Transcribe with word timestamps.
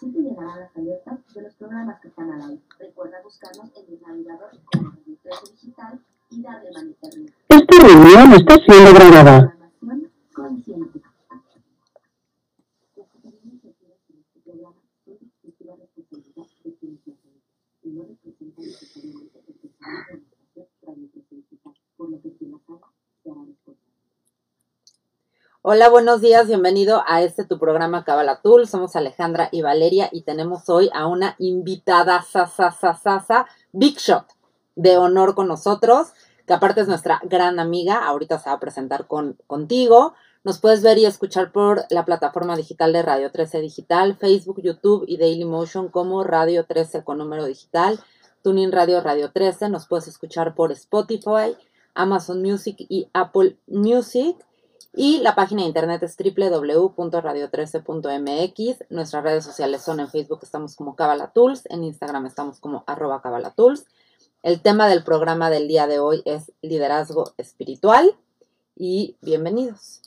Así 0.00 0.12
te 0.12 0.22
llegarán 0.22 0.60
las 0.60 0.74
alertas 0.78 1.18
de 1.34 1.42
los 1.42 1.54
programas 1.56 2.00
que 2.00 2.08
están 2.08 2.32
al 2.32 2.40
aire. 2.40 2.62
Recuerda 2.78 3.18
buscarnos 3.22 3.70
en 3.76 3.84
el 3.92 4.00
navegador 4.00 4.50
como 4.72 4.92
Radio 5.22 5.52
Digital 5.52 6.00
y 6.30 6.40
darle 6.40 6.70
manita 6.72 7.06
arriba. 7.06 7.30
Esta 7.50 7.86
reunión 7.86 8.32
está 8.32 8.54
siendo 8.64 8.94
grabada. 8.94 9.56
Consciente. 10.32 11.02
Hola, 25.72 25.88
buenos 25.88 26.20
días, 26.20 26.48
bienvenido 26.48 27.04
a 27.06 27.22
este 27.22 27.44
tu 27.44 27.60
programa 27.60 28.02
Cabala 28.02 28.40
Tool. 28.42 28.66
Somos 28.66 28.96
Alejandra 28.96 29.50
y 29.52 29.62
Valeria 29.62 30.08
y 30.10 30.22
tenemos 30.22 30.68
hoy 30.68 30.90
a 30.92 31.06
una 31.06 31.36
invitada 31.38 32.22
sa, 32.22 33.46
Big 33.70 33.96
Shot 33.96 34.26
de 34.74 34.96
honor 34.96 35.36
con 35.36 35.46
nosotros, 35.46 36.08
que 36.44 36.54
aparte 36.54 36.80
es 36.80 36.88
nuestra 36.88 37.20
gran 37.22 37.60
amiga, 37.60 38.04
ahorita 38.04 38.40
se 38.40 38.50
va 38.50 38.56
a 38.56 38.58
presentar 38.58 39.06
con, 39.06 39.38
contigo. 39.46 40.14
Nos 40.42 40.58
puedes 40.58 40.82
ver 40.82 40.98
y 40.98 41.06
escuchar 41.06 41.52
por 41.52 41.84
la 41.88 42.04
plataforma 42.04 42.56
digital 42.56 42.92
de 42.92 43.02
Radio 43.02 43.30
13 43.30 43.60
Digital, 43.60 44.16
Facebook, 44.16 44.60
YouTube 44.60 45.04
y 45.06 45.18
Dailymotion 45.18 45.88
como 45.88 46.24
Radio 46.24 46.64
13 46.64 47.04
con 47.04 47.18
número 47.18 47.44
digital, 47.44 48.00
Tuning 48.42 48.72
Radio 48.72 49.00
Radio 49.02 49.30
13. 49.30 49.68
Nos 49.68 49.86
puedes 49.86 50.08
escuchar 50.08 50.56
por 50.56 50.72
Spotify, 50.72 51.56
Amazon 51.94 52.42
Music 52.42 52.74
y 52.88 53.08
Apple 53.12 53.56
Music. 53.68 54.36
Y 54.92 55.18
la 55.18 55.36
página 55.36 55.62
de 55.62 55.68
internet 55.68 56.02
es 56.02 56.16
www.radio13.mx. 56.16 58.90
Nuestras 58.90 59.22
redes 59.22 59.44
sociales 59.44 59.82
son 59.82 60.00
en 60.00 60.08
Facebook 60.08 60.40
estamos 60.42 60.74
como 60.74 60.96
Cabala 60.96 61.30
Tools, 61.32 61.62
en 61.70 61.84
Instagram 61.84 62.26
estamos 62.26 62.58
como 62.58 62.82
arroba 62.88 63.22
Cabala 63.22 63.52
Tools. 63.52 63.86
El 64.42 64.62
tema 64.62 64.88
del 64.88 65.04
programa 65.04 65.48
del 65.48 65.68
día 65.68 65.86
de 65.86 66.00
hoy 66.00 66.22
es 66.24 66.50
liderazgo 66.60 67.34
espiritual 67.36 68.16
y 68.74 69.16
bienvenidos. 69.20 70.02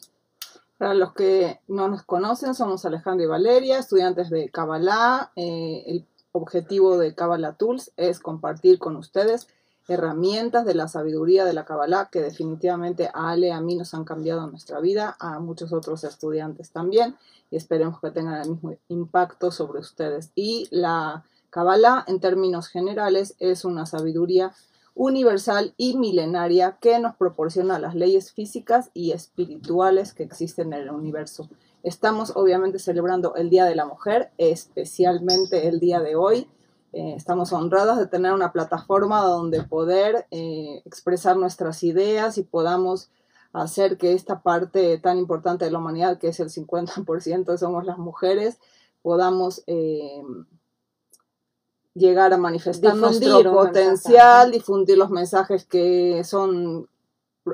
Para 0.78 0.96
los 0.96 1.14
que 1.14 1.62
no 1.70 1.88
nos 1.88 2.04
conocen, 2.04 2.54
somos 2.54 2.84
Alejandro 2.84 3.24
y 3.24 3.30
Valeria, 3.30 3.80
estudiantes 3.80 4.30
de 4.30 4.50
Kabbalah. 4.50 5.32
Eh, 5.38 5.84
el 5.86 6.06
objetivo 6.34 6.98
de 6.98 7.16
Kabbalah 7.16 7.54
Tools 7.54 7.94
es 7.96 8.20
compartir 8.20 8.80
con 8.80 8.98
ustedes 8.98 9.48
herramientas 9.88 10.66
de 10.66 10.76
la 10.76 10.88
sabiduría 10.88 11.46
de 11.46 11.54
la 11.54 11.66
Kabbalah 11.66 12.10
que 12.12 12.22
definitivamente 12.22 13.10
a 13.14 13.32
Ale, 13.32 13.52
a 13.52 13.62
mí 13.62 13.76
nos 13.76 13.94
han 13.94 14.06
cambiado 14.06 14.48
nuestra 14.48 14.80
vida, 14.80 15.16
a 15.20 15.40
muchos 15.40 15.74
otros 15.74 16.04
estudiantes 16.04 16.72
también 16.72 17.16
y 17.52 17.58
esperemos 17.58 18.00
que 18.00 18.12
tengan 18.12 18.42
el 18.42 18.50
mismo 18.52 18.76
impacto 18.88 19.52
sobre 19.52 19.80
ustedes. 19.80 20.32
Y 20.36 20.68
la 20.72 21.26
Kabbalah 21.50 22.06
en 22.08 22.20
términos 22.20 22.68
generales 22.68 23.36
es 23.40 23.66
una 23.66 23.86
sabiduría 23.86 24.54
universal 24.96 25.74
y 25.78 25.98
milenaria 25.98 26.78
que 26.80 27.00
nos 27.00 27.16
proporciona 27.16 27.80
las 27.80 27.96
leyes 27.96 28.32
físicas 28.32 28.92
y 28.94 29.12
espirituales 29.12 30.14
que 30.14 30.24
existen 30.24 30.74
en 30.74 30.84
el 30.84 30.92
universo. 30.92 31.50
Estamos 31.82 32.34
obviamente 32.36 32.80
celebrando 32.80 33.36
el 33.36 33.50
Día 33.50 33.66
de 33.66 33.76
la 33.76 33.86
Mujer, 33.86 34.32
especialmente 34.38 35.68
el 35.68 35.80
día 35.80 36.00
de 36.00 36.16
hoy, 36.16 36.48
eh, 36.94 37.16
estamos 37.18 37.52
honradas 37.52 37.98
de 37.98 38.06
tener 38.06 38.34
una 38.34 38.52
plataforma 38.52 39.24
donde 39.24 39.64
poder 39.64 40.28
eh, 40.30 40.84
expresar 40.86 41.36
nuestras 41.38 41.82
ideas 41.82 42.38
y 42.38 42.44
podamos 42.44 43.10
hacer 43.52 43.98
que 43.98 44.14
esta 44.14 44.44
parte 44.44 45.00
tan 45.00 45.18
importante 45.18 45.66
de 45.66 45.72
la 45.72 45.80
humanidad, 45.80 46.20
que 46.20 46.28
es 46.28 46.40
el 46.40 46.50
50% 46.50 47.58
somos 47.58 47.86
las 47.86 47.98
mujeres, 47.98 48.60
podamos 49.02 49.64
eh, 49.66 50.22
llegar 51.96 52.32
a 52.32 52.38
manifestar 52.38 52.96
nuestro 52.96 53.42
potencial, 53.52 54.52
difundir 54.52 55.00
los 55.00 55.10
mensajes 55.10 55.66
que 55.66 56.24
son 56.24 56.88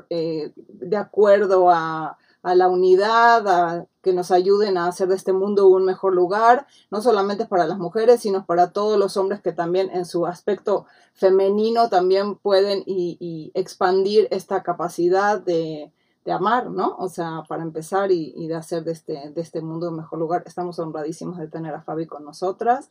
de 0.08 0.96
acuerdo 0.96 1.70
a, 1.70 2.18
a 2.42 2.54
la 2.54 2.68
unidad, 2.68 3.46
a 3.48 3.86
que 4.02 4.12
nos 4.12 4.30
ayuden 4.30 4.78
a 4.78 4.86
hacer 4.86 5.08
de 5.08 5.16
este 5.16 5.32
mundo 5.32 5.68
un 5.68 5.84
mejor 5.84 6.14
lugar, 6.14 6.66
no 6.90 7.02
solamente 7.02 7.46
para 7.46 7.66
las 7.66 7.78
mujeres, 7.78 8.20
sino 8.20 8.46
para 8.46 8.72
todos 8.72 8.98
los 8.98 9.16
hombres 9.16 9.42
que 9.42 9.52
también 9.52 9.90
en 9.90 10.06
su 10.06 10.26
aspecto 10.26 10.86
femenino 11.12 11.88
también 11.90 12.36
pueden 12.36 12.82
y, 12.86 13.50
expandir 13.54 14.26
esta 14.30 14.62
capacidad 14.62 15.40
de, 15.40 15.92
de, 16.24 16.32
amar, 16.32 16.70
¿no? 16.70 16.96
O 16.98 17.08
sea, 17.08 17.42
para 17.48 17.62
empezar 17.62 18.10
y, 18.10 18.32
y, 18.36 18.46
de 18.48 18.54
hacer 18.54 18.84
de 18.84 18.92
este, 18.92 19.30
de 19.34 19.40
este 19.40 19.60
mundo 19.60 19.90
un 19.90 19.96
mejor 19.96 20.18
lugar. 20.18 20.42
Estamos 20.46 20.78
honradísimos 20.78 21.38
de 21.38 21.48
tener 21.48 21.74
a 21.74 21.82
Fabi 21.82 22.06
con 22.06 22.24
nosotras. 22.24 22.90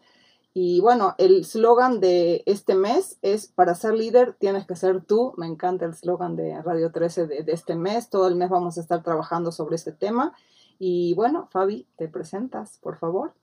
Y 0.53 0.81
bueno, 0.81 1.15
el 1.17 1.45
slogan 1.45 1.99
de 1.99 2.43
este 2.45 2.73
mes 2.73 3.17
es, 3.21 3.47
para 3.47 3.75
ser 3.75 3.93
líder 3.93 4.35
tienes 4.39 4.65
que 4.65 4.75
ser 4.75 5.01
tú. 5.01 5.33
Me 5.37 5.45
encanta 5.45 5.85
el 5.85 5.93
slogan 5.93 6.35
de 6.35 6.61
Radio 6.63 6.91
13 6.91 7.27
de, 7.27 7.43
este 7.47 7.75
mes. 7.75 8.09
Todo 8.09 8.27
el 8.27 8.35
mes 8.35 8.49
vamos 8.49 8.77
a 8.77 8.81
estar 8.81 9.03
trabajando 9.03 9.51
sobre 9.51 9.75
este 9.75 9.91
tema. 9.91 10.33
Y 10.79 11.13
bueno, 11.13 11.47
Fabi, 11.51 11.87
te 11.97 12.07
presentas, 12.07 12.79
por 12.81 12.97
favor. 12.97 13.33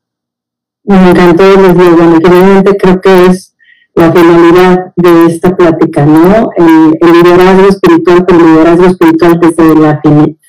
Me 0.83 1.11
encantó, 1.11 1.45
finalmente 1.45 2.77
creo 2.77 3.01
que 3.01 3.27
es 3.27 3.57
la 3.95 4.13
finalidad 4.13 4.93
de 4.95 5.27
esta 5.27 5.57
plática, 5.57 6.05
¿no? 6.05 6.51
El, 6.57 6.99
liderazgo 7.01 7.69
espiritual, 7.69 8.25
el 8.29 8.39
liderazgo 8.39 8.87
espiritual 8.87 9.41
desde 9.41 9.75
la 9.75 10.01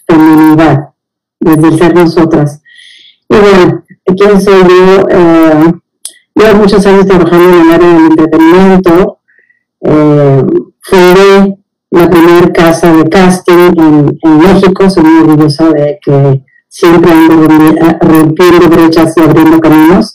feminidad, 0.05 0.89
desde 1.39 1.67
el 1.67 1.77
ser 1.77 1.95
nosotras. 1.95 2.61
Y 3.29 3.35
bueno, 3.35 3.83
¿quién 4.05 4.41
soy 4.41 4.61
yo? 4.63 5.07
Eh, 5.09 5.73
Llevo 6.37 6.59
muchos 6.59 6.85
años 6.85 7.07
trabajando 7.07 7.49
en 7.49 7.61
el 7.61 7.71
área 7.71 7.93
del 7.93 8.05
entretenimiento. 8.11 9.19
Eh, 9.81 10.43
la 11.89 12.09
primera 12.09 12.53
casa 12.53 12.93
de 12.93 13.09
casting 13.09 13.73
en, 13.75 14.37
México. 14.37 14.87
Soy 14.87 15.03
muy 15.03 15.23
orgullosa 15.23 15.69
de 15.69 15.99
que 15.99 16.43
siempre 16.67 17.11
ando 17.11 17.47
rompiendo 18.01 18.69
brechas 18.69 19.15
y 19.17 19.21
abriendo 19.21 19.59
caminos. 19.59 20.13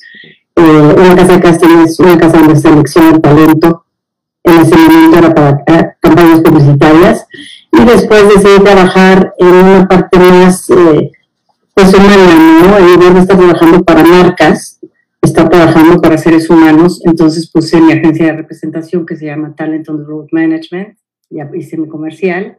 Eh, 0.55 0.95
una 0.97 1.17
casa 1.17 1.33
de 1.33 1.41
casting 1.41 1.79
es 1.85 1.99
una 1.99 2.17
casa 2.17 2.39
donde 2.39 2.57
selecciona 2.57 3.19
talento. 3.19 3.85
En 4.45 4.61
ese 4.61 4.77
momento 4.77 5.19
era 5.19 5.35
para 5.35 5.63
eh, 5.67 5.95
campañas 6.01 6.41
publicitarias. 6.41 7.27
Y 7.73 7.85
después 7.85 8.29
decidí 8.29 8.63
trabajar 8.63 9.35
en 9.39 9.49
una 9.49 9.89
parte 9.89 10.19
más 10.19 10.71
eh, 10.71 11.11
personal, 11.75 12.61
¿no? 12.61 12.79
En 12.79 12.95
lugar 12.95 13.15
de 13.15 13.21
estar 13.21 13.37
trabajando 13.37 13.83
para 13.83 14.05
marcas, 14.05 14.72
trabajando 15.63 16.01
para 16.01 16.19
seres 16.19 16.51
humanos, 16.51 17.01
entonces 17.05 17.49
puse 17.49 17.81
mi 17.81 17.93
agencia 17.93 18.27
de 18.27 18.33
representación 18.33 19.07
que 19.07 19.15
se 19.15 19.27
llama 19.27 19.55
Talent 19.55 19.89
on 19.89 19.99
the 19.99 20.05
Road 20.05 20.27
Management, 20.33 20.99
ya 21.31 21.49
hice 21.55 21.77
mi 21.77 21.87
comercial, 21.87 22.59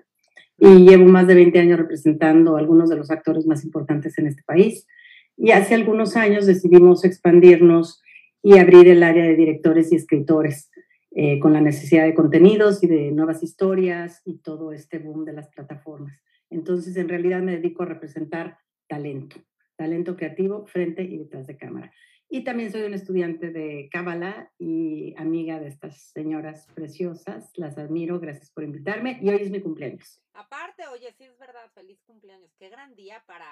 y 0.57 0.85
llevo 0.87 1.03
más 1.07 1.27
de 1.27 1.35
20 1.35 1.59
años 1.59 1.79
representando 1.79 2.55
a 2.55 2.59
algunos 2.59 2.89
de 2.89 2.95
los 2.95 3.11
actores 3.11 3.45
más 3.45 3.65
importantes 3.65 4.17
en 4.19 4.27
este 4.27 4.41
país. 4.43 4.87
Y 5.35 5.51
hace 5.51 5.75
algunos 5.75 6.15
años 6.15 6.45
decidimos 6.45 7.03
expandirnos 7.03 8.01
y 8.41 8.57
abrir 8.57 8.87
el 8.87 9.03
área 9.03 9.25
de 9.25 9.35
directores 9.35 9.91
y 9.91 9.97
escritores 9.97 10.71
eh, 11.11 11.39
con 11.39 11.51
la 11.51 11.59
necesidad 11.59 12.05
de 12.05 12.15
contenidos 12.15 12.85
y 12.85 12.87
de 12.87 13.11
nuevas 13.11 13.43
historias 13.43 14.21
y 14.23 14.37
todo 14.37 14.71
este 14.71 14.99
boom 14.99 15.25
de 15.25 15.33
las 15.33 15.49
plataformas. 15.49 16.17
Entonces, 16.49 16.95
en 16.95 17.09
realidad 17.09 17.41
me 17.41 17.57
dedico 17.57 17.83
a 17.83 17.87
representar 17.87 18.59
talento, 18.87 19.35
talento 19.75 20.15
creativo 20.15 20.65
frente 20.67 21.03
y 21.03 21.17
detrás 21.17 21.47
de 21.47 21.57
cámara. 21.57 21.91
Y 22.33 22.43
también 22.43 22.71
soy 22.71 22.81
una 22.81 22.95
estudiante 22.95 23.51
de 23.51 23.89
Cábala 23.91 24.51
y 24.57 25.13
amiga 25.19 25.59
de 25.59 25.67
estas 25.67 26.09
señoras 26.15 26.65
preciosas. 26.73 27.51
Las 27.57 27.77
admiro, 27.77 28.19
gracias 28.19 28.49
por 28.49 28.63
invitarme. 28.63 29.19
Y 29.21 29.29
hoy 29.29 29.43
es 29.43 29.51
mi 29.51 29.61
cumpleaños. 29.61 30.19
Aparte, 30.33 30.87
oye, 30.87 31.13
sí 31.13 31.25
es 31.25 31.37
verdad, 31.37 31.69
feliz 31.75 32.01
cumpleaños. 32.01 32.51
Qué 32.57 32.69
gran 32.69 32.95
día 32.95 33.23
para, 33.27 33.45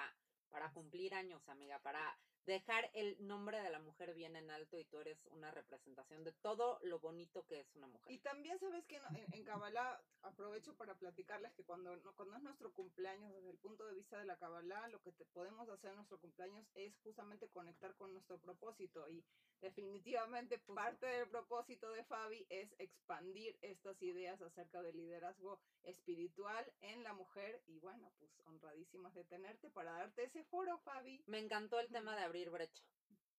para 0.49 0.71
cumplir 0.71 1.13
años, 1.13 1.47
amiga, 1.47 1.77
para 1.83 1.99
dejar 2.45 2.89
el 2.93 3.15
nombre 3.25 3.61
de 3.61 3.69
la 3.69 3.79
mujer 3.79 4.13
bien 4.13 4.35
en 4.35 4.49
alto 4.49 4.79
y 4.79 4.85
tú 4.85 4.99
eres 4.99 5.17
una 5.27 5.51
representación 5.51 6.23
de 6.23 6.31
todo 6.31 6.79
lo 6.83 6.99
bonito 6.99 7.45
que 7.47 7.59
es 7.59 7.75
una 7.75 7.87
mujer. 7.87 8.11
Y 8.11 8.19
también 8.19 8.59
sabes 8.59 8.85
que 8.85 8.97
en, 8.97 9.33
en 9.33 9.43
Kabbalah, 9.43 10.01
aprovecho 10.23 10.75
para 10.75 10.95
platicarles 10.95 11.53
que 11.53 11.63
cuando, 11.63 11.91
cuando 12.15 12.35
es 12.35 12.43
nuestro 12.43 12.73
cumpleaños, 12.73 13.33
desde 13.33 13.51
el 13.51 13.57
punto 13.57 13.85
de 13.85 13.95
vista 13.95 14.17
de 14.17 14.25
la 14.25 14.37
Kabbalah, 14.37 14.87
lo 14.89 15.01
que 15.01 15.11
te 15.11 15.25
podemos 15.25 15.69
hacer 15.69 15.91
en 15.91 15.97
nuestro 15.97 16.19
cumpleaños 16.19 16.65
es 16.75 16.97
justamente 17.03 17.49
conectar 17.49 17.95
con 17.95 18.13
nuestro 18.13 18.39
propósito 18.39 19.07
y 19.09 19.23
definitivamente 19.61 20.59
parte 20.59 21.05
del 21.05 21.29
propósito 21.29 21.91
de 21.91 22.03
Fabi 22.05 22.45
es 22.49 22.73
expandir 22.79 23.55
estas 23.61 24.01
ideas 24.01 24.41
acerca 24.41 24.81
del 24.81 24.97
liderazgo 24.97 25.59
espiritual 25.83 26.65
en 26.81 27.03
la 27.03 27.13
mujer 27.13 27.61
y 27.67 27.79
bueno, 27.79 28.11
pues 28.17 28.31
honradísimas 28.45 29.13
de 29.13 29.23
tenerte 29.25 29.69
para 29.69 29.93
darte 29.93 30.23
ese 30.23 30.43
foro, 30.45 30.79
Fabi. 30.79 31.23
Me 31.27 31.39
encantó 31.39 31.79
el 31.79 31.89
tema 31.89 32.15
de 32.15 32.23
abrir 32.31 32.49
brecha. 32.49 32.83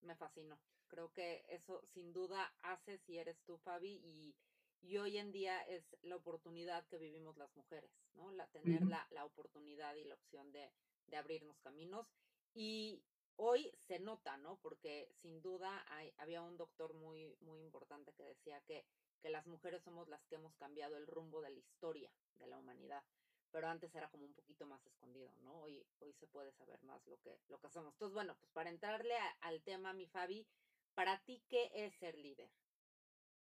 Me 0.03 0.15
fascinó. 0.17 0.59
Creo 0.89 1.11
que 1.13 1.43
eso 1.49 1.81
sin 1.95 2.13
duda 2.13 2.53
hace 2.63 2.99
si 2.99 3.17
eres 3.17 3.41
tú, 3.47 3.57
Fabi, 3.57 3.95
y, 4.05 4.37
y 4.83 4.99
hoy 4.99 5.17
en 5.17 5.33
día 5.33 5.63
es 5.63 5.97
la 6.03 6.17
oportunidad 6.17 6.87
que 6.89 6.99
vivimos 6.99 7.39
las 7.39 7.55
mujeres, 7.57 7.91
¿no? 8.15 8.31
La, 8.33 8.47
tener 8.49 8.83
la, 8.83 9.07
la, 9.11 9.25
oportunidad 9.25 9.95
y 9.95 10.05
la 10.05 10.15
opción 10.15 10.53
de, 10.53 10.71
de 11.07 11.17
abrirnos 11.17 11.59
caminos. 11.61 12.07
Y 12.53 13.03
hoy 13.37 13.73
se 13.79 13.99
nota, 13.99 14.37
¿no? 14.37 14.59
Porque 14.61 15.09
sin 15.23 15.41
duda 15.41 15.83
hay, 15.89 16.13
había 16.19 16.43
un 16.43 16.59
doctor 16.59 16.93
muy, 16.93 17.35
muy 17.41 17.63
importante 17.63 18.13
que 18.13 18.25
decía 18.25 18.61
que, 18.67 18.85
que 19.23 19.31
las 19.31 19.47
mujeres 19.47 19.83
somos 19.83 20.07
las 20.09 20.23
que 20.27 20.35
hemos 20.35 20.55
cambiado 20.57 20.99
el 20.99 21.07
rumbo 21.07 21.41
de 21.41 21.51
la 21.51 21.59
historia 21.59 22.13
de 22.35 22.47
la 22.47 22.59
humanidad 22.59 23.03
pero 23.53 23.69
antes 23.69 23.95
era 23.95 24.09
como 24.09 24.25
un 24.25 24.33
poquito 24.33 24.67
más 24.67 24.85
escondido, 24.87 25.31
¿no? 25.43 25.61
Hoy, 25.61 25.85
hoy 26.01 26.13
se 26.15 26.27
puede 26.27 26.53
saber 26.53 26.83
más 26.83 27.07
lo 27.07 27.19
que, 27.21 27.39
lo 27.49 27.59
que 27.61 27.67
hacemos. 27.67 27.93
Entonces, 27.95 28.15
bueno, 28.15 28.35
pues 28.41 28.51
para 28.53 28.71
entrarle 28.71 29.15
a, 29.15 29.47
al 29.47 29.63
tema, 29.63 29.93
mi 29.93 30.07
Fabi, 30.07 30.47
para 30.95 31.23
ti, 31.25 31.43
¿qué 31.49 31.71
es 31.75 31.95
ser 31.97 32.17
líder? 32.17 32.51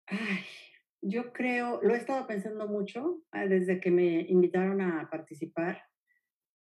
Ay, 0.05 0.45
yo 1.01 1.33
creo, 1.33 1.81
lo 1.81 1.93
he 1.93 1.97
estado 1.97 2.25
pensando 2.27 2.67
mucho 2.67 3.23
ah, 3.31 3.45
desde 3.45 3.79
que 3.79 3.91
me 3.91 4.21
invitaron 4.21 4.81
a 4.81 5.09
participar. 5.09 5.83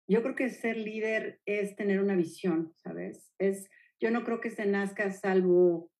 Yo 0.08 0.22
creo 0.22 0.34
que 0.34 0.50
ser 0.50 0.76
líder 0.76 1.40
es 1.46 1.76
tener 1.76 2.00
una 2.00 2.16
visión, 2.16 2.72
¿sabes? 2.76 3.32
Es, 3.38 3.70
yo 4.00 4.10
no 4.10 4.24
creo 4.24 4.40
que 4.40 4.50
se 4.50 4.66
nazca 4.66 5.12
salvo 5.12 5.90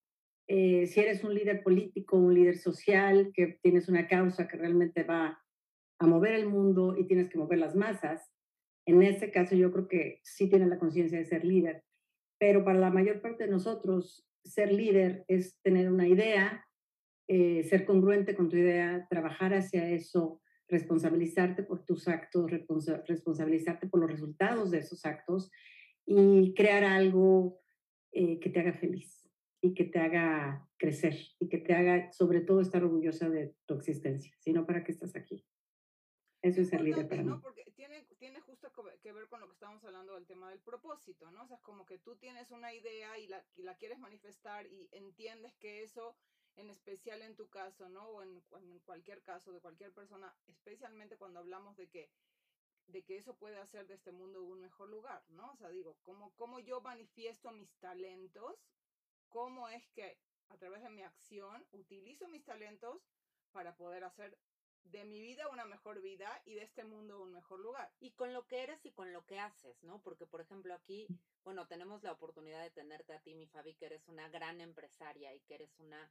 eh, 0.53 0.89
si 0.89 0.99
eres 0.99 1.23
un 1.23 1.33
líder 1.33 1.63
político, 1.63 2.17
un 2.17 2.35
líder 2.35 2.59
social, 2.59 3.31
que 3.33 3.61
tienes 3.63 3.89
una 3.89 4.09
causa 4.09 4.49
que 4.49 4.57
realmente 4.57 5.05
va 5.05 5.41
a 6.01 6.07
mover 6.07 6.33
el 6.33 6.49
mundo 6.49 6.97
y 6.99 7.05
tienes 7.07 7.29
que 7.29 7.39
mover 7.39 7.59
las 7.59 7.77
masas, 7.77 8.33
en 8.87 9.03
ese 9.03 9.31
caso 9.31 9.55
yo 9.55 9.71
creo 9.71 9.87
que 9.87 10.21
sí 10.25 10.49
tienes 10.49 10.69
la 10.69 10.79
conciencia 10.79 11.19
de 11.19 11.27
ser 11.27 11.45
líder. 11.45 11.85
Pero 12.39 12.65
para 12.65 12.79
la 12.79 12.91
mayor 12.91 13.21
parte 13.21 13.45
de 13.45 13.51
nosotros, 13.51 14.27
ser 14.43 14.73
líder 14.73 15.25
es 15.29 15.61
tener 15.63 15.91
una 15.93 16.09
idea, 16.09 16.65
eh, 17.29 17.63
ser 17.65 17.85
congruente 17.85 18.35
con 18.35 18.49
tu 18.49 18.57
idea, 18.57 19.07
trabajar 19.11 19.53
hacia 19.53 19.91
eso, 19.91 20.41
responsabilizarte 20.69 21.63
por 21.63 21.85
tus 21.85 22.09
actos, 22.09 22.51
responsa 22.51 23.03
responsabilizarte 23.07 23.87
por 23.87 24.01
los 24.01 24.11
resultados 24.11 24.71
de 24.71 24.79
esos 24.79 25.05
actos 25.05 25.51
y 26.07 26.55
crear 26.55 26.85
algo 26.85 27.61
eh, 28.13 28.41
que 28.41 28.49
te 28.49 28.61
haga 28.61 28.73
feliz 28.73 29.29
y 29.61 29.75
que 29.75 29.85
te 29.85 29.99
haga 29.99 30.67
crecer 30.79 31.15
y 31.39 31.49
que 31.49 31.59
te 31.59 31.75
haga 31.75 32.11
sobre 32.13 32.41
todo 32.41 32.63
estar 32.63 32.83
orgullosa 32.83 33.29
de 33.29 33.55
tu 33.67 33.75
existencia, 33.75 34.35
sino 34.39 34.67
para 34.67 34.83
qué 34.83 34.93
estás 34.93 35.15
aquí. 35.15 35.45
Eso 36.43 36.63
es 36.63 36.69
ser 36.69 36.81
líder 36.81 37.09
para 37.09 37.23
¿no? 37.23 37.41
Porque 37.41 37.65
tiene, 37.77 38.03
tiene 38.19 38.41
justo 38.41 38.73
que 39.03 39.13
ver 39.13 39.29
con 39.29 39.41
lo 39.41 39.47
que 39.47 39.53
estamos 39.53 39.85
hablando 39.85 40.15
del 40.15 40.27
tema 40.27 40.49
del 40.51 40.61
propósito, 40.61 41.31
¿no? 41.31 41.45
O 41.45 41.47
sea, 41.47 41.57
es 41.57 41.63
como 41.63 41.85
que 41.85 41.99
tú 41.99 42.17
tienes 42.17 42.51
una 42.51 42.73
idea 42.73 43.19
y 43.19 43.27
la, 43.27 43.45
y 43.57 43.63
la 43.63 43.77
quieres 43.77 43.99
manifestar 43.99 44.67
y 44.67 44.89
entiendes 44.93 45.55
que 45.57 45.83
eso, 45.83 46.17
en 46.57 46.71
especial 46.71 47.21
en 47.23 47.37
tu 47.37 47.49
caso, 47.51 47.89
¿no? 47.91 48.09
O 48.09 48.23
en, 48.23 48.43
en 48.53 48.79
cualquier 48.81 49.23
caso 49.23 49.53
de 49.53 49.61
cualquier 49.61 49.93
persona, 49.93 50.35
especialmente 50.47 51.19
cuando 51.19 51.41
hablamos 51.41 51.77
de 51.77 51.89
que 51.89 52.11
de 52.87 53.05
que 53.05 53.17
eso 53.17 53.37
puede 53.37 53.57
hacer 53.59 53.87
de 53.87 53.95
este 53.95 54.11
mundo 54.11 54.43
un 54.43 54.61
mejor 54.61 54.89
lugar, 54.89 55.23
¿no? 55.29 55.53
O 55.53 55.57
sea, 55.57 55.69
digo, 55.69 55.97
cómo, 56.03 56.35
cómo 56.35 56.59
yo 56.59 56.81
manifiesto 56.81 57.53
mis 57.53 57.73
talentos, 57.79 58.57
cómo 59.29 59.69
es 59.69 59.87
que 59.91 60.19
a 60.49 60.57
través 60.57 60.83
de 60.83 60.91
mi 60.91 61.03
acción 61.03 61.65
utilizo 61.71 62.27
mis 62.29 62.45
talentos 62.45 63.01
para 63.53 63.77
poder 63.77 64.03
hacer 64.03 64.37
de 64.85 65.05
mi 65.05 65.21
vida 65.21 65.49
una 65.49 65.65
mejor 65.65 66.01
vida 66.01 66.43
y 66.45 66.55
de 66.55 66.63
este 66.63 66.85
mundo 66.85 67.23
un 67.23 67.33
mejor 67.33 67.61
lugar. 67.61 67.93
Y 68.01 68.13
con 68.13 68.33
lo 68.33 68.47
que 68.47 68.63
eres 68.63 68.85
y 68.85 68.93
con 68.93 69.13
lo 69.13 69.25
que 69.27 69.39
haces, 69.39 69.83
¿no? 69.83 70.01
Porque, 70.03 70.27
por 70.27 70.41
ejemplo, 70.41 70.75
aquí, 70.75 71.07
bueno, 71.45 71.67
tenemos 71.67 72.03
la 72.03 72.13
oportunidad 72.13 72.63
de 72.63 72.71
tenerte 72.71 73.13
a 73.13 73.21
ti, 73.21 73.35
mi 73.35 73.47
Fabi, 73.47 73.75
que 73.75 73.87
eres 73.87 74.09
una 74.09 74.29
gran 74.29 74.61
empresaria 74.61 75.35
y 75.35 75.41
que 75.41 75.55
eres 75.55 75.79
una, 75.79 76.11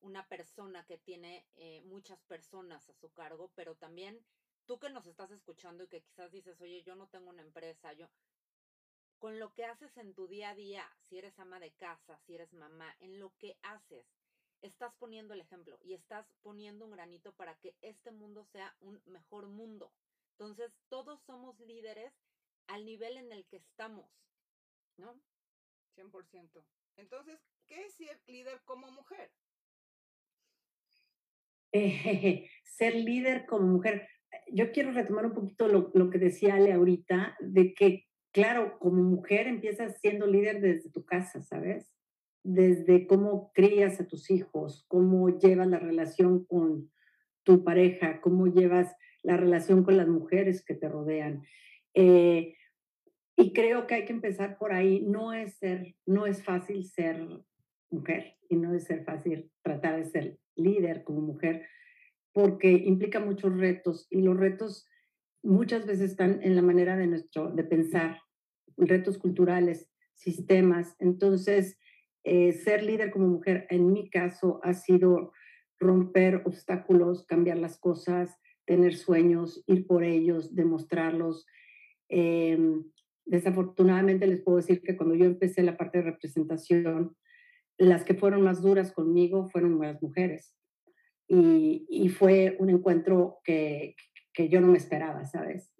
una 0.00 0.26
persona 0.28 0.84
que 0.86 0.98
tiene 0.98 1.46
eh, 1.56 1.80
muchas 1.82 2.22
personas 2.24 2.88
a 2.88 2.94
su 2.94 3.12
cargo, 3.12 3.50
pero 3.54 3.74
también 3.74 4.24
tú 4.66 4.78
que 4.78 4.90
nos 4.90 5.06
estás 5.06 5.30
escuchando 5.30 5.84
y 5.84 5.88
que 5.88 6.02
quizás 6.02 6.30
dices, 6.30 6.60
oye, 6.60 6.82
yo 6.82 6.94
no 6.94 7.08
tengo 7.08 7.30
una 7.30 7.42
empresa, 7.42 7.92
yo, 7.92 8.08
con 9.18 9.38
lo 9.38 9.52
que 9.52 9.64
haces 9.64 9.96
en 9.96 10.14
tu 10.14 10.28
día 10.28 10.50
a 10.50 10.54
día, 10.54 10.88
si 11.08 11.18
eres 11.18 11.38
ama 11.38 11.60
de 11.60 11.72
casa, 11.72 12.18
si 12.18 12.34
eres 12.34 12.52
mamá, 12.52 12.94
en 13.00 13.18
lo 13.18 13.36
que 13.36 13.58
haces, 13.62 14.06
estás 14.62 14.94
poniendo 14.98 15.34
el 15.34 15.40
ejemplo 15.40 15.78
y 15.82 15.94
estás 15.94 16.26
poniendo 16.42 16.84
un 16.84 16.92
granito 16.92 17.32
para 17.32 17.54
que 17.56 17.76
este 17.80 18.10
mundo 18.10 18.44
sea 18.44 18.74
un 18.80 19.00
mejor 19.06 19.48
mundo. 19.48 19.92
Entonces, 20.32 20.72
todos 20.88 21.20
somos 21.22 21.58
líderes 21.60 22.12
al 22.66 22.84
nivel 22.84 23.16
en 23.16 23.32
el 23.32 23.44
que 23.46 23.56
estamos, 23.56 24.10
¿no? 24.96 25.20
100%. 25.96 26.64
Entonces, 26.96 27.38
¿qué 27.66 27.86
es 27.86 27.94
ser 27.94 28.20
líder 28.26 28.60
como 28.64 28.90
mujer? 28.90 29.30
Eh, 31.72 32.48
ser 32.64 32.94
líder 32.94 33.46
como 33.46 33.66
mujer. 33.66 34.08
Yo 34.52 34.72
quiero 34.72 34.92
retomar 34.92 35.26
un 35.26 35.34
poquito 35.34 35.68
lo, 35.68 35.90
lo 35.94 36.10
que 36.10 36.18
decía 36.18 36.54
Ale 36.54 36.72
ahorita, 36.72 37.36
de 37.40 37.74
que, 37.74 38.06
claro, 38.32 38.78
como 38.78 39.02
mujer 39.02 39.46
empiezas 39.46 39.98
siendo 40.00 40.26
líder 40.26 40.60
desde 40.60 40.90
tu 40.90 41.04
casa, 41.04 41.42
¿sabes? 41.42 41.92
Desde 42.42 43.06
cómo 43.06 43.52
crías 43.52 44.00
a 44.00 44.06
tus 44.06 44.30
hijos, 44.30 44.84
cómo 44.88 45.28
llevas 45.38 45.68
la 45.68 45.78
relación 45.78 46.44
con 46.44 46.90
tu 47.42 47.64
pareja, 47.64 48.20
cómo 48.20 48.46
llevas 48.46 48.94
la 49.22 49.36
relación 49.36 49.84
con 49.84 49.96
las 49.96 50.08
mujeres 50.08 50.64
que 50.64 50.74
te 50.74 50.88
rodean. 50.88 51.42
Eh, 51.94 52.54
y 53.36 53.52
creo 53.52 53.86
que 53.86 53.94
hay 53.94 54.04
que 54.04 54.12
empezar 54.12 54.58
por 54.58 54.72
ahí. 54.72 55.00
No 55.00 55.32
es, 55.32 55.56
ser, 55.58 55.94
no 56.06 56.26
es 56.26 56.42
fácil 56.42 56.84
ser 56.84 57.26
mujer 57.90 58.36
y 58.48 58.56
no 58.56 58.74
es 58.74 58.84
ser 58.84 59.04
fácil 59.04 59.50
tratar 59.62 59.96
de 59.96 60.04
ser 60.04 60.38
líder 60.54 61.04
como 61.04 61.20
mujer 61.20 61.66
porque 62.32 62.70
implica 62.70 63.20
muchos 63.20 63.56
retos 63.58 64.06
y 64.10 64.22
los 64.22 64.36
retos 64.36 64.86
muchas 65.42 65.86
veces 65.86 66.10
están 66.10 66.40
en 66.42 66.54
la 66.54 66.62
manera 66.62 66.96
de 66.96 67.06
nuestro 67.06 67.50
de 67.50 67.64
pensar, 67.64 68.20
retos 68.76 69.18
culturales, 69.18 69.90
sistemas. 70.14 70.94
Entonces, 70.98 71.78
eh, 72.24 72.52
ser 72.52 72.82
líder 72.82 73.10
como 73.10 73.26
mujer, 73.28 73.66
en 73.70 73.92
mi 73.92 74.10
caso, 74.10 74.60
ha 74.62 74.74
sido 74.74 75.32
romper 75.78 76.42
obstáculos, 76.44 77.24
cambiar 77.26 77.58
las 77.58 77.78
cosas, 77.78 78.38
tener 78.66 78.94
sueños, 78.96 79.64
ir 79.66 79.86
por 79.86 80.04
ellos, 80.04 80.54
demostrarlos. 80.54 81.46
Eh, 82.08 82.58
desafortunadamente 83.24 84.26
les 84.26 84.42
puedo 84.42 84.58
decir 84.58 84.82
que 84.82 84.96
cuando 84.96 85.14
yo 85.14 85.24
empecé 85.24 85.62
la 85.62 85.76
parte 85.76 85.98
de 85.98 86.04
representación, 86.04 87.16
las 87.78 88.04
que 88.04 88.14
fueron 88.14 88.42
más 88.42 88.60
duras 88.60 88.92
conmigo 88.92 89.48
fueron 89.48 89.80
las 89.80 90.02
mujeres. 90.02 90.54
Y, 91.26 91.86
y 91.88 92.08
fue 92.08 92.56
un 92.58 92.70
encuentro 92.70 93.38
que, 93.44 93.94
que 94.34 94.48
yo 94.48 94.60
no 94.60 94.66
me 94.66 94.78
esperaba, 94.78 95.24
¿sabes? 95.24 95.72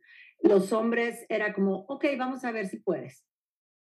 Los 0.43 0.73
hombres 0.73 1.27
era 1.29 1.53
como, 1.53 1.85
ok, 1.89 2.07
vamos 2.17 2.45
a 2.45 2.53
ver 2.53 2.67
si 2.69 2.79
puedes 2.79 3.27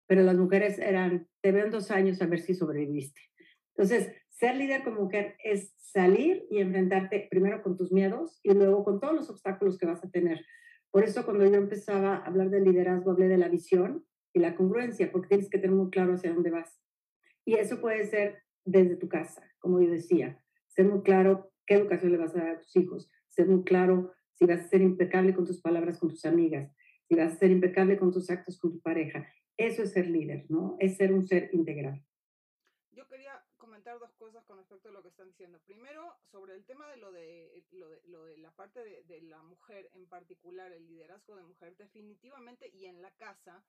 pero 0.07 0.23
las 0.23 0.37
mujeres 0.37 0.79
eran, 0.79 1.27
te 1.41 1.51
veo 1.51 1.65
en 1.65 1.71
dos 1.71 1.91
años 1.91 2.21
a 2.21 2.25
ver 2.25 2.39
si 2.39 2.55
sobreviviste. 2.55 3.21
Entonces, 3.75 4.11
ser 4.29 4.55
líder 4.55 4.83
como 4.83 5.01
mujer 5.01 5.35
es 5.43 5.73
salir 5.77 6.45
y 6.49 6.59
enfrentarte 6.59 7.27
primero 7.29 7.61
con 7.61 7.77
tus 7.77 7.91
miedos 7.91 8.39
y 8.43 8.53
luego 8.53 8.83
con 8.83 8.99
todos 8.99 9.13
los 9.13 9.29
obstáculos 9.29 9.77
que 9.77 9.85
vas 9.85 10.03
a 10.03 10.09
tener, 10.09 10.45
Por 10.89 11.03
eso 11.03 11.25
cuando 11.25 11.45
yo 11.45 11.55
empezaba 11.55 12.15
a 12.15 12.25
hablar 12.25 12.49
de 12.49 12.61
liderazgo, 12.61 13.11
hablé 13.11 13.27
de 13.27 13.37
la 13.37 13.49
visión 13.49 14.05
y 14.33 14.39
la 14.39 14.55
congruencia, 14.55 15.11
porque 15.11 15.27
tienes 15.27 15.49
que 15.49 15.59
tener 15.59 15.75
muy 15.75 15.89
claro 15.89 16.13
hacia 16.13 16.33
dónde 16.33 16.49
vas. 16.49 16.79
Y 17.45 17.55
eso 17.55 17.81
puede 17.81 18.05
ser 18.05 18.43
desde 18.65 18.95
tu 18.95 19.07
casa, 19.07 19.43
como 19.59 19.81
yo 19.81 19.91
decía, 19.91 20.41
ser 20.67 20.85
muy 20.85 21.01
claro 21.01 21.51
qué 21.65 21.75
educación 21.75 22.11
le 22.13 22.17
vas 22.17 22.35
a 22.35 22.39
dar 22.39 22.49
a 22.49 22.59
tus 22.59 22.75
hijos, 22.75 23.11
ser 23.27 23.47
muy 23.47 23.63
claro 23.63 24.13
si 24.33 24.45
vas 24.45 24.61
a 24.61 24.67
ser 24.69 24.81
impecable 24.81 25.33
con 25.33 25.45
tus 25.45 25.61
palabras 25.61 25.99
con 25.99 26.09
tus 26.09 26.25
amigas, 26.25 26.71
si 27.07 27.15
vas 27.15 27.33
a 27.33 27.37
ser 27.37 27.51
impecable 27.51 27.97
con 27.97 28.11
tus 28.11 28.29
actos 28.29 28.59
con 28.59 28.71
tu 28.71 28.81
pareja. 28.81 29.27
Eso 29.57 29.81
es 29.81 29.91
ser 29.91 30.07
líder, 30.07 30.45
¿no? 30.49 30.77
Es 30.79 30.97
ser 30.97 31.11
un 31.11 31.27
ser 31.27 31.49
integral. 31.51 32.05
Yo 32.91 33.07
quería 33.07 33.43
comentar 33.57 33.97
dos 33.99 34.13
cosas 34.13 34.43
con 34.45 34.57
respecto 34.57 34.89
a 34.89 34.91
lo 34.91 35.01
que 35.01 35.09
están 35.09 35.27
diciendo. 35.27 35.59
Primero, 35.65 36.15
sobre 36.31 36.53
el 36.53 36.63
tema 36.63 36.87
de 36.89 36.97
lo 36.97 37.11
de, 37.11 37.65
lo 37.71 37.89
de, 37.89 38.01
lo 38.05 38.23
de 38.25 38.37
la 38.37 38.51
parte 38.51 39.03
de, 39.03 39.21
la 39.21 39.41
mujer 39.41 39.89
en 39.93 40.07
particular, 40.07 40.71
el 40.71 40.87
liderazgo 40.87 41.35
de 41.35 41.43
mujer, 41.43 41.75
definitivamente, 41.75 42.69
y 42.69 42.85
en 42.85 43.01
la 43.01 43.11
casa, 43.11 43.63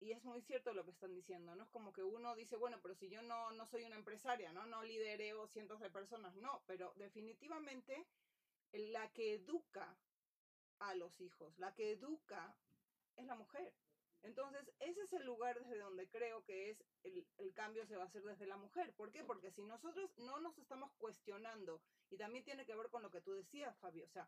y 0.00 0.12
es 0.12 0.24
muy 0.24 0.40
cierto 0.42 0.72
lo 0.72 0.84
que 0.84 0.90
están 0.90 1.14
diciendo, 1.14 1.54
¿no? 1.54 1.64
Es 1.64 1.70
como 1.70 1.92
que 1.92 2.02
uno 2.02 2.34
dice, 2.34 2.56
bueno, 2.56 2.78
pero 2.82 2.94
si 2.94 3.08
yo 3.08 3.22
no, 3.22 3.52
no 3.52 3.66
soy 3.66 3.84
una 3.84 3.96
empresaria, 3.96 4.52
¿no? 4.52 4.66
No 4.66 4.82
lidereo 4.82 5.46
cientos 5.48 5.80
de 5.80 5.90
personas, 5.90 6.34
no, 6.36 6.62
pero 6.66 6.94
definitivamente 6.96 8.06
la 8.72 9.08
que 9.12 9.34
educa 9.34 9.96
a 10.78 10.94
los 10.94 11.20
hijos, 11.20 11.58
la 11.58 11.74
que 11.74 11.92
educa 11.92 12.56
es 13.16 13.26
la 13.26 13.36
mujer. 13.36 13.72
Entonces, 14.24 14.70
ese 14.80 15.02
es 15.02 15.12
el 15.12 15.24
lugar 15.24 15.58
desde 15.60 15.78
donde 15.78 16.08
creo 16.08 16.42
que 16.44 16.70
es 16.70 16.82
el, 17.02 17.26
el, 17.38 17.52
cambio 17.52 17.86
se 17.86 17.96
va 17.96 18.04
a 18.04 18.06
hacer 18.06 18.22
desde 18.22 18.46
la 18.46 18.56
mujer. 18.56 18.92
¿Por 18.94 19.12
qué? 19.12 19.22
Porque 19.22 19.50
si 19.50 19.62
nosotros 19.62 20.10
no 20.16 20.40
nos 20.40 20.58
estamos 20.58 20.90
cuestionando, 20.94 21.82
y 22.10 22.16
también 22.16 22.44
tiene 22.44 22.64
que 22.64 22.74
ver 22.74 22.88
con 22.88 23.02
lo 23.02 23.10
que 23.10 23.20
tú 23.20 23.32
decías, 23.32 23.78
Fabio, 23.78 24.04
o 24.06 24.08
sea, 24.08 24.26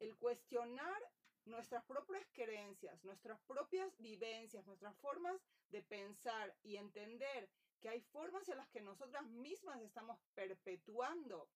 el 0.00 0.16
cuestionar 0.16 1.00
nuestras 1.44 1.84
propias 1.84 2.26
creencias, 2.32 3.04
nuestras 3.04 3.38
propias 3.42 3.96
vivencias, 3.98 4.66
nuestras 4.66 4.96
formas 4.96 5.38
de 5.68 5.82
pensar 5.82 6.56
y 6.62 6.76
entender 6.76 7.50
que 7.80 7.90
hay 7.90 8.00
formas 8.00 8.48
en 8.48 8.56
las 8.56 8.68
que 8.70 8.80
nosotras 8.80 9.26
mismas 9.26 9.80
estamos 9.82 10.18
perpetuando 10.34 11.50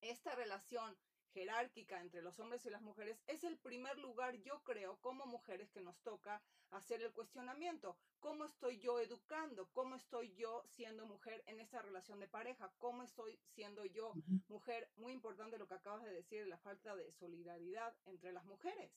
esta 0.00 0.34
relación 0.34 0.96
jerárquica 1.32 2.00
entre 2.00 2.22
los 2.22 2.38
hombres 2.40 2.64
y 2.66 2.70
las 2.70 2.82
mujeres, 2.82 3.22
es 3.26 3.44
el 3.44 3.58
primer 3.58 3.98
lugar, 3.98 4.36
yo 4.42 4.62
creo, 4.62 4.98
como 5.00 5.26
mujeres 5.26 5.70
que 5.70 5.80
nos 5.80 5.98
toca 6.02 6.42
hacer 6.70 7.02
el 7.02 7.12
cuestionamiento. 7.12 7.96
¿Cómo 8.20 8.44
estoy 8.44 8.78
yo 8.78 9.00
educando? 9.00 9.68
¿Cómo 9.72 9.96
estoy 9.96 10.34
yo 10.34 10.62
siendo 10.66 11.06
mujer 11.06 11.42
en 11.46 11.60
esta 11.60 11.82
relación 11.82 12.20
de 12.20 12.28
pareja? 12.28 12.72
¿Cómo 12.78 13.02
estoy 13.02 13.38
siendo 13.54 13.84
yo 13.84 14.12
mujer? 14.48 14.90
Muy 14.96 15.12
importante 15.12 15.58
lo 15.58 15.66
que 15.66 15.74
acabas 15.74 16.04
de 16.04 16.12
decir, 16.12 16.46
la 16.46 16.58
falta 16.58 16.94
de 16.96 17.12
solidaridad 17.12 17.94
entre 18.06 18.32
las 18.32 18.44
mujeres, 18.44 18.92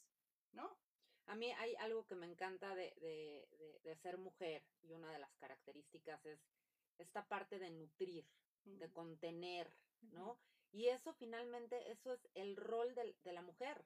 ¿no? 0.52 0.78
A 1.28 1.36
mí 1.36 1.52
hay 1.54 1.76
algo 1.78 2.06
que 2.06 2.16
me 2.16 2.28
encanta 2.28 2.76
de, 2.76 2.94
de, 2.98 3.48
de, 3.58 3.80
de 3.84 3.96
ser 3.96 4.18
mujer 4.18 4.64
y 4.84 4.92
una 4.92 5.12
de 5.12 5.20
las 5.20 5.34
características 5.38 6.24
es 6.26 6.40
esta 7.00 7.28
parte 7.28 7.60
de 7.60 7.72
nutrir, 7.72 8.26
de 8.64 8.92
contener, 8.92 9.74
¿no? 10.12 10.40
Y 10.72 10.88
eso 10.88 11.14
finalmente, 11.14 11.92
eso 11.92 12.14
es 12.14 12.28
el 12.34 12.56
rol 12.56 12.94
de, 12.96 13.16
de, 13.24 13.34
la 13.34 13.42
mujer, 13.42 13.84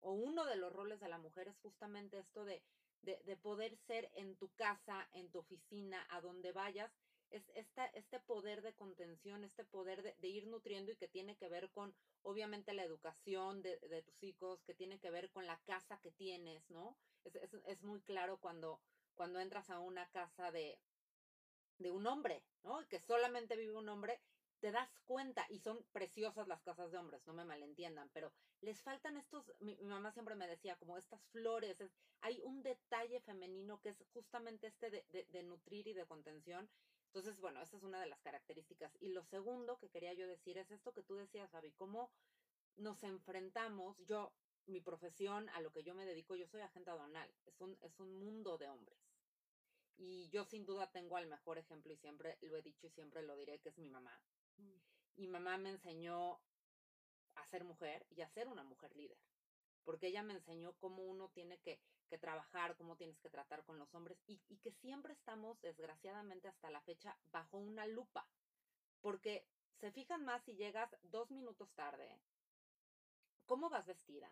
o 0.00 0.12
uno 0.12 0.44
de 0.44 0.56
los 0.56 0.72
roles 0.72 1.00
de 1.00 1.08
la 1.08 1.18
mujer 1.18 1.48
es 1.48 1.58
justamente 1.58 2.18
esto 2.18 2.44
de, 2.44 2.62
de, 3.02 3.20
de 3.24 3.36
poder 3.36 3.76
ser 3.76 4.10
en 4.14 4.36
tu 4.36 4.48
casa, 4.54 5.08
en 5.12 5.30
tu 5.30 5.40
oficina, 5.40 6.06
a 6.10 6.20
donde 6.20 6.52
vayas, 6.52 6.92
es 7.30 7.42
esta, 7.54 7.86
este 7.86 8.20
poder 8.20 8.62
de 8.62 8.74
contención, 8.74 9.44
este 9.44 9.64
poder 9.64 10.02
de, 10.02 10.14
de, 10.18 10.28
ir 10.28 10.46
nutriendo 10.46 10.92
y 10.92 10.96
que 10.96 11.08
tiene 11.08 11.36
que 11.36 11.48
ver 11.48 11.70
con, 11.70 11.94
obviamente, 12.22 12.72
la 12.72 12.84
educación 12.84 13.62
de, 13.62 13.78
de 13.80 14.02
tus 14.02 14.22
hijos, 14.22 14.62
que 14.62 14.74
tiene 14.74 14.98
que 14.98 15.10
ver 15.10 15.30
con 15.30 15.46
la 15.46 15.58
casa 15.66 16.00
que 16.00 16.10
tienes, 16.12 16.68
¿no? 16.70 16.96
Es, 17.24 17.34
es, 17.36 17.50
es 17.66 17.82
muy 17.82 18.00
claro 18.00 18.38
cuando, 18.38 18.80
cuando 19.14 19.40
entras 19.40 19.68
a 19.70 19.78
una 19.78 20.08
casa 20.10 20.50
de, 20.50 20.78
de 21.78 21.90
un 21.90 22.06
hombre, 22.06 22.42
¿no? 22.62 22.86
Que 22.88 23.00
solamente 23.00 23.56
vive 23.56 23.76
un 23.76 23.88
hombre 23.88 24.20
te 24.60 24.72
das 24.72 24.90
cuenta, 25.06 25.46
y 25.50 25.58
son 25.58 25.84
preciosas 25.92 26.48
las 26.48 26.62
casas 26.62 26.90
de 26.90 26.98
hombres, 26.98 27.24
no 27.26 27.32
me 27.32 27.44
malentiendan, 27.44 28.10
pero 28.12 28.32
les 28.60 28.82
faltan 28.82 29.16
estos, 29.16 29.52
mi, 29.60 29.76
mamá 29.82 30.12
siempre 30.12 30.34
me 30.34 30.48
decía, 30.48 30.76
como 30.76 30.98
estas 30.98 31.22
flores, 31.26 31.80
es, 31.80 31.92
hay 32.20 32.40
un 32.42 32.62
detalle 32.62 33.20
femenino 33.20 33.80
que 33.80 33.90
es 33.90 34.04
justamente 34.12 34.66
este 34.66 34.90
de, 34.90 35.04
de, 35.10 35.24
de, 35.26 35.42
nutrir 35.44 35.86
y 35.86 35.92
de 35.92 36.06
contención. 36.06 36.68
Entonces, 37.06 37.40
bueno, 37.40 37.62
esa 37.62 37.76
es 37.76 37.82
una 37.84 38.00
de 38.00 38.06
las 38.06 38.20
características. 38.20 38.94
Y 39.00 39.10
lo 39.10 39.24
segundo 39.24 39.78
que 39.78 39.88
quería 39.88 40.12
yo 40.12 40.26
decir 40.26 40.58
es 40.58 40.70
esto 40.70 40.92
que 40.92 41.02
tú 41.02 41.16
decías, 41.16 41.50
Fabi, 41.50 41.72
cómo 41.72 42.10
nos 42.76 43.02
enfrentamos, 43.04 43.96
yo, 44.04 44.32
mi 44.66 44.80
profesión, 44.80 45.48
a 45.50 45.60
lo 45.60 45.72
que 45.72 45.84
yo 45.84 45.94
me 45.94 46.04
dedico, 46.04 46.36
yo 46.36 46.46
soy 46.46 46.60
agente 46.60 46.90
aduanal, 46.90 47.32
es 47.46 47.60
un, 47.60 47.78
es 47.80 47.98
un 48.00 48.12
mundo 48.18 48.58
de 48.58 48.68
hombres. 48.68 48.98
Y 49.96 50.28
yo 50.28 50.44
sin 50.44 50.64
duda 50.64 50.90
tengo 50.90 51.16
al 51.16 51.26
mejor 51.26 51.58
ejemplo 51.58 51.92
y 51.92 51.96
siempre 51.96 52.38
lo 52.42 52.56
he 52.56 52.62
dicho 52.62 52.86
y 52.86 52.90
siempre 52.90 53.22
lo 53.22 53.36
diré, 53.36 53.58
que 53.58 53.70
es 53.70 53.78
mi 53.78 53.88
mamá 53.88 54.20
mi 55.16 55.26
mamá 55.26 55.58
me 55.58 55.70
enseñó 55.70 56.40
a 57.34 57.46
ser 57.50 57.64
mujer 57.64 58.06
y 58.10 58.22
a 58.22 58.30
ser 58.30 58.48
una 58.48 58.62
mujer 58.62 58.94
líder, 58.96 59.18
porque 59.84 60.08
ella 60.08 60.22
me 60.22 60.34
enseñó 60.34 60.72
cómo 60.74 61.02
uno 61.02 61.28
tiene 61.30 61.58
que, 61.58 61.80
que 62.08 62.18
trabajar, 62.18 62.76
cómo 62.76 62.96
tienes 62.96 63.18
que 63.18 63.30
tratar 63.30 63.64
con 63.64 63.78
los 63.78 63.92
hombres 63.94 64.18
y, 64.26 64.40
y, 64.48 64.58
que 64.58 64.72
siempre 64.72 65.12
estamos, 65.12 65.60
desgraciadamente 65.60 66.48
hasta 66.48 66.70
la 66.70 66.80
fecha, 66.82 67.16
bajo 67.32 67.58
una 67.58 67.86
lupa, 67.86 68.26
porque 69.00 69.44
se 69.80 69.92
fijan 69.92 70.24
más 70.24 70.42
si 70.44 70.54
llegas 70.54 70.90
dos 71.02 71.30
minutos 71.30 71.70
tarde, 71.74 72.20
cómo 73.46 73.70
vas 73.70 73.86
vestida, 73.86 74.30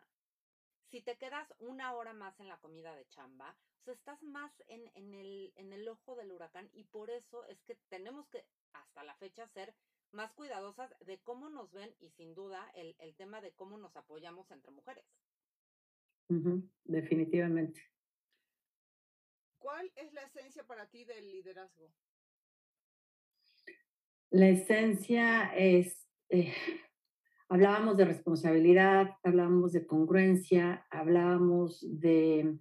si 0.90 1.00
te 1.02 1.16
quedas 1.16 1.52
una 1.58 1.94
hora 1.94 2.12
más 2.12 2.38
en 2.38 2.48
la 2.48 2.58
comida 2.58 2.94
de 2.94 3.08
chamba, 3.08 3.56
o 3.86 3.90
estás 3.90 4.20
más 4.22 4.52
en, 4.66 4.90
en, 4.94 5.14
el, 5.14 5.52
en 5.56 5.72
el 5.72 5.88
ojo 5.88 6.16
del 6.16 6.32
huracán 6.32 6.68
y 6.72 6.84
por 6.84 7.10
eso 7.10 7.44
es 7.46 7.60
que 7.62 7.76
tenemos 7.88 8.28
que 8.28 8.44
hasta 8.72 9.04
la 9.04 9.14
fecha 9.14 9.46
ser 9.48 9.74
más 10.12 10.32
cuidadosas 10.32 10.94
de 11.00 11.18
cómo 11.20 11.48
nos 11.48 11.72
ven 11.72 11.94
y 12.00 12.10
sin 12.10 12.34
duda 12.34 12.70
el, 12.74 12.96
el 12.98 13.14
tema 13.16 13.40
de 13.40 13.52
cómo 13.52 13.78
nos 13.78 13.96
apoyamos 13.96 14.50
entre 14.50 14.70
mujeres. 14.70 15.04
Uh 16.28 16.34
-huh, 16.34 16.70
definitivamente. 16.84 17.80
¿Cuál 19.58 19.92
es 19.96 20.12
la 20.12 20.22
esencia 20.22 20.64
para 20.64 20.88
ti 20.88 21.04
del 21.04 21.30
liderazgo? 21.30 21.92
La 24.30 24.48
esencia 24.48 25.54
es, 25.56 26.06
eh, 26.30 26.52
hablábamos 27.48 27.96
de 27.96 28.04
responsabilidad, 28.04 29.16
hablábamos 29.22 29.72
de 29.72 29.86
congruencia, 29.86 30.86
hablábamos 30.90 31.84
de 32.00 32.58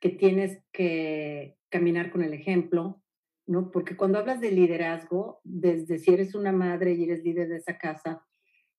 que 0.00 0.10
tienes 0.10 0.64
que 0.72 1.58
caminar 1.68 2.10
con 2.10 2.22
el 2.22 2.32
ejemplo, 2.32 3.02
¿no? 3.46 3.70
Porque 3.70 3.96
cuando 3.96 4.18
hablas 4.18 4.40
de 4.40 4.50
liderazgo, 4.50 5.40
desde 5.44 5.98
si 5.98 6.12
eres 6.12 6.34
una 6.34 6.52
madre 6.52 6.94
y 6.94 7.04
eres 7.04 7.22
líder 7.22 7.48
de 7.48 7.56
esa 7.56 7.78
casa, 7.78 8.26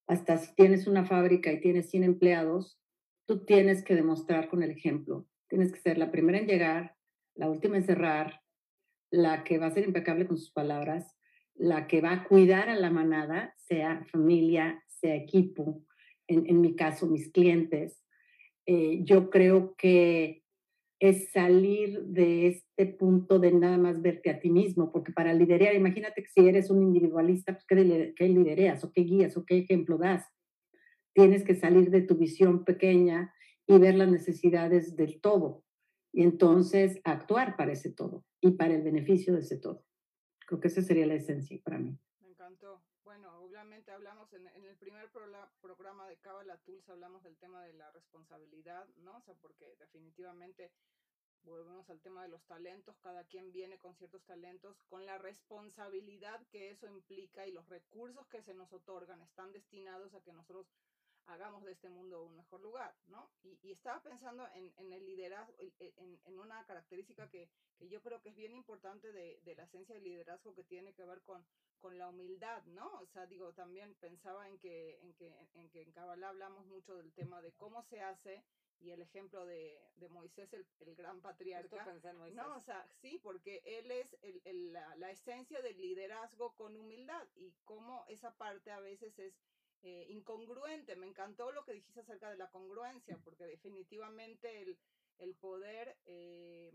hasta 0.07 0.38
si 0.38 0.53
tienes 0.55 0.88
una 0.88 1.05
fábrica 1.05 1.51
y 1.51 1.59
tienes 1.59 1.89
100 1.89 2.03
empleados, 2.03 2.79
tú 3.25 3.45
tienes 3.45 3.83
que 3.83 3.95
demostrar 3.95 4.50
con 4.50 4.63
el 4.63 4.71
ejemplo. 4.71 5.27
Tienes 5.50 5.71
que 5.71 5.79
ser 5.79 5.97
la 5.97 6.12
primera 6.12 6.38
en 6.38 6.47
llegar, 6.47 6.95
la 7.36 7.50
última 7.50 7.77
en 7.77 7.83
cerrar, 7.83 8.41
la 9.09 9.43
que 9.43 9.57
va 9.57 9.67
a 9.67 9.71
ser 9.71 9.86
impecable 9.86 10.27
con 10.27 10.38
sus 10.38 10.51
palabras, 10.51 11.15
la 11.55 11.88
que 11.88 12.01
va 12.01 12.12
a 12.12 12.24
cuidar 12.25 12.69
a 12.69 12.75
la 12.75 12.89
manada, 12.89 13.53
sea 13.57 14.05
familia, 14.12 14.83
sea 14.88 15.15
equipo, 15.15 15.83
en, 16.27 16.45
en 16.47 16.62
mi 16.62 16.75
caso, 16.75 17.07
mis 17.07 17.31
clientes. 17.31 18.01
Eh, 18.65 19.00
yo 19.03 19.29
creo 19.29 19.75
que 19.77 20.43
es 21.00 21.32
salir 21.32 22.04
de 22.06 22.48
este 22.48 22.88
punto 22.88 23.39
de 23.39 23.51
nada 23.51 23.77
más 23.77 24.01
verte 24.01 24.30
a 24.30 24.39
ti 24.39 24.50
mismo, 24.50 24.92
porque 24.92 25.12
para 25.12 25.34
liderar, 25.34 25.75
imagínate 25.75 26.24
que 26.24 26.30
si 26.30 26.48
eres 26.48 26.70
un 26.72 26.82
individualista, 26.82 27.54
pues 27.54 27.66
¿qué, 27.68 28.13
qué 28.16 28.27
lidereas 28.27 28.84
o 28.84 28.92
qué 28.92 29.01
guías 29.01 29.38
o 29.38 29.46
qué 29.46 29.58
ejemplo 29.60 29.98
das? 29.98 30.25
Tienes 31.13 31.44
que 31.44 31.56
salir 31.56 31.92
de 31.92 32.01
tu 32.01 32.16
visión 32.16 32.63
pequeña 32.63 33.34
y 33.68 33.77
ver 33.77 33.96
las 33.96 34.10
necesidades 34.10 34.96
del 34.96 35.20
todo 35.22 35.63
y 36.12 36.24
entonces 36.24 37.00
actuar 37.04 37.56
para 37.58 37.74
ese 37.74 37.92
todo 37.92 38.25
y 38.42 38.51
para 38.51 38.74
el 38.74 38.82
beneficio 38.82 39.34
de 39.34 39.42
ese 39.42 39.58
todo. 39.58 39.86
Creo 40.48 40.60
que 40.60 40.70
esa 40.70 40.82
sería 40.82 41.06
la 41.06 41.16
esencia 41.16 41.60
para 41.63 41.77
mí. 41.77 42.00
Me 42.22 42.30
encantó. 42.30 42.82
Bueno, 43.04 43.39
obviamente 43.39 43.87
hablamos 43.98 44.32
en, 44.34 44.46
el 44.46 44.77
primer 44.77 45.10
pro, 45.10 45.25
programa 45.60 46.08
de 46.08 46.18
Kabbalah 46.18 46.60
Tools, 46.60 46.88
hablamos 46.88 47.24
del 47.24 47.36
tema 47.38 47.63
de 47.63 47.74
la 47.74 47.89
responsabilidad, 47.89 48.88
¿no? 48.98 49.18
O 49.18 49.22
sea, 49.22 49.34
porque 49.42 49.75
definitivamente 49.80 50.72
volvemos 51.42 51.89
al 51.89 52.00
tema 52.01 52.22
de 52.22 52.30
los 52.30 52.44
talentos, 52.46 52.96
cada 53.01 53.24
quien 53.24 53.51
viene 53.51 53.80
con 53.80 53.96
ciertos 53.96 54.24
talentos, 54.24 54.77
con 54.88 55.04
la 55.08 55.18
responsabilidad 55.18 56.39
que 56.51 56.70
eso 56.70 56.88
implica 56.88 57.48
y 57.48 57.51
los 57.51 57.68
recursos 57.70 58.27
que 58.27 58.44
se 58.44 58.54
nos 58.54 58.72
otorgan 58.72 59.20
están 59.24 59.51
destinados 59.51 60.13
a 60.13 60.22
que 60.22 60.32
nosotros 60.32 60.68
hagamos 61.25 61.63
de 61.63 61.72
este 61.72 61.89
mundo 61.89 62.24
un 62.24 62.38
mejor 62.38 62.62
lugar, 62.62 62.96
¿no? 63.08 63.32
Y, 63.42 63.72
estaba 63.72 64.04
pensando 64.04 64.48
en, 64.54 64.72
en 64.77 64.94
el 64.94 65.06
liderazgo, 65.08 65.56
en, 65.58 66.20
en, 66.24 66.39
una 66.39 66.63
característica 66.66 67.27
que, 67.30 67.50
que 67.80 67.89
yo 67.89 68.00
creo 68.04 68.22
que 68.22 68.30
es 68.30 68.36
bien 68.36 68.54
importante 68.54 69.12
de, 69.12 69.42
de 69.44 69.56
la 69.56 69.63
esencia 69.63 69.96
del 69.96 70.04
liderazgo 70.04 70.54
que 70.54 70.63
tiene 70.63 70.94
que 70.94 71.04
ver 71.04 71.22
con, 71.24 71.44
con 71.79 71.98
la 71.98 72.10
humildad, 72.10 72.63
¿no? 72.65 72.88
O 73.01 73.05
sea, 73.05 73.25
digo, 73.25 73.53
también 73.53 73.93
pensaba 73.96 74.48
en 74.48 74.57
que 74.60 75.00
en 75.01 75.13
que 75.13 75.27
en, 75.55 75.69
que 75.69 75.81
en 75.81 75.91
Kabbalah 75.91 76.29
hablamos 76.29 76.65
mucho 76.65 76.96
del 76.96 77.12
tema 77.13 77.41
de 77.41 77.51
cómo 77.53 77.81
se 77.84 78.01
hace 78.01 78.43
y 78.79 78.91
el 78.91 79.01
ejemplo 79.01 79.46
de, 79.46 79.79
de 79.98 80.10
Moisés, 80.10 80.53
el, 80.53 80.65
el 80.79 80.96
gran 80.96 81.19
patriarca. 81.22 81.84
pensé 81.84 82.10
en 82.10 82.17
Moisés. 82.17 82.36
No, 82.36 82.55
o 82.55 82.60
sea, 82.60 82.88
sí, 83.01 83.19
porque 83.24 83.62
él 83.65 83.89
es 83.91 84.13
el- 84.22 84.41
el- 84.46 84.74
la, 84.74 84.96
la 84.98 85.10
esencia 85.12 85.62
del 85.62 85.77
liderazgo 85.77 86.53
con 86.55 86.75
humildad 86.77 87.27
y 87.36 87.51
cómo 87.65 88.05
esa 88.07 88.38
parte 88.38 88.69
a 88.72 88.79
veces 88.79 89.17
es 89.19 89.34
eh, 89.81 90.05
incongruente. 90.10 90.96
Me 90.96 91.07
encantó 91.07 91.51
lo 91.51 91.63
que 91.63 91.74
dijiste 91.74 92.01
acerca 92.01 92.29
de 92.29 92.38
la 92.38 92.50
congruencia, 92.51 93.17
porque 93.24 93.46
definitivamente 93.46 94.62
el, 94.62 94.77
el 95.19 95.36
poder 95.36 95.96
eh, 96.05 96.72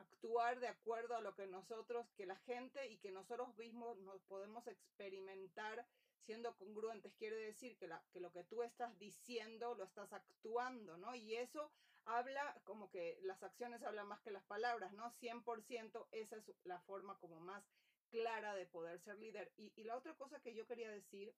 actuar 0.00 0.60
de 0.60 0.68
acuerdo 0.68 1.16
a 1.16 1.20
lo 1.20 1.34
que 1.34 1.46
nosotros, 1.46 2.06
que 2.16 2.26
la 2.26 2.36
gente 2.36 2.88
y 2.88 2.98
que 2.98 3.10
nosotros 3.10 3.54
mismos 3.56 3.98
nos 3.98 4.20
podemos 4.22 4.66
experimentar 4.66 5.86
siendo 6.20 6.54
congruentes, 6.56 7.14
quiere 7.14 7.36
decir 7.36 7.76
que, 7.78 7.88
la, 7.88 8.02
que 8.12 8.20
lo 8.20 8.30
que 8.32 8.44
tú 8.44 8.62
estás 8.62 8.98
diciendo 8.98 9.74
lo 9.74 9.84
estás 9.84 10.12
actuando, 10.12 10.96
¿no? 10.98 11.14
Y 11.14 11.34
eso 11.36 11.70
habla 12.04 12.60
como 12.64 12.90
que 12.90 13.18
las 13.22 13.42
acciones 13.42 13.82
hablan 13.82 14.08
más 14.08 14.20
que 14.20 14.30
las 14.30 14.44
palabras, 14.44 14.92
¿no? 14.92 15.12
100% 15.20 16.06
esa 16.12 16.36
es 16.36 16.52
la 16.64 16.80
forma 16.80 17.18
como 17.18 17.40
más 17.40 17.64
clara 18.10 18.54
de 18.54 18.66
poder 18.66 19.00
ser 19.00 19.18
líder. 19.18 19.52
Y, 19.56 19.72
y 19.76 19.84
la 19.84 19.96
otra 19.96 20.14
cosa 20.14 20.40
que 20.40 20.54
yo 20.54 20.66
quería 20.66 20.90
decir, 20.90 21.34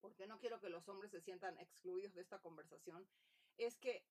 porque 0.00 0.26
no 0.26 0.38
quiero 0.38 0.60
que 0.60 0.68
los 0.68 0.88
hombres 0.88 1.10
se 1.10 1.20
sientan 1.20 1.58
excluidos 1.58 2.14
de 2.14 2.22
esta 2.22 2.38
conversación, 2.38 3.06
es 3.58 3.76
que 3.76 4.04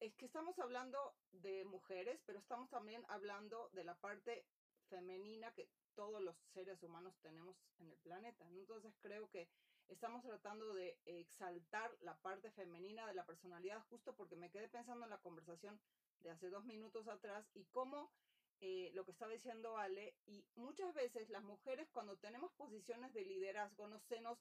es 0.00 0.14
que 0.16 0.26
estamos 0.26 0.58
hablando 0.58 1.14
de 1.32 1.64
mujeres, 1.64 2.20
pero 2.26 2.38
estamos 2.38 2.68
también 2.70 3.04
hablando 3.08 3.70
de 3.72 3.84
la 3.84 3.94
parte 3.96 4.44
femenina 4.88 5.52
que 5.52 5.68
todos 5.94 6.20
los 6.22 6.36
seres 6.52 6.82
humanos 6.82 7.14
tenemos 7.22 7.56
en 7.78 7.90
el 7.90 7.98
planeta. 7.98 8.48
¿no? 8.50 8.60
Entonces 8.60 8.94
creo 9.00 9.28
que 9.30 9.48
estamos 9.88 10.22
tratando 10.22 10.74
de 10.74 10.98
exaltar 11.06 11.96
la 12.00 12.16
parte 12.18 12.50
femenina 12.52 13.06
de 13.06 13.14
la 13.14 13.24
personalidad 13.24 13.82
justo 13.88 14.14
porque 14.14 14.36
me 14.36 14.50
quedé 14.50 14.68
pensando 14.68 15.04
en 15.04 15.10
la 15.10 15.18
conversación 15.18 15.80
de 16.20 16.30
hace 16.30 16.50
dos 16.50 16.64
minutos 16.64 17.08
atrás 17.08 17.48
y 17.54 17.64
cómo 17.66 18.12
eh, 18.60 18.90
lo 18.94 19.04
que 19.04 19.12
estaba 19.12 19.32
diciendo 19.32 19.76
Ale, 19.76 20.14
y 20.24 20.44
muchas 20.54 20.94
veces 20.94 21.28
las 21.28 21.42
mujeres 21.42 21.90
cuando 21.90 22.16
tenemos 22.16 22.52
posiciones 22.52 23.12
de 23.12 23.24
liderazgo 23.24 23.86
no 23.86 23.98
se 24.00 24.20
nos 24.20 24.38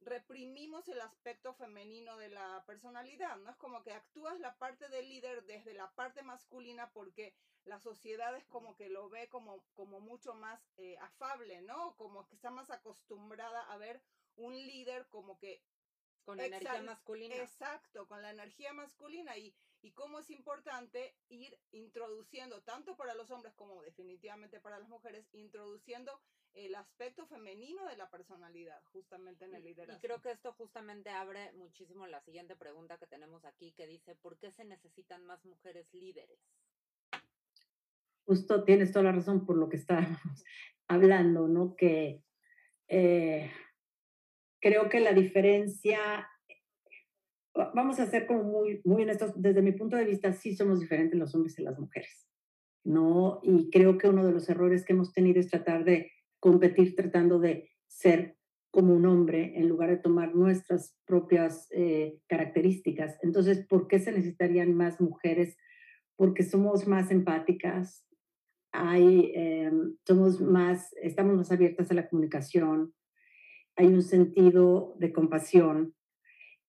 reprimimos 0.00 0.88
el 0.88 1.00
aspecto 1.00 1.52
femenino 1.54 2.16
de 2.16 2.30
la 2.30 2.64
personalidad, 2.66 3.36
¿no? 3.36 3.50
Es 3.50 3.56
como 3.56 3.82
que 3.82 3.92
actúas 3.92 4.38
la 4.40 4.56
parte 4.58 4.88
del 4.88 5.08
líder 5.08 5.44
desde 5.44 5.74
la 5.74 5.90
parte 5.94 6.22
masculina 6.22 6.90
porque 6.92 7.34
la 7.64 7.78
sociedad 7.78 8.34
es 8.36 8.44
como 8.46 8.76
que 8.76 8.88
lo 8.88 9.08
ve 9.10 9.28
como, 9.28 9.62
como 9.74 10.00
mucho 10.00 10.34
más 10.34 10.60
eh, 10.78 10.96
afable, 10.98 11.60
¿no? 11.62 11.94
Como 11.96 12.26
que 12.26 12.34
está 12.34 12.50
más 12.50 12.70
acostumbrada 12.70 13.60
a 13.70 13.76
ver 13.76 14.00
un 14.36 14.54
líder 14.54 15.06
como 15.08 15.38
que 15.38 15.60
Con 16.24 16.40
energía 16.40 16.74
Exal- 16.74 16.84
masculina. 16.84 17.36
Exacto, 17.36 18.06
con 18.06 18.22
la 18.22 18.30
energía 18.30 18.72
masculina 18.72 19.36
y, 19.36 19.54
y 19.82 19.90
cómo 19.92 20.18
es 20.20 20.30
importante 20.30 21.14
ir 21.28 21.58
introduciendo, 21.72 22.62
tanto 22.62 22.96
para 22.96 23.14
los 23.14 23.30
hombres 23.30 23.54
como 23.54 23.82
definitivamente 23.82 24.60
para 24.60 24.78
las 24.78 24.88
mujeres, 24.88 25.26
introduciendo 25.32 26.18
el 26.54 26.74
aspecto 26.74 27.26
femenino 27.26 27.86
de 27.86 27.96
la 27.96 28.10
personalidad, 28.10 28.82
justamente 28.92 29.44
en 29.44 29.54
el 29.54 29.64
liderazgo. 29.64 29.98
Y 29.98 30.00
creo 30.06 30.20
que 30.20 30.32
esto 30.32 30.52
justamente 30.54 31.10
abre 31.10 31.52
muchísimo 31.52 32.06
la 32.06 32.20
siguiente 32.20 32.56
pregunta 32.56 32.98
que 32.98 33.06
tenemos 33.06 33.44
aquí, 33.44 33.72
que 33.72 33.86
dice, 33.86 34.14
¿por 34.16 34.36
qué 34.38 34.50
se 34.50 34.64
necesitan 34.64 35.24
más 35.26 35.44
mujeres 35.44 35.86
líderes? 35.92 36.38
justo 38.26 38.62
tienes 38.62 38.92
toda 38.92 39.06
la 39.06 39.12
razón 39.12 39.44
por 39.44 39.56
lo 39.56 39.68
que 39.68 39.76
estábamos 39.76 40.20
hablando, 40.88 41.48
¿no? 41.48 41.74
Que 41.74 42.22
eh, 42.86 43.50
creo 44.60 44.88
que 44.88 45.00
la 45.00 45.12
diferencia, 45.12 45.98
va- 47.58 47.72
vamos 47.74 47.98
a 47.98 48.06
ser 48.06 48.26
como 48.28 48.44
muy, 48.44 48.80
muy 48.84 49.02
honestos, 49.02 49.32
desde 49.34 49.62
mi 49.62 49.72
punto 49.72 49.96
de 49.96 50.04
vista, 50.04 50.32
sí 50.32 50.54
somos 50.54 50.78
diferentes 50.78 51.18
los 51.18 51.34
hombres 51.34 51.58
y 51.58 51.62
las 51.62 51.76
mujeres, 51.80 52.28
¿no? 52.84 53.40
Y 53.42 53.68
creo 53.70 53.98
que 53.98 54.08
uno 54.08 54.24
de 54.24 54.32
los 54.32 54.48
errores 54.48 54.84
que 54.84 54.92
hemos 54.92 55.12
tenido 55.12 55.40
es 55.40 55.48
tratar 55.50 55.84
de 55.84 56.12
competir 56.40 56.96
tratando 56.96 57.38
de 57.38 57.70
ser 57.86 58.36
como 58.70 58.94
un 58.94 59.06
hombre 59.06 59.52
en 59.56 59.68
lugar 59.68 59.90
de 59.90 59.96
tomar 59.96 60.34
nuestras 60.34 60.96
propias 61.04 61.68
eh, 61.72 62.18
características. 62.28 63.18
Entonces, 63.22 63.66
¿por 63.66 63.88
qué 63.88 63.98
se 63.98 64.12
necesitarían 64.12 64.74
más 64.74 65.00
mujeres? 65.00 65.56
Porque 66.16 66.42
somos 66.44 66.86
más 66.86 67.10
empáticas, 67.10 68.04
hay, 68.72 69.32
eh, 69.34 69.72
somos 70.06 70.40
más, 70.40 70.94
estamos 71.02 71.36
más 71.36 71.50
abiertas 71.50 71.90
a 71.90 71.94
la 71.94 72.08
comunicación, 72.08 72.94
hay 73.76 73.86
un 73.86 74.02
sentido 74.02 74.94
de 74.98 75.12
compasión 75.12 75.94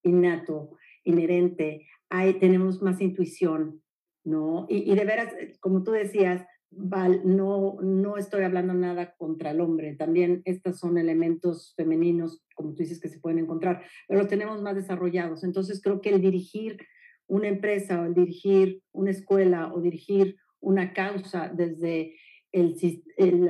innato, 0.02 0.76
inherente, 1.04 1.86
hay, 2.08 2.34
tenemos 2.34 2.82
más 2.82 3.00
intuición, 3.00 3.82
¿no? 4.24 4.66
Y, 4.68 4.94
de 4.94 5.04
veras, 5.04 5.34
como 5.60 5.82
tú 5.82 5.92
decías, 5.92 6.44
no, 6.76 7.76
no 7.82 8.16
estoy 8.16 8.44
hablando 8.44 8.74
nada 8.74 9.14
contra 9.16 9.50
el 9.50 9.60
hombre, 9.60 9.94
también 9.94 10.42
estos 10.44 10.78
son 10.78 10.98
elementos 10.98 11.74
femeninos, 11.76 12.42
como 12.54 12.70
tú 12.74 12.82
dices, 12.82 13.00
que 13.00 13.08
se 13.08 13.20
pueden 13.20 13.38
encontrar, 13.38 13.82
pero 14.08 14.20
los 14.20 14.28
tenemos 14.28 14.62
más 14.62 14.74
desarrollados. 14.74 15.44
Entonces 15.44 15.80
creo 15.82 16.00
que 16.00 16.10
el 16.10 16.20
dirigir 16.20 16.78
una 17.26 17.48
empresa 17.48 18.00
o 18.00 18.06
el 18.06 18.14
dirigir 18.14 18.82
una 18.92 19.10
escuela 19.10 19.72
o 19.72 19.80
dirigir 19.80 20.36
una 20.60 20.92
causa 20.92 21.50
desde 21.54 22.14
el, 22.52 22.76
el, 23.16 23.48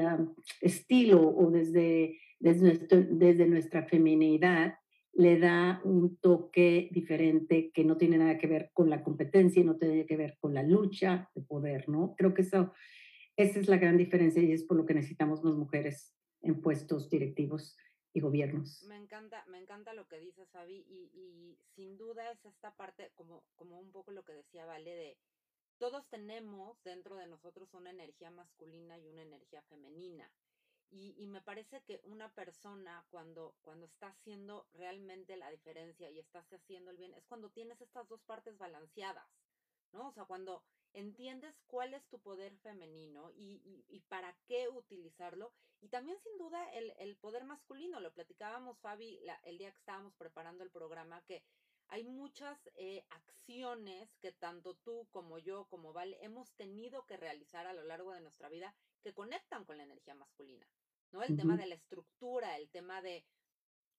estilo 0.61 1.21
o 1.23 1.51
desde, 1.51 2.19
desde, 2.39 2.63
nuestro- 2.67 3.07
desde 3.11 3.47
nuestra 3.47 3.85
feminidad 3.85 4.75
le 5.15 5.39
da 5.39 5.81
un 5.85 6.17
toque 6.17 6.89
diferente 6.93 7.71
que 7.75 7.85
no 7.85 7.97
tiene 7.97 8.19
nada 8.19 8.39
que 8.39 8.47
ver 8.47 8.71
con 8.73 8.89
la 8.89 9.03
competencia 9.03 9.61
y 9.61 9.65
no 9.65 9.77
tiene 9.77 10.07
que 10.07 10.17
ver 10.17 10.37
con 10.41 10.55
la 10.55 10.63
lucha 10.63 11.29
de 11.35 11.43
poder, 11.43 11.89
¿no? 11.89 12.15
Creo 12.17 12.33
que 12.33 12.43
eso, 12.43 12.73
esa 13.37 13.59
es 13.59 13.68
la 13.68 13.79
gran 13.79 13.97
diferencia 13.97 14.42
y 14.42 14.53
es 14.53 14.64
por 14.64 14.77
lo 14.77 14.87
que 14.87 14.95
necesitamos 14.95 15.42
más 15.42 15.55
mujeres 15.55 16.14
en 16.42 16.61
puestos 16.61 17.09
directivos 17.09 17.77
y 18.12 18.21
gobiernos. 18.21 18.83
Me 18.88 18.97
encanta, 18.97 19.45
me 19.47 19.59
encanta 19.59 19.95
lo 19.95 20.07
que 20.07 20.18
dices, 20.18 20.51
Fabi, 20.51 20.85
y, 20.88 21.11
y 21.14 21.59
sin 21.75 21.97
duda 21.97 22.31
es 22.31 22.45
esta 22.45 22.75
parte, 22.77 23.11
como, 23.14 23.45
como 23.55 23.79
un 23.79 23.90
poco 23.90 24.11
lo 24.11 24.25
que 24.25 24.35
decía 24.35 24.66
Vale, 24.66 24.95
de 24.95 25.18
todos 25.79 26.07
tenemos 26.11 26.81
dentro 26.85 27.16
de 27.16 27.27
nosotros 27.27 27.73
una 27.75 27.90
energía 27.90 28.31
masculina 28.31 28.99
y 28.99 29.09
una 29.09 29.23
energía 29.23 29.62
femenina. 29.62 30.31
Y, 30.90 31.14
y 31.16 31.27
me 31.27 31.40
parece 31.40 31.83
que 31.85 32.01
una 32.05 32.29
persona 32.35 33.05
cuando, 33.11 33.57
cuando 33.62 33.87
está 33.87 34.09
haciendo 34.09 34.68
realmente 34.75 35.37
la 35.38 35.51
diferencia 35.51 36.11
y 36.11 36.18
estás 36.18 36.53
haciendo 36.53 36.90
el 36.90 36.99
bien, 36.99 37.14
es 37.14 37.25
cuando 37.27 37.49
tienes 37.51 37.81
estas 37.81 38.07
dos 38.09 38.23
partes 38.23 38.59
balanceadas, 38.59 39.27
¿no? 39.92 40.09
O 40.09 40.12
sea, 40.12 40.27
cuando 40.27 40.62
entiendes 40.93 41.61
cuál 41.67 41.95
es 41.95 42.07
tu 42.09 42.21
poder 42.21 42.57
femenino 42.59 43.31
y, 43.33 43.61
y- 43.65 43.85
y 43.89 44.01
para 44.01 44.37
qué 44.47 44.69
utilizarlo. 44.69 45.53
Y 45.81 45.89
también 45.89 46.19
sin 46.19 46.37
duda 46.39 46.71
el, 46.73 46.93
el 46.99 47.17
poder 47.17 47.45
masculino, 47.45 48.01
lo 48.01 48.13
platicábamos 48.13 48.79
Fabi 48.81 49.21
la- 49.21 49.41
el 49.45 49.59
día 49.59 49.71
que 49.73 49.79
estábamos 49.79 50.15
preparando 50.17 50.65
el 50.65 50.71
programa, 50.71 51.23
que 51.27 51.43
hay 51.89 52.05
muchas 52.05 52.59
eh, 52.75 53.05
acciones 53.11 54.17
que 54.21 54.33
tanto 54.33 54.75
tú 54.77 55.09
como 55.11 55.39
yo, 55.39 55.67
como 55.69 55.93
Vale, 55.93 56.19
hemos 56.25 56.55
tenido 56.55 57.05
que 57.07 57.17
realizar 57.17 57.67
a 57.67 57.73
lo 57.75 57.85
largo 57.85 58.13
de 58.13 58.21
nuestra 58.21 58.49
vida 58.49 58.75
que 59.03 59.13
conectan 59.13 59.65
con 59.65 59.77
la 59.77 59.83
energía 59.85 60.15
masculina, 60.15 60.67
¿no? 61.11 61.23
El 61.23 61.37
tema 61.37 61.57
de 61.57 61.67
la 61.67 61.75
estructura, 61.75 62.57
el 62.57 62.71
tema 62.71 63.03
de 63.03 63.25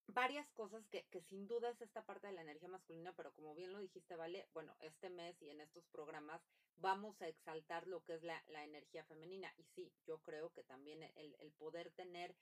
varias 0.08 0.50
cosas 0.52 0.86
que, 0.88 1.06
que 1.10 1.22
sin 1.22 1.48
duda 1.48 1.70
es 1.70 1.82
esta 1.82 2.06
parte 2.06 2.28
de 2.28 2.34
la 2.34 2.42
energía 2.42 2.70
masculina, 2.70 3.14
pero 3.16 3.34
como 3.34 3.56
bien 3.56 3.72
lo 3.72 3.80
dijiste, 3.80 4.16
Vale, 4.16 4.48
bueno, 4.54 4.76
este 4.80 5.10
mes 5.10 5.42
y 5.42 5.50
en 5.50 5.62
estos 5.62 5.86
programas 5.88 6.42
vamos 6.78 7.22
a 7.22 7.28
exaltar 7.28 7.88
lo 7.88 8.04
que 8.04 8.16
es 8.16 8.24
la, 8.24 8.44
la 8.48 8.64
energía 8.64 9.04
femenina. 9.06 9.54
Y 9.58 9.64
sí, 9.64 9.92
yo 10.06 10.20
creo 10.20 10.52
que 10.52 10.64
también 10.64 11.04
el, 11.16 11.36
el 11.40 11.52
poder 11.54 11.92
tener 11.92 12.36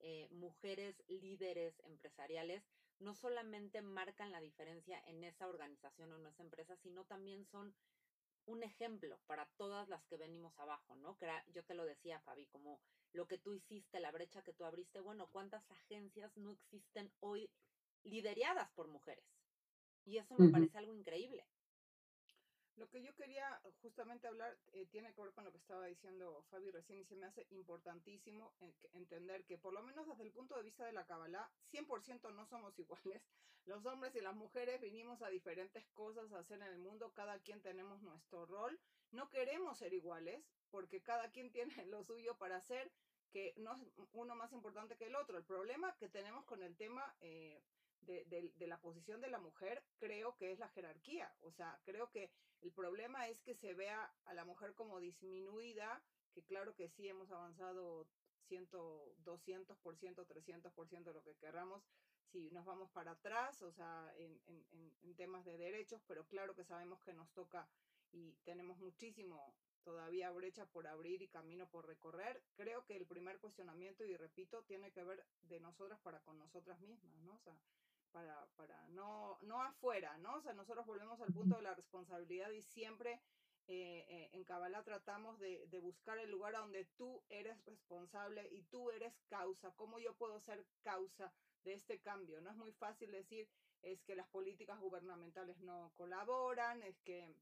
eh, 0.00 0.28
mujeres 0.30 1.02
líderes 1.08 1.80
empresariales 1.84 2.62
no 2.98 3.14
solamente 3.14 3.82
marcan 3.82 4.32
la 4.32 4.40
diferencia 4.40 5.02
en 5.06 5.24
esa 5.24 5.48
organización 5.48 6.12
o 6.12 6.16
en 6.16 6.26
esa 6.26 6.42
empresa, 6.42 6.76
sino 6.76 7.04
también 7.04 7.44
son 7.46 7.74
un 8.46 8.62
ejemplo 8.62 9.20
para 9.26 9.46
todas 9.56 9.88
las 9.88 10.04
que 10.04 10.16
venimos 10.16 10.58
abajo, 10.58 10.96
¿no? 10.96 11.16
Que 11.18 11.26
era- 11.26 11.44
yo 11.48 11.64
te 11.64 11.74
lo 11.74 11.84
decía, 11.84 12.20
Fabi, 12.20 12.46
como 12.46 12.80
lo 13.12 13.26
que 13.26 13.38
tú 13.38 13.52
hiciste, 13.54 14.00
la 14.00 14.12
brecha 14.12 14.42
que 14.42 14.52
tú 14.54 14.64
abriste, 14.64 15.00
bueno, 15.00 15.28
¿cuántas 15.30 15.70
agencias 15.70 16.36
no 16.36 16.52
existen 16.52 17.12
hoy 17.20 17.50
lideradas 18.04 18.70
por 18.72 18.88
mujeres? 18.88 19.24
Y 20.04 20.18
eso 20.18 20.36
me 20.36 20.48
parece 20.48 20.78
algo 20.78 20.94
increíble. 20.94 21.44
Lo 22.76 22.90
que 22.90 23.02
yo 23.02 23.14
quería 23.14 23.58
justamente 23.80 24.28
hablar 24.28 24.54
eh, 24.72 24.86
tiene 24.86 25.12
que 25.14 25.22
ver 25.22 25.32
con 25.32 25.44
lo 25.44 25.50
que 25.50 25.56
estaba 25.56 25.86
diciendo 25.86 26.44
Fabi 26.50 26.70
recién 26.70 26.98
y 26.98 27.04
se 27.06 27.16
me 27.16 27.26
hace 27.26 27.46
importantísimo 27.50 28.52
entender 28.92 29.46
que 29.46 29.56
por 29.56 29.72
lo 29.72 29.82
menos 29.82 30.06
desde 30.06 30.24
el 30.24 30.32
punto 30.32 30.56
de 30.56 30.62
vista 30.62 30.84
de 30.84 30.92
la 30.92 31.06
Kabbalah, 31.06 31.50
100% 31.72 32.34
no 32.34 32.44
somos 32.44 32.78
iguales. 32.78 33.22
Los 33.64 33.84
hombres 33.86 34.14
y 34.14 34.20
las 34.20 34.36
mujeres 34.36 34.80
vinimos 34.80 35.22
a 35.22 35.28
diferentes 35.28 35.86
cosas 35.88 36.30
a 36.32 36.38
hacer 36.40 36.60
en 36.60 36.68
el 36.68 36.78
mundo, 36.78 37.12
cada 37.14 37.38
quien 37.40 37.62
tenemos 37.62 38.02
nuestro 38.02 38.44
rol. 38.44 38.78
No 39.10 39.30
queremos 39.30 39.78
ser 39.78 39.94
iguales 39.94 40.44
porque 40.70 41.02
cada 41.02 41.30
quien 41.30 41.50
tiene 41.52 41.86
lo 41.86 42.04
suyo 42.04 42.36
para 42.36 42.56
hacer, 42.56 42.92
que 43.30 43.54
no 43.56 43.72
es 43.72 43.80
uno 44.12 44.34
más 44.34 44.52
importante 44.52 44.96
que 44.96 45.06
el 45.06 45.16
otro. 45.16 45.38
El 45.38 45.44
problema 45.44 45.96
que 45.96 46.10
tenemos 46.10 46.44
con 46.44 46.62
el 46.62 46.76
tema... 46.76 47.16
eh, 47.20 47.62
de, 48.06 48.24
de- 48.26 48.52
de 48.56 48.66
la 48.66 48.80
posición 48.80 49.20
de 49.20 49.28
la 49.30 49.38
mujer, 49.38 49.82
creo 49.98 50.36
que 50.36 50.52
es 50.52 50.58
la 50.58 50.68
jerarquía. 50.68 51.30
O 51.42 51.50
sea, 51.52 51.78
creo 51.84 52.10
que 52.10 52.30
el 52.62 52.72
problema 52.72 53.28
es 53.28 53.40
que 53.42 53.54
se 53.54 53.74
vea 53.74 54.10
a 54.24 54.34
la 54.34 54.44
mujer 54.44 54.74
como 54.74 55.00
disminuida, 55.00 56.02
que 56.34 56.42
claro 56.42 56.74
que 56.74 56.88
sí 56.88 57.08
hemos 57.08 57.30
avanzado 57.30 58.06
100, 58.48 58.68
200%, 58.70 60.24
300%, 60.26 61.12
lo 61.12 61.22
que 61.22 61.34
querramos, 61.36 61.82
si 62.32 62.50
nos 62.50 62.64
vamos 62.64 62.90
para 62.90 63.12
atrás, 63.12 63.62
o 63.62 63.72
sea, 63.72 64.12
en- 64.16 64.40
en 65.02 65.14
temas 65.16 65.44
de 65.44 65.56
derechos, 65.56 66.00
pero 66.06 66.26
claro 66.26 66.54
que 66.54 66.64
sabemos 66.64 67.00
que 67.02 67.12
nos 67.12 67.30
toca 67.32 67.68
y 68.12 68.32
tenemos 68.44 68.78
muchísimo 68.78 69.54
todavía 69.84 70.30
brecha 70.30 70.66
por 70.66 70.86
abrir 70.86 71.22
y 71.22 71.28
camino 71.28 71.68
por 71.68 71.86
recorrer. 71.86 72.42
Creo 72.56 72.84
que 72.84 72.96
el 72.96 73.06
primer 73.06 73.38
cuestionamiento, 73.38 74.04
y 74.04 74.16
repito, 74.16 74.62
tiene 74.64 74.90
que 74.90 75.04
ver 75.04 75.24
de 75.42 75.60
nosotras 75.60 76.00
para 76.00 76.20
con 76.20 76.38
nosotras 76.38 76.80
mismas, 76.80 77.14
¿no? 77.20 77.34
O 77.34 77.38
sea, 77.38 77.56
para, 78.16 78.46
para 78.56 78.88
no, 78.88 79.36
no 79.42 79.60
afuera, 79.60 80.16
¿no? 80.18 80.36
O 80.36 80.40
sea, 80.40 80.54
nosotros 80.54 80.86
volvemos 80.86 81.20
al 81.20 81.34
punto 81.34 81.56
de 81.56 81.62
la 81.62 81.74
responsabilidad 81.74 82.50
y 82.50 82.62
siempre 82.62 83.20
eh, 83.66 84.06
eh, 84.08 84.30
en 84.32 84.42
Kabbalah 84.42 84.82
tratamos 84.84 85.38
de, 85.38 85.66
de 85.66 85.80
buscar 85.80 86.16
el 86.18 86.30
lugar 86.30 86.54
donde 86.54 86.86
tú 86.96 87.22
eres 87.28 87.62
responsable 87.66 88.48
y 88.50 88.62
tú 88.62 88.90
eres 88.90 89.12
causa. 89.28 89.70
¿Cómo 89.72 89.98
yo 89.98 90.14
puedo 90.14 90.40
ser 90.40 90.64
causa 90.82 91.30
de 91.64 91.74
este 91.74 92.00
cambio? 92.00 92.40
No 92.40 92.48
es 92.48 92.56
muy 92.56 92.72
fácil 92.72 93.12
decir, 93.12 93.50
es 93.82 94.02
que 94.04 94.16
las 94.16 94.28
políticas 94.28 94.80
gubernamentales 94.80 95.60
no 95.60 95.92
colaboran, 95.94 96.82
es 96.84 96.98
que 97.02 97.36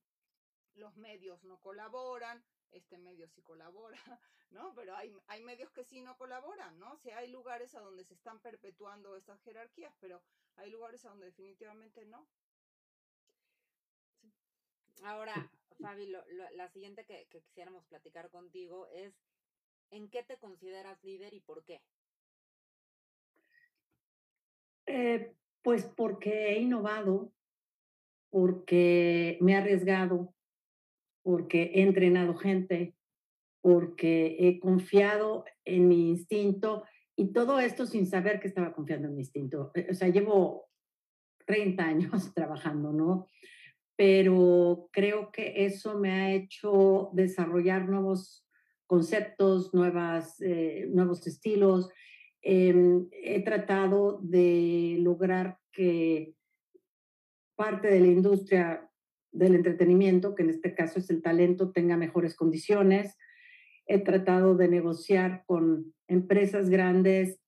los 0.74 0.96
medios 0.96 1.44
no 1.44 1.60
colaboran, 1.60 2.44
este 2.72 2.98
medio 2.98 3.28
sí 3.28 3.42
colabora, 3.42 3.96
¿no? 4.50 4.74
Pero 4.74 4.96
hay, 4.96 5.16
hay 5.28 5.40
medios 5.40 5.70
que 5.70 5.84
sí 5.84 6.00
no 6.00 6.16
colaboran, 6.16 6.76
¿no? 6.80 6.94
O 6.94 6.98
sea, 6.98 7.18
hay 7.18 7.28
lugares 7.28 7.76
a 7.76 7.80
donde 7.80 8.04
se 8.04 8.14
están 8.14 8.40
perpetuando 8.40 9.14
estas 9.14 9.40
jerarquías, 9.42 9.94
pero 10.00 10.20
hay 10.56 10.70
lugares 10.70 11.04
a 11.04 11.10
donde 11.10 11.26
definitivamente 11.26 12.04
no. 12.06 12.26
Ahora, 15.02 15.34
Fabi, 15.80 16.06
lo- 16.06 16.24
lo- 16.30 16.50
la 16.50 16.68
siguiente 16.68 17.04
que, 17.04 17.26
que 17.30 17.42
quisiéramos 17.42 17.84
platicar 17.86 18.30
contigo 18.30 18.88
es, 18.88 19.14
¿en 19.90 20.08
qué 20.08 20.22
te 20.22 20.36
consideras 20.38 21.02
líder 21.02 21.34
y 21.34 21.40
por 21.40 21.64
qué? 21.64 21.80
Eh, 24.86 25.34
pues 25.62 25.84
porque 25.84 26.50
he 26.50 26.58
innovado, 26.60 27.32
porque 28.30 29.38
me 29.40 29.52
he 29.52 29.56
arriesgado, 29.56 30.34
porque 31.22 31.72
he 31.74 31.82
entrenado 31.82 32.34
gente, 32.34 32.94
porque 33.62 34.36
he 34.38 34.60
confiado 34.60 35.44
en 35.64 35.88
mi 35.88 36.10
instinto 36.10 36.84
y 37.16 37.32
todo 37.32 37.60
esto 37.60 37.86
sin 37.86 38.06
saber 38.06 38.40
que 38.40 38.48
estaba 38.48 38.72
confiando 38.72 39.08
en 39.08 39.14
mi 39.14 39.22
instinto. 39.22 39.70
Eh, 39.74 39.88
O 39.90 39.94
sea, 39.94 40.08
llevo 40.08 40.68
30 41.46 41.84
años 41.84 42.10
trabajando, 42.34 42.92
¿no? 42.92 43.26
Pero 43.96 44.88
creo 44.92 45.30
que 45.30 45.66
eso 45.66 45.98
me 45.98 46.10
ha 46.12 46.32
hecho 46.32 47.10
desarrollar 47.12 47.88
nuevos 47.88 48.44
conceptos, 48.86 49.72
nuevas, 49.72 50.40
eh, 50.40 50.88
nuevos 50.90 51.26
estilos. 51.26 51.90
Em, 52.42 53.08
he 53.12 53.42
tratado 53.42 54.18
de 54.22 54.96
lograr 55.00 55.58
que 55.72 56.34
parte 57.56 57.88
de 57.88 58.00
la 58.00 58.08
industria 58.08 58.90
del 59.32 59.54
entretenimiento, 59.54 60.34
que 60.34 60.42
en 60.42 60.50
este 60.50 60.74
caso 60.74 60.98
es 60.98 61.08
el 61.10 61.22
talento, 61.22 61.72
tenga 61.72 61.96
mejores 61.96 62.34
condiciones. 62.34 63.16
He 63.86 63.98
tratado 63.98 64.56
de 64.56 64.68
negociar 64.68 65.44
con 65.46 65.92
empresas 66.08 66.68
grandes 66.70 67.40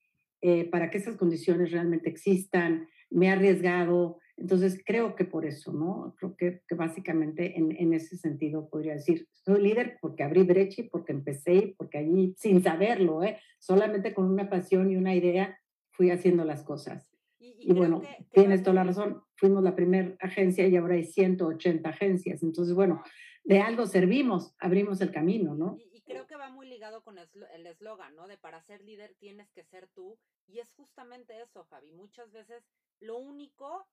eh, 0.42 0.64
para 0.68 0.90
que 0.90 0.99
esas 0.99 1.16
condiciones 1.16 1.70
realmente 1.72 2.09
existan. 2.11 2.88
Me 3.11 3.27
he 3.27 3.31
arriesgado. 3.31 4.18
Entonces, 4.37 4.83
creo 4.85 5.14
que 5.16 5.25
por 5.25 5.46
eso, 5.46 5.72
¿no? 5.72 6.14
Creo 6.18 6.37
que, 6.37 6.61
que 6.68 6.75
básicamente 6.75 7.57
en, 7.59 7.72
en 7.75 7.94
ese 7.94 8.18
sentido 8.18 8.68
podría 8.68 8.92
decir, 8.94 9.27
soy 9.33 9.62
líder 9.62 9.96
porque 10.03 10.25
abrí 10.25 10.42
brecha 10.42 10.83
y 10.83 10.88
porque 10.90 11.12
empecé 11.12 11.55
y 11.55 11.75
porque 11.75 11.99
allí, 11.99 12.35
sin 12.37 12.62
saberlo, 12.62 13.22
¿eh? 13.25 13.38
solamente 13.59 14.12
con 14.12 14.27
una 14.27 14.51
pasión 14.51 14.90
y 14.90 14.96
una 14.96 15.14
idea, 15.14 15.59
fui 15.92 16.11
haciendo 16.11 16.44
las 16.44 16.62
cosas. 16.64 17.09
Y, 17.38 17.57
y 17.61 17.70
Y 17.70 17.72
bueno, 17.72 18.03
que- 18.03 18.27
tienes 18.33 18.62
toda 18.62 18.75
la 18.75 18.85
razón. 18.85 19.22
Fuimos 19.37 19.62
la 19.64 19.75
primera 19.75 20.14
agencia 20.20 20.68
y 20.68 20.77
ahora 20.77 20.96
hay 20.96 21.05
180 21.05 21.88
agencias. 21.88 22.42
Entonces, 22.42 22.75
bueno, 22.75 23.03
de 23.44 23.61
algo 23.61 23.87
servimos, 23.87 24.55
abrimos 24.59 25.01
el 25.01 25.12
camino, 25.12 25.55
¿no? 25.55 25.79
Y 25.79 25.96
creo 26.07 26.27
que 26.27 26.37
va 26.37 26.49
muy 26.49 26.66
ligado 26.66 27.03
con 27.03 27.19
el 27.19 27.66
eslogan, 27.66 28.14
¿no? 28.14 28.27
De 28.27 28.38
para 28.38 28.62
ser 28.62 28.81
líder 28.83 29.14
tienes 29.16 29.51
que 29.51 29.64
ser 29.64 29.88
tú. 29.88 30.19
Y 30.47 30.61
es 30.61 30.73
justamente 30.73 31.40
eso, 31.40 31.64
Fabi. 31.64 31.90
Muchas 31.90 32.33
veces 32.33 32.64
lo 33.01 33.16
único 33.19 33.87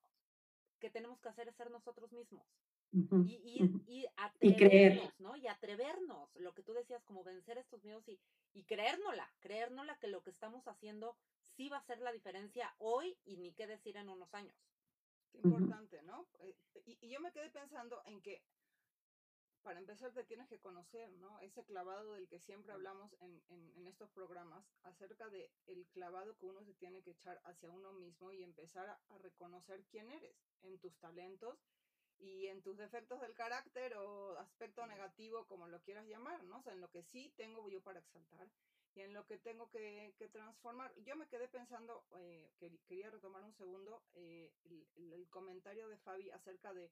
que 0.79 0.89
tenemos 0.89 1.19
que 1.19 1.29
hacer 1.29 1.47
es 1.47 1.55
ser 1.55 1.69
nosotros 1.71 2.11
mismos. 2.11 2.45
Y, 3.25 3.33
y, 3.43 3.81
y 3.87 4.05
atrevernos, 4.17 5.19
¿no? 5.19 5.35
Y 5.35 5.47
atrevernos. 5.47 6.29
Lo 6.35 6.53
que 6.53 6.61
tú 6.61 6.73
decías, 6.73 7.03
como 7.03 7.23
vencer 7.23 7.57
estos 7.57 7.83
miedos 7.83 8.07
y, 8.07 8.19
y 8.53 8.63
creérnosla. 8.65 9.33
Creérnosla 9.39 9.97
que 9.97 10.07
lo 10.07 10.21
que 10.21 10.29
estamos 10.29 10.67
haciendo 10.67 11.17
sí 11.41 11.69
va 11.69 11.77
a 11.77 11.83
ser 11.85 11.99
la 12.01 12.11
diferencia 12.11 12.75
hoy 12.77 13.17
y 13.25 13.37
ni 13.37 13.51
qué 13.53 13.65
decir 13.65 13.97
en 13.97 14.09
unos 14.09 14.31
años. 14.35 14.55
Qué 15.31 15.39
importante, 15.39 16.03
¿no? 16.03 16.27
Eh, 16.41 16.55
Y, 16.85 16.97
y 17.01 17.09
yo 17.09 17.19
me 17.19 17.31
quedé 17.31 17.49
pensando 17.49 18.03
en 18.05 18.21
que 18.21 18.43
para 19.63 19.79
empezar 19.79 20.13
te 20.13 20.23
tienes 20.25 20.47
que 20.49 20.59
conocer, 20.59 21.09
¿no? 21.13 21.39
Ese 21.39 21.63
clavado 21.63 22.13
del 22.13 22.27
que 22.27 22.39
siempre 22.39 22.73
hablamos 22.73 23.13
en, 23.21 23.41
en- 23.49 23.71
en 23.77 23.87
estos 23.87 24.09
programas 24.11 24.63
acerca 24.83 25.29
de 25.29 25.49
el 25.67 25.85
clavado 25.87 26.37
que 26.37 26.45
uno 26.45 26.63
se 26.63 26.73
tiene 26.73 27.01
que 27.01 27.11
echar 27.11 27.39
hacia 27.45 27.69
uno 27.69 27.93
mismo 27.93 28.31
y 28.31 28.43
empezar 28.43 28.87
a, 28.89 28.99
a 29.09 29.17
reconocer 29.19 29.83
quién 29.91 30.09
eres 30.11 30.35
en 30.63 30.77
tus 30.79 30.93
talentos 30.99 31.57
y 32.19 32.47
en 32.47 32.61
tus 32.61 32.77
defectos 32.77 33.21
del 33.21 33.33
carácter 33.33 33.95
o 33.95 34.37
aspecto 34.37 34.85
negativo, 34.85 35.45
como 35.47 35.67
lo 35.67 35.81
quieras 35.81 36.05
llamar, 36.07 36.43
¿no? 36.43 36.57
O 36.59 36.61
sea, 36.61 36.73
en 36.73 36.81
lo 36.81 36.89
que 36.91 37.01
sí 37.03 37.33
tengo 37.37 37.67
yo 37.69 37.81
para 37.81 37.99
exaltar 37.99 38.47
y 38.95 39.01
en 39.01 39.13
lo 39.13 39.25
que 39.25 39.37
tengo 39.39 39.69
que, 39.71 40.13
que 40.19 40.27
transformar. 40.29 40.93
Yo 41.03 41.15
me 41.15 41.27
quedé 41.27 41.47
pensando, 41.47 42.05
eh, 42.17 42.51
que, 42.59 42.69
quería 42.87 43.09
retomar 43.09 43.43
un 43.43 43.53
segundo 43.53 44.03
eh, 44.13 44.53
el, 44.65 44.87
el- 44.95 45.13
el 45.13 45.29
comentario 45.29 45.87
de 45.87 45.97
Fabi 45.97 46.29
acerca 46.31 46.73
de 46.73 46.91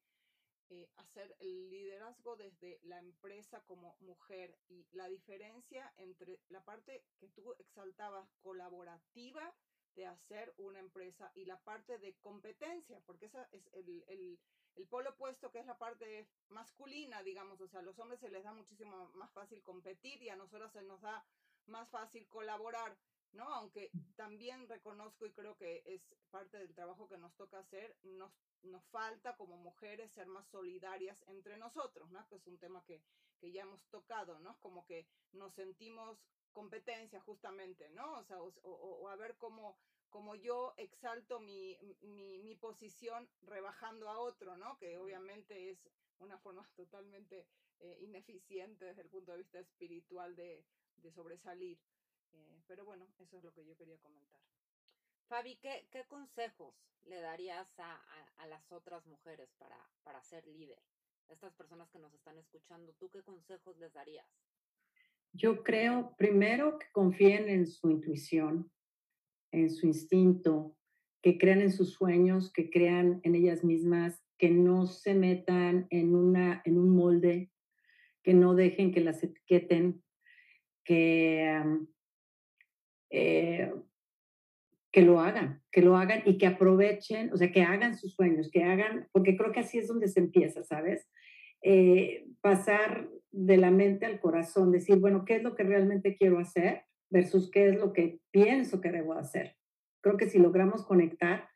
eh, 0.70 0.90
hacer 0.98 1.36
el 1.40 1.70
liderazgo 1.70 2.36
desde 2.36 2.80
la 2.84 3.00
empresa 3.00 3.62
como 3.62 3.96
mujer 4.00 4.58
y 4.70 4.88
la 4.92 5.08
diferencia 5.08 5.94
entre 5.98 6.40
la 6.50 6.64
parte 6.64 7.04
que 7.20 7.30
tú 7.30 7.54
exaltabas 7.60 8.30
colaborativa 8.42 9.54
de 9.96 10.06
hacer 10.06 10.54
una 10.58 10.80
empresa 10.80 11.32
y 11.36 11.46
la 11.46 11.60
parte 11.60 11.98
de 11.98 12.16
competencia, 12.22 13.02
porque 13.06 13.26
esa 13.26 13.44
es 13.52 13.68
el, 13.74 14.04
el, 14.08 14.40
el 14.76 14.88
polo 14.88 15.10
opuesto 15.12 15.52
que 15.52 15.60
es 15.60 15.66
la 15.66 15.78
parte 15.78 16.28
masculina, 16.50 17.22
digamos, 17.24 17.60
o 17.60 17.68
sea, 17.68 17.82
a 17.82 17.84
los 17.84 18.00
hombres 18.00 18.20
se 18.20 18.30
les 18.30 18.44
da 18.44 18.54
muchísimo 18.54 19.10
más 19.16 19.32
fácil 19.32 19.62
competir 19.64 20.22
y 20.22 20.30
a 20.30 20.36
nosotras 20.36 20.72
se 20.72 20.82
nos 20.84 21.02
da 21.02 21.26
más 21.66 21.90
fácil 21.90 22.28
colaborar, 22.28 22.98
¿no? 23.34 23.54
Aunque 23.54 23.92
también 24.16 24.68
reconozco 24.68 25.26
y 25.26 25.32
creo 25.32 25.56
que 25.58 25.84
es 25.86 26.16
parte 26.30 26.58
del 26.58 26.74
trabajo 26.74 27.08
que 27.08 27.18
nos 27.18 27.36
toca 27.36 27.60
hacer, 27.60 27.98
nos, 28.04 28.32
nos 28.64 28.84
falta 28.90 29.36
como 29.36 29.58
mujeres 29.58 30.12
ser 30.12 30.28
más 30.28 30.48
solidarias 30.50 31.24
entre 31.28 31.58
nosotros, 31.58 32.10
¿no? 32.12 32.28
Que 32.28 32.36
es 32.36 32.48
un 32.48 32.58
tema 32.60 32.84
que, 32.86 33.02
que 33.40 33.52
ya 33.52 33.62
hemos 33.64 33.84
tocado, 33.90 34.40
¿no? 34.40 34.60
Como 34.60 34.86
que 34.86 35.08
nos 35.32 35.54
sentimos 35.54 36.20
competencia 36.52 37.20
justamente, 37.22 37.90
¿no? 37.90 38.20
O 38.20 38.24
sea, 38.24 38.42
o, 38.42 38.54
o- 38.64 38.98
o 39.02 39.08
a 39.10 39.16
ver 39.16 39.38
cómo, 39.38 39.78
cómo 40.10 40.36
yo 40.36 40.74
exalto 40.78 41.40
mi, 41.40 41.78
mi, 42.02 42.40
mi 42.40 42.56
posición 42.56 43.30
rebajando 43.42 44.10
a 44.10 44.20
otro, 44.20 44.58
¿no? 44.58 44.78
Que 44.78 44.98
obviamente 44.98 45.70
es 45.72 45.80
una 46.20 46.38
forma 46.40 46.68
totalmente 46.76 47.48
eh, 47.80 47.98
ineficiente 48.02 48.86
desde 48.86 49.02
el 49.04 49.10
punto 49.10 49.32
de 49.32 49.40
vista 49.40 49.60
espiritual 49.60 50.36
de, 50.36 50.66
de 50.98 51.12
sobresalir. 51.12 51.80
Eh, 52.34 52.62
pero 52.68 52.86
bueno, 52.86 53.08
eso 53.20 53.38
es 53.38 53.44
lo 53.44 53.54
que 53.54 53.66
yo 53.66 53.76
quería 53.76 53.98
comentar. 54.00 54.42
Fabi, 55.28 55.56
¿qué, 55.58 55.88
qué 55.92 56.04
consejos 56.06 56.76
le 57.06 57.20
darías 57.22 57.68
a, 57.80 57.94
a- 57.96 58.34
a 58.44 58.48
las 58.48 58.72
otras 58.72 59.06
mujeres 59.06 59.50
para, 59.58 59.78
para 60.04 60.22
ser 60.24 60.46
líder? 60.48 60.82
Estas 61.30 61.54
personas 61.54 61.90
que 61.90 62.00
nos 62.00 62.14
están 62.14 62.38
escuchando, 62.38 62.94
¿tú 63.00 63.10
qué 63.10 63.24
consejos 63.24 63.78
les 63.78 63.94
darías? 63.94 64.28
Yo 65.34 65.64
creo, 65.64 66.16
primero, 66.18 66.78
que 66.78 66.88
confíen 66.92 67.48
en 67.48 67.66
su 67.66 67.90
intuición, 67.90 68.70
en 69.52 69.70
su 69.70 69.88
instinto, 69.88 70.76
que 71.22 71.38
crean 71.38 71.62
en 71.62 71.72
sus 71.72 71.94
sueños, 71.94 72.52
que 72.52 72.70
crean 72.70 73.22
en 73.24 73.36
ellas 73.36 73.64
mismas, 73.64 74.22
que 74.38 74.50
no 74.50 74.88
se 74.88 75.14
metan 75.14 75.88
en, 75.90 76.16
una, 76.16 76.62
en 76.66 76.78
un 76.78 76.90
molde, 76.96 77.52
que 78.24 78.34
no 78.34 78.56
dejen 78.56 78.92
que 78.92 79.00
las 79.02 79.24
etiqueten, 79.24 80.04
que, 80.84 81.48
am, 81.48 81.88
eh, 83.12 83.72
que 84.92 85.02
lo 85.02 85.22
hagan, 85.22 85.62
que 85.72 85.82
lo 85.82 85.96
hagan 85.96 86.22
y 86.26 86.38
que 86.38 86.48
aprovechen, 86.48 87.32
o 87.32 87.38
sea, 87.38 87.52
que 87.52 87.62
hagan 87.62 87.98
sus 87.98 88.14
sueños, 88.14 88.50
que 88.52 88.64
hagan, 88.64 89.08
porque 89.12 89.38
creo 89.38 89.52
que 89.52 89.62
así 89.62 89.78
es 89.78 89.88
donde 89.88 90.08
se 90.08 90.20
empieza, 90.20 90.64
¿sabes? 90.64 91.08
Eh, 91.62 92.26
pasar 92.42 93.10
de 93.32 93.58
la 93.58 93.72
mente 93.72 94.06
al 94.06 94.20
corazón, 94.20 94.72
decir, 94.72 94.98
bueno, 94.98 95.24
¿qué 95.26 95.36
es 95.36 95.44
lo 95.44 95.56
que 95.56 95.64
realmente 95.64 96.18
quiero 96.18 96.40
hacer 96.40 96.84
versus 97.10 97.50
qué 97.52 97.70
es 97.70 97.80
lo 97.80 97.94
que 97.94 98.20
pienso 98.32 98.82
que 98.82 98.92
debo 98.92 99.14
hacer? 99.14 99.56
Creo 100.02 100.18
que 100.18 100.28
si 100.28 100.40
logramos 100.40 100.86
conectar 100.86 101.48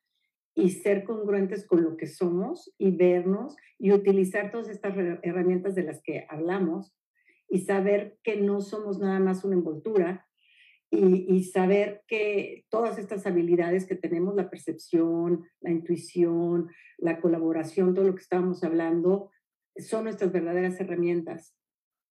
y 0.53 0.69
ser 0.69 1.03
congruentes 1.03 1.67
con 1.67 1.83
lo 1.83 1.97
que 1.97 2.07
somos 2.07 2.73
y 2.77 2.95
vernos 2.95 3.57
y 3.77 3.91
utilizar 3.91 4.51
todas 4.51 4.69
estas 4.69 4.95
herramientas 5.23 5.75
de 5.75 5.83
las 5.83 6.01
que 6.01 6.25
hablamos 6.29 6.95
y 7.49 7.59
saber 7.59 8.17
que 8.23 8.37
no 8.37 8.61
somos 8.61 8.99
nada 8.99 9.19
más 9.19 9.43
una 9.43 9.55
envoltura 9.55 10.24
y, 10.95 11.25
y, 11.27 11.43
saber 11.43 12.03
que 12.07 12.65
todas 12.69 12.97
estas 12.97 13.25
habilidades 13.27 13.85
que 13.85 13.95
tenemos, 13.95 14.35
la 14.35 14.49
percepción, 14.49 15.45
la 15.61 15.71
intuición, 15.71 16.69
la 16.97 17.19
colaboración, 17.19 17.93
todo 17.93 18.05
lo 18.05 18.15
que 18.15 18.21
estábamos 18.21 18.63
hablando, 18.63 19.31
son 19.77 20.05
nuestras 20.05 20.31
verdaderas 20.31 20.79
herramientas 20.79 21.55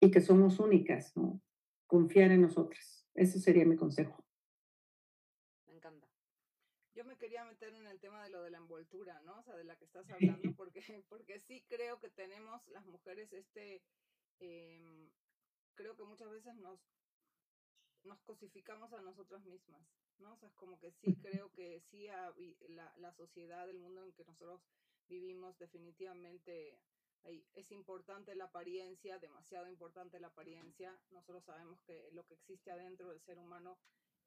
y 0.00 0.10
que 0.10 0.20
somos 0.20 0.60
únicas, 0.60 1.16
¿no? 1.16 1.40
Confiar 1.86 2.30
en 2.30 2.42
nosotras. 2.42 3.06
Ese 3.14 3.40
sería 3.40 3.64
mi 3.64 3.76
consejo. 3.76 4.24
Me 5.66 5.74
encanta. 5.74 6.08
Yo 6.94 7.04
me 7.04 7.16
quería 7.16 7.44
meter 7.44 7.74
en 7.74 7.86
el 7.86 8.00
tema 8.00 8.22
de 8.24 8.30
lo 8.30 8.42
de 8.42 8.50
la 8.50 8.58
envoltura, 8.58 9.20
¿no? 9.22 9.38
O 9.38 9.42
sea, 9.42 9.56
de 9.56 9.64
la 9.64 9.76
que 9.76 9.84
estás 9.84 10.08
hablando, 10.10 10.42
porque, 10.56 11.04
porque 11.08 11.38
sí 11.40 11.64
creo 11.68 11.98
que 12.00 12.10
tenemos 12.10 12.66
las 12.68 12.84
mujeres 12.86 13.32
este, 13.32 13.82
eh, 14.40 15.08
creo 15.74 15.96
que 15.96 16.04
muchas 16.04 16.30
veces 16.30 16.54
nos, 16.56 16.80
nos 18.04 18.20
cosificamos 18.22 18.92
a 18.92 19.00
nosotras 19.00 19.44
mismas, 19.44 19.82
¿no? 20.18 20.32
O 20.32 20.36
sea, 20.36 20.48
es 20.48 20.54
como 20.54 20.78
que 20.78 20.92
sí 20.92 21.16
creo 21.16 21.50
que 21.52 21.80
sí 21.90 22.06
la, 22.68 22.92
la 22.98 23.12
sociedad, 23.12 23.68
el 23.68 23.78
mundo 23.78 24.04
en 24.04 24.12
que 24.12 24.24
nosotros 24.24 24.60
vivimos 25.08 25.58
definitivamente 25.58 26.78
es 27.54 27.70
importante 27.72 28.34
la 28.34 28.44
apariencia, 28.44 29.18
demasiado 29.18 29.68
importante 29.68 30.20
la 30.20 30.28
apariencia. 30.28 30.98
Nosotros 31.10 31.44
sabemos 31.44 31.80
que 31.82 32.10
lo 32.12 32.26
que 32.26 32.34
existe 32.34 32.70
adentro 32.70 33.08
del 33.08 33.20
ser 33.22 33.38
humano 33.38 33.78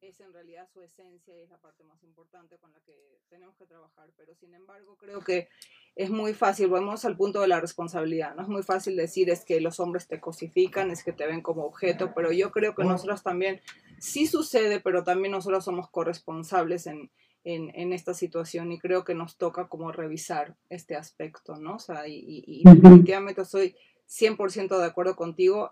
es 0.01 0.19
en 0.19 0.31
realidad 0.31 0.67
su 0.71 0.81
esencia 0.81 1.36
y 1.36 1.41
es 1.41 1.49
la 1.49 1.57
parte 1.57 1.83
más 1.83 2.03
importante 2.03 2.57
con 2.57 2.71
la 2.71 2.79
que 2.81 3.19
tenemos 3.29 3.55
que 3.57 3.65
trabajar. 3.65 4.12
Pero 4.15 4.36
sin 4.36 4.53
embargo, 4.53 4.95
creo 4.97 5.21
que 5.21 5.49
es 5.95 6.10
muy 6.10 6.33
fácil, 6.33 6.67
vamos 6.67 7.05
al 7.05 7.17
punto 7.17 7.41
de 7.41 7.47
la 7.47 7.60
responsabilidad, 7.60 8.36
no 8.36 8.43
es 8.43 8.47
muy 8.47 8.63
fácil 8.63 8.95
decir 8.95 9.29
es 9.29 9.43
que 9.43 9.60
los 9.60 9.79
hombres 9.79 10.07
te 10.07 10.19
cosifican, 10.19 10.91
es 10.91 11.03
que 11.03 11.13
te 11.13 11.25
ven 11.25 11.41
como 11.41 11.63
objeto, 11.65 12.13
pero 12.15 12.31
yo 12.31 12.51
creo 12.51 12.75
que 12.75 12.83
nosotros 12.83 13.23
también, 13.23 13.62
sí 13.99 14.27
sucede, 14.27 14.79
pero 14.79 15.03
también 15.03 15.31
nosotros 15.31 15.65
somos 15.65 15.89
corresponsables 15.89 16.86
en, 16.86 17.10
en, 17.43 17.93
esta 17.93 18.13
situación 18.13 18.71
y 18.71 18.79
creo 18.79 19.03
que 19.03 19.15
nos 19.15 19.38
toca 19.38 19.67
como 19.69 19.91
revisar 19.91 20.55
este 20.69 20.95
aspecto, 20.95 21.55
¿no? 21.55 21.75
O 21.75 21.79
sea, 21.79 22.07
y, 22.07 22.62
definitivamente 22.63 23.41
estoy 23.41 23.75
100% 24.07 24.77
de 24.77 24.86
acuerdo 24.86 25.15
contigo, 25.15 25.71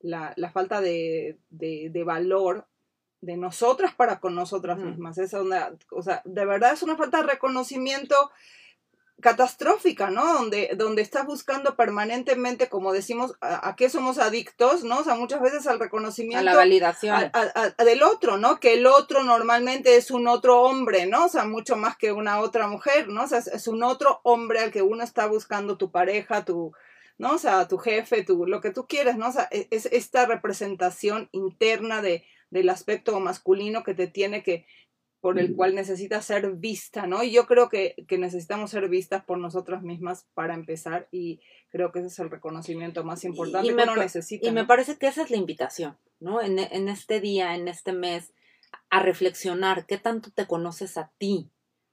la, 0.00 0.32
la 0.36 0.50
falta 0.50 0.80
de, 0.80 1.38
de, 1.50 1.90
de, 1.90 2.04
valor 2.04 2.66
de 3.26 3.36
nosotras 3.36 3.92
para 3.92 4.20
con 4.20 4.36
nosotras 4.36 4.78
mismas. 4.78 5.18
Es 5.18 5.32
una, 5.32 5.72
o 5.90 6.00
sea, 6.00 6.22
de 6.24 6.44
verdad 6.44 6.72
es 6.72 6.84
una 6.84 6.96
falta 6.96 7.18
de 7.18 7.24
reconocimiento 7.24 8.14
catastrófica, 9.20 10.10
¿no? 10.10 10.32
Donde, 10.32 10.74
donde 10.76 11.02
estás 11.02 11.26
buscando 11.26 11.74
permanentemente, 11.74 12.68
como 12.68 12.92
decimos, 12.92 13.34
a, 13.40 13.74
qué 13.74 13.90
somos 13.90 14.18
adictos, 14.18 14.84
¿no? 14.84 14.98
O 15.00 15.04
sea, 15.04 15.16
muchas 15.16 15.40
veces 15.40 15.66
al 15.66 15.80
reconocimiento. 15.80 16.38
A 16.38 16.52
la 16.52 16.54
validación. 16.54 17.32
del 17.78 18.02
otro, 18.04 18.36
¿no? 18.36 18.60
Que 18.60 18.74
el 18.74 18.86
otro 18.86 19.24
normalmente 19.24 19.96
es 19.96 20.12
un 20.12 20.28
otro 20.28 20.60
hombre, 20.62 21.06
¿no? 21.06 21.24
O 21.24 21.28
sea, 21.28 21.46
mucho 21.46 21.74
más 21.76 21.96
que 21.96 22.12
una 22.12 22.38
otra 22.38 22.68
mujer, 22.68 23.08
¿no? 23.08 23.24
O 23.24 23.26
sea, 23.26 23.38
es, 23.38 23.66
un 23.66 23.82
otro 23.82 24.20
hombre 24.22 24.60
al 24.60 24.70
que 24.70 24.82
uno 24.82 25.02
está 25.02 25.26
buscando 25.26 25.76
tu 25.76 25.90
pareja, 25.90 26.44
tu, 26.44 26.72
¿no? 27.18 27.32
O 27.32 27.38
sea, 27.38 27.66
tu 27.66 27.78
jefe, 27.78 28.22
tu, 28.22 28.46
lo 28.46 28.60
que 28.60 28.70
tú 28.70 28.86
quieres, 28.86 29.16
¿no? 29.16 29.30
O 29.30 29.32
sea, 29.32 29.48
e, 29.50 29.66
es, 29.72 29.86
esta 29.86 30.26
representación 30.26 31.28
interna 31.32 32.02
de, 32.02 32.24
del 32.50 32.68
aspecto 32.68 33.18
masculino 33.20 33.82
que 33.82 33.94
te 33.94 34.06
tiene 34.06 34.42
que, 34.42 34.66
por 35.20 35.38
el 35.38 35.56
cual 35.56 35.74
necesita 35.74 36.22
ser 36.22 36.52
vista, 36.52 37.06
¿no? 37.06 37.24
Y 37.24 37.32
yo 37.32 37.46
creo 37.46 37.68
que, 37.68 37.96
que, 38.06 38.16
necesitamos 38.16 38.70
ser 38.70 38.88
vistas 38.88 39.24
por 39.24 39.38
nosotras 39.38 39.82
mismas 39.82 40.26
para 40.34 40.54
empezar 40.54 41.08
y 41.10 41.40
creo 41.68 41.90
que 41.90 41.98
ese 41.98 42.08
es 42.08 42.18
el 42.20 42.30
reconocimiento 42.30 43.02
más 43.02 43.24
importante 43.24 43.72
y 43.72 43.74
que 43.74 43.82
uno 43.82 43.96
necesita. 43.96 44.46
Y 44.48 44.52
me 44.52 44.66
parece 44.66 44.98
que 44.98 45.08
esa 45.08 45.22
es 45.22 45.30
la 45.30 45.36
invitación, 45.36 45.98
¿no? 46.20 46.40
En, 46.40 46.58
en 46.58 46.88
este 46.88 47.20
día, 47.20 47.56
en 47.56 47.66
este 47.66 47.92
mes, 47.92 48.32
a 48.90 49.00
reflexionar 49.00 49.86
qué 49.86 49.98
tanto 49.98 50.30
te 50.30 50.46
conoces 50.46 50.96
a 50.96 51.10
ti. 51.18 51.50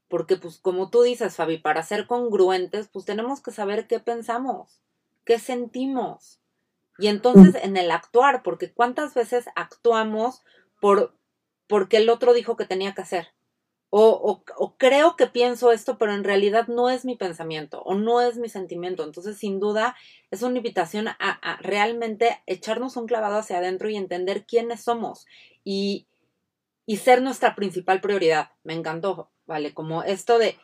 Porque, 0.07 0.37
pues, 0.37 0.59
como 0.59 0.91
tú 0.91 1.01
dices, 1.01 1.35
Fabi, 1.35 1.57
para 1.57 1.81
ser 1.81 2.05
congruentes, 2.05 2.87
pues 2.87 3.05
tenemos 3.05 3.41
que 3.41 3.51
saber 3.51 3.87
qué 3.87 3.99
pensamos, 3.99 4.79
qué 5.25 5.39
sentimos. 5.39 6.39
Y 6.97 7.07
entonces 7.07 7.55
en 7.63 7.77
el 7.77 7.91
actuar, 7.91 8.43
porque 8.43 8.71
cuántas 8.71 9.13
veces 9.13 9.45
actuamos 9.55 10.43
por 10.79 11.15
porque 11.67 11.97
el 11.97 12.09
otro 12.09 12.33
dijo 12.33 12.55
que 12.55 12.65
tenía 12.65 12.93
que 12.93 13.01
hacer. 13.01 13.29
O, 13.95 14.43
o, 14.57 14.77
creo 14.77 15.15
que 15.15 15.27
pienso 15.27 15.71
esto, 15.71 15.99
pero 15.99 16.13
en 16.13 16.23
realidad 16.23 16.67
no 16.67 16.89
es 16.89 17.05
mi 17.05 17.15
pensamiento 17.15 17.83
o 17.83 17.93
no 17.93 18.21
es 18.21 18.37
mi 18.37 18.49
sentimiento. 18.49 19.03
Entonces, 19.03 19.37
sin 19.37 19.59
duda, 19.59 19.95
es 20.31 20.41
una 20.41 20.57
invitación 20.57 21.07
a, 21.07 21.15
a 21.19 21.57
realmente 21.57 22.41
echarnos 22.47 22.97
un 22.97 23.05
clavado 23.05 23.37
hacia 23.37 23.59
adentro 23.59 23.89
y 23.89 23.95
entender 23.95 24.47
quiénes 24.47 24.83
somos 24.83 25.27
y, 25.63 26.07
y 26.87 26.97
ser 26.97 27.21
nuestra 27.21 27.53
principal 27.53 28.01
prioridad. 28.01 28.49
Me 28.63 28.73
encantó, 28.73 29.29
¿vale? 29.45 29.75
Como 29.75 30.01
esto 30.01 30.39
de 30.39 30.57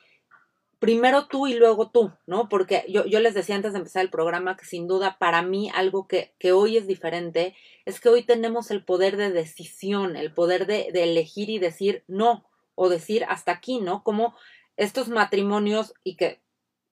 primero 0.79 1.27
tú 1.27 1.47
y 1.47 1.53
luego 1.53 1.91
tú, 1.91 2.11
¿no? 2.25 2.49
Porque 2.49 2.85
yo, 2.87 3.03
les 3.03 3.33
decía 3.33 3.55
antes 3.55 3.73
de 3.73 3.79
empezar 3.79 4.01
el 4.01 4.09
programa 4.09 4.55
que 4.57 4.65
sin 4.65 4.87
duda 4.87 5.17
para 5.19 5.41
mí 5.41 5.69
algo 5.73 6.07
que, 6.07 6.33
que 6.39 6.53
hoy 6.53 6.77
es 6.77 6.87
diferente 6.87 7.55
es 7.85 7.99
que 7.99 8.09
hoy 8.09 8.23
tenemos 8.23 8.71
el 8.71 8.83
poder 8.83 9.17
de 9.17 9.31
decisión, 9.31 10.15
el 10.15 10.33
poder 10.33 10.65
de, 10.65 10.89
de 10.93 11.03
elegir 11.03 11.49
y 11.49 11.59
decir 11.59 12.03
no 12.07 12.45
o 12.75 12.89
decir 12.89 13.25
hasta 13.27 13.51
aquí, 13.51 13.79
¿no? 13.81 14.03
Como 14.03 14.35
estos 14.77 15.09
matrimonios 15.09 15.93
y 16.03 16.15
que 16.15 16.41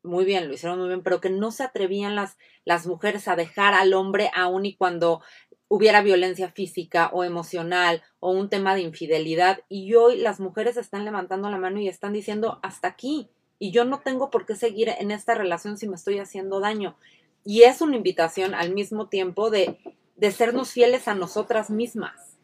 muy 0.04 0.26
bien, 0.26 0.47
lo 0.47 0.54
hicieron 0.54 0.80
muy 0.80 0.88
bien, 0.88 1.04
pero 1.04 1.19
que 1.21 1.30
no 1.30 1.52
se 1.52 1.63
atrevían 1.63 2.15
las, 2.15 2.38
las 2.65 2.88
mujeres 2.88 3.28
a 3.28 3.36
dejar 3.36 3.73
al 3.73 3.93
hombre 3.93 4.32
aún 4.34 4.65
y 4.65 4.76
cuando 4.76 5.21
hubiera 5.67 6.02
violencia 6.02 6.50
física 6.50 7.10
o 7.12 7.23
emocional 7.23 8.04
o 8.19 8.32
un 8.32 8.50
tema 8.50 8.73
de 8.73 8.82
infidelidad. 8.82 9.60
Y 9.69 9.95
hoy 9.95 10.17
las 10.17 10.39
mujeres 10.39 10.78
están 10.78 11.04
levantando 11.04 11.50
la 11.50 11.58
mano 11.58 11.80
y 11.80 11.89
están 11.89 12.13
diciendo 12.13 12.60
hasta 12.63 12.88
aquí 12.88 13.30
y 13.59 13.71
yo 13.71 13.85
no 13.85 13.99
tengo 13.99 14.29
por 14.29 14.45
qué 14.45 14.55
seguir 14.55 14.89
en 14.89 15.11
esta 15.11 15.33
relación 15.33 15.77
si 15.77 15.87
me 15.87 15.95
estoy 15.95 16.19
haciendo 16.19 16.59
daño. 16.59 16.95
Y 17.43 17.63
es 17.63 17.81
una 17.81 17.95
invitación 17.95 18.53
al 18.53 18.73
mismo 18.73 19.07
tiempo 19.07 19.49
de, 19.49 19.79
de 20.15 20.31
sernos 20.31 20.71
fieles 20.71 21.07
a 21.07 21.15
nosotras 21.15 21.69
mismas, 21.69 22.37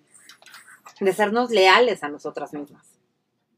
de 1.00 1.14
sernos 1.14 1.52
leales 1.52 2.04
a 2.04 2.10
nosotras 2.10 2.54
mismas. 2.54 2.88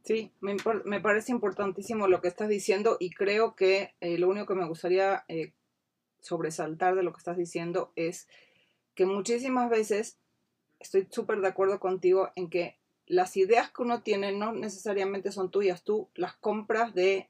Sí, 0.04 0.32
me, 0.40 0.56
me 0.86 1.02
parece 1.02 1.32
importantísimo 1.32 2.08
lo 2.08 2.22
que 2.22 2.28
estás 2.28 2.48
diciendo 2.48 2.98
y 3.00 3.10
creo 3.10 3.56
que 3.56 3.96
eh, 4.02 4.18
lo 4.18 4.30
único 4.30 4.46
que 4.46 4.56
me 4.56 4.68
gustaría 4.68 5.26
eh, 5.28 5.54
sobresaltar 6.20 6.96
de 6.96 7.04
lo 7.04 7.12
que 7.12 7.20
estás 7.20 7.38
diciendo 7.38 7.92
es 7.96 8.28
que 8.94 9.06
muchísimas 9.06 9.70
veces 9.70 10.20
estoy 10.80 11.08
súper 11.10 11.42
de 11.42 11.48
acuerdo 11.48 11.80
contigo 11.80 12.30
en 12.36 12.50
que 12.50 12.78
las 13.08 13.38
ideas 13.38 13.72
que 13.72 13.82
uno 13.82 14.02
tiene 14.02 14.32
no 14.32 14.52
necesariamente 14.52 15.32
son 15.32 15.52
tuyas, 15.52 15.84
tú 15.84 16.10
las 16.16 16.36
compras 16.36 16.94
de 16.94 17.30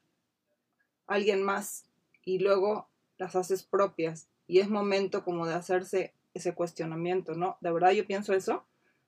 alguien 1.07 1.43
más 1.43 1.85
y 2.23 2.39
luego 2.39 2.87
las 3.17 3.35
haces 3.35 3.63
propias. 3.63 4.27
Y 4.47 4.59
es 4.59 4.69
momento 4.69 5.23
como 5.23 5.47
de 5.47 5.55
hacerse 5.55 6.13
ese 6.33 6.53
cuestionamiento, 6.53 7.33
¿no? 7.33 7.57
¿De 7.61 7.71
verdad 7.71 7.91
yo 7.91 8.05
pienso 8.05 8.33
eso? 8.33 8.65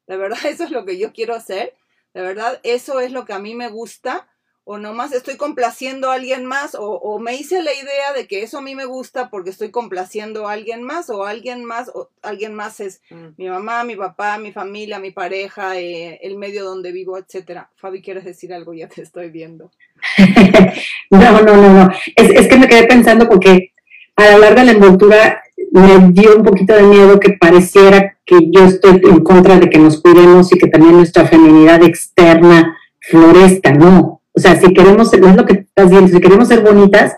¿De 0.08 0.18
verdad 0.18 0.40
eso 0.46 0.64
es 0.64 0.72
lo 0.72 0.86
que 0.86 0.98
yo 0.98 1.14
quiero 1.14 1.36
hacer? 1.36 1.76
¿De 2.14 2.22
verdad 2.22 2.60
eso 2.64 3.00
es 3.00 3.12
lo 3.12 3.26
que 3.26 3.34
a 3.34 3.40
mí 3.40 3.54
me 3.54 3.70
gusta? 3.70 4.28
¿O 4.70 4.78
nomás 4.78 5.14
estoy 5.14 5.38
complaciendo 5.38 6.12
a 6.12 6.16
alguien 6.16 6.46
más? 6.46 6.76
¿O, 6.78 7.20
me 7.20 7.36
hice 7.36 7.62
la 7.62 7.74
idea 7.74 8.12
de 8.14 8.28
que 8.28 8.44
eso 8.44 8.58
a 8.58 8.62
mí 8.62 8.76
me 8.76 8.84
gusta 8.84 9.30
porque 9.30 9.50
estoy 9.50 9.72
complaciendo 9.72 10.46
a 10.46 10.52
alguien 10.52 10.84
más? 10.84 11.10
¿O 11.10 11.24
alguien 11.24 11.64
más? 11.64 11.90
O 11.94 12.10
alguien 12.22 12.54
más 12.54 12.82
es 12.82 13.02
mm. 13.10 13.28
mi 13.38 13.48
mamá, 13.48 13.86
mi 13.86 13.96
papá, 13.96 14.38
mi 14.38 14.52
familia, 14.52 15.00
mi 15.00 15.12
pareja, 15.12 15.80
eh, 15.80 16.20
el 16.22 16.36
medio 16.36 16.66
donde 16.66 16.92
vivo, 16.92 17.18
etcétera. 17.18 17.72
Fabi, 17.78 18.02
¿quieres 18.02 18.26
decir 18.26 18.54
algo? 18.54 18.74
Ya 18.74 18.90
te 18.90 19.02
estoy 19.02 19.30
viendo. 19.30 19.72
no, 21.12 21.41
no, 21.41 21.56
no, 21.56 21.74
no. 21.74 21.89
Es, 22.15 22.30
es 22.30 22.48
que 22.48 22.58
me 22.58 22.67
quedé 22.67 22.84
pensando 22.84 23.28
porque 23.28 23.72
al 24.15 24.34
hablar 24.34 24.56
de 24.56 24.65
la 24.65 24.72
envoltura 24.72 25.41
me 25.72 26.12
dio 26.12 26.38
un 26.38 26.43
poquito 26.43 26.74
de 26.74 26.84
miedo 26.84 27.20
que 27.20 27.34
pareciera 27.34 28.17
que 28.26 28.50
yo 28.52 28.65
estoy 28.65 29.02
en 29.04 29.24
contra 29.24 29.58
de 29.58 29.70
que 29.70 29.80
nos 29.80 30.02
cuidemos 30.02 30.54
y 30.54 30.58
que 30.58 30.67
también 30.67 30.98
nuestra 30.98 31.26
feminidad 31.26 31.84
externa 31.84 32.78
florezca, 33.00 33.74
¿no? 33.74 34.22
O 34.34 34.39
sea, 34.39 34.60
si 34.60 34.74
queremos, 34.74 35.12
es 35.13 35.36
lo 35.36 35.46
que 35.46 35.54
estás 35.54 35.89
diciendo, 35.89 36.13
si 36.13 36.22
queremos 36.22 36.48
ser 36.48 36.62
bonitas, 36.62 37.15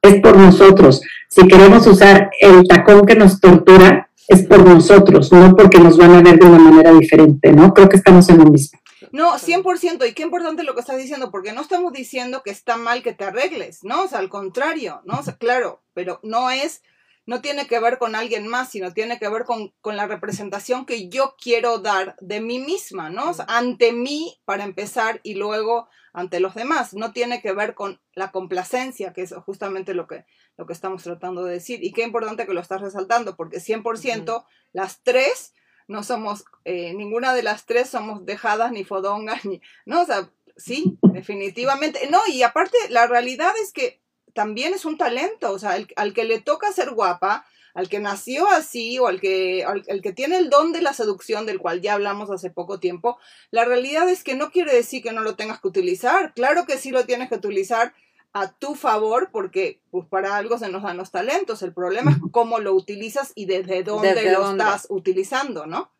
es 0.00 0.20
por 0.20 0.36
nosotros. 0.36 1.02
Si 1.28 1.46
queremos 1.46 1.86
usar 1.86 2.30
el 2.40 2.66
tacón 2.66 3.04
que 3.04 3.14
nos 3.14 3.40
tortura, 3.40 4.08
es 4.26 4.42
por 4.44 4.66
nosotros, 4.66 5.32
no 5.32 5.54
porque 5.54 5.78
nos 5.78 5.98
van 5.98 6.14
a 6.14 6.22
ver 6.22 6.38
de 6.38 6.46
una 6.46 6.58
manera 6.58 6.92
diferente, 6.92 7.52
¿no? 7.52 7.74
Creo 7.74 7.88
que 7.88 7.96
estamos 7.96 8.28
en 8.30 8.38
lo 8.38 8.46
mismo. 8.46 8.78
No, 9.12 9.38
100%, 9.38 10.08
y 10.08 10.14
qué 10.14 10.22
importante 10.22 10.62
lo 10.62 10.74
que 10.74 10.80
estás 10.80 10.98
diciendo, 10.98 11.30
porque 11.30 11.52
no 11.52 11.60
estamos 11.62 11.92
diciendo 11.92 12.42
que 12.42 12.50
está 12.50 12.76
mal 12.76 13.02
que 13.02 13.12
te 13.12 13.24
arregles, 13.24 13.82
¿no? 13.82 14.04
O 14.04 14.08
sea, 14.08 14.18
al 14.18 14.28
contrario, 14.28 15.02
¿no? 15.04 15.18
O 15.18 15.22
sea, 15.22 15.36
claro, 15.36 15.82
pero 15.94 16.20
no 16.22 16.50
es 16.50 16.82
no 17.26 17.40
tiene 17.40 17.68
que 17.68 17.78
ver 17.78 17.98
con 17.98 18.16
alguien 18.16 18.48
más, 18.48 18.70
sino 18.70 18.92
tiene 18.92 19.20
que 19.20 19.28
ver 19.28 19.44
con, 19.44 19.72
con 19.80 19.96
la 19.96 20.08
representación 20.08 20.84
que 20.84 21.08
yo 21.08 21.36
quiero 21.40 21.78
dar 21.78 22.16
de 22.20 22.40
mí 22.40 22.58
misma, 22.58 23.08
¿no? 23.08 23.30
O 23.30 23.34
sea, 23.34 23.44
ante 23.48 23.92
mí 23.92 24.40
para 24.44 24.64
empezar 24.64 25.20
y 25.22 25.34
luego 25.34 25.88
ante 26.12 26.40
los 26.40 26.54
demás. 26.54 26.94
No 26.94 27.12
tiene 27.12 27.40
que 27.40 27.52
ver 27.52 27.74
con 27.74 28.00
la 28.14 28.32
complacencia, 28.32 29.12
que 29.12 29.22
es 29.22 29.34
justamente 29.44 29.94
lo 29.94 30.06
que, 30.06 30.24
lo 30.56 30.66
que 30.66 30.72
estamos 30.72 31.02
tratando 31.02 31.44
de 31.44 31.52
decir. 31.52 31.84
Y 31.84 31.92
qué 31.92 32.02
importante 32.02 32.46
que 32.46 32.54
lo 32.54 32.60
estás 32.60 32.80
resaltando, 32.80 33.36
porque 33.36 33.58
100% 33.58 34.44
las 34.72 35.02
tres 35.02 35.54
no 35.90 36.04
somos, 36.04 36.44
eh, 36.64 36.94
ninguna 36.94 37.34
de 37.34 37.42
las 37.42 37.66
tres 37.66 37.90
somos 37.90 38.24
dejadas 38.24 38.70
ni 38.70 38.84
fodongas, 38.84 39.44
ni, 39.44 39.60
¿no? 39.84 40.02
O 40.02 40.06
sea, 40.06 40.30
sí, 40.56 40.98
definitivamente. 41.02 42.08
No, 42.10 42.20
y 42.28 42.42
aparte, 42.44 42.78
la 42.90 43.08
realidad 43.08 43.52
es 43.60 43.72
que 43.72 44.00
también 44.32 44.72
es 44.72 44.84
un 44.84 44.96
talento, 44.96 45.50
o 45.50 45.58
sea, 45.58 45.76
al 45.96 46.14
que 46.14 46.24
le 46.24 46.40
toca 46.40 46.72
ser 46.72 46.92
guapa, 46.92 47.44
al 47.74 47.88
que 47.88 47.98
nació 47.98 48.48
así 48.48 48.98
o 48.98 49.08
al 49.08 49.20
que, 49.20 49.64
al, 49.64 50.00
que 50.00 50.12
tiene 50.12 50.38
el 50.38 50.48
don 50.48 50.72
de 50.72 50.82
la 50.82 50.92
seducción 50.92 51.44
del 51.44 51.58
cual 51.58 51.80
ya 51.80 51.94
hablamos 51.94 52.30
hace 52.30 52.50
poco 52.50 52.78
tiempo, 52.78 53.18
la 53.50 53.64
realidad 53.64 54.08
es 54.08 54.22
que 54.22 54.34
no 54.34 54.50
quiere 54.50 54.72
decir 54.72 55.02
que 55.02 55.12
no 55.12 55.22
lo 55.22 55.34
tengas 55.34 55.60
que 55.60 55.68
utilizar. 55.68 56.34
Claro 56.34 56.66
que 56.66 56.78
sí 56.78 56.90
lo 56.90 57.04
tienes 57.04 57.28
que 57.28 57.36
utilizar 57.36 57.94
a 58.32 58.52
tu 58.52 58.74
favor 58.74 59.30
porque 59.32 59.80
pues 59.90 60.06
para 60.06 60.36
algo 60.36 60.58
se 60.58 60.68
nos 60.68 60.82
dan 60.82 60.96
los 60.96 61.10
talentos. 61.10 61.62
El 61.62 61.72
problema 61.72 62.12
es 62.12 62.18
cómo 62.30 62.58
lo 62.58 62.72
utilizas 62.74 63.32
y 63.34 63.46
desde 63.46 63.82
dónde 63.82 64.30
lo 64.30 64.50
estás 64.50 64.86
utilizando, 64.88 65.66
¿no? 65.66 65.90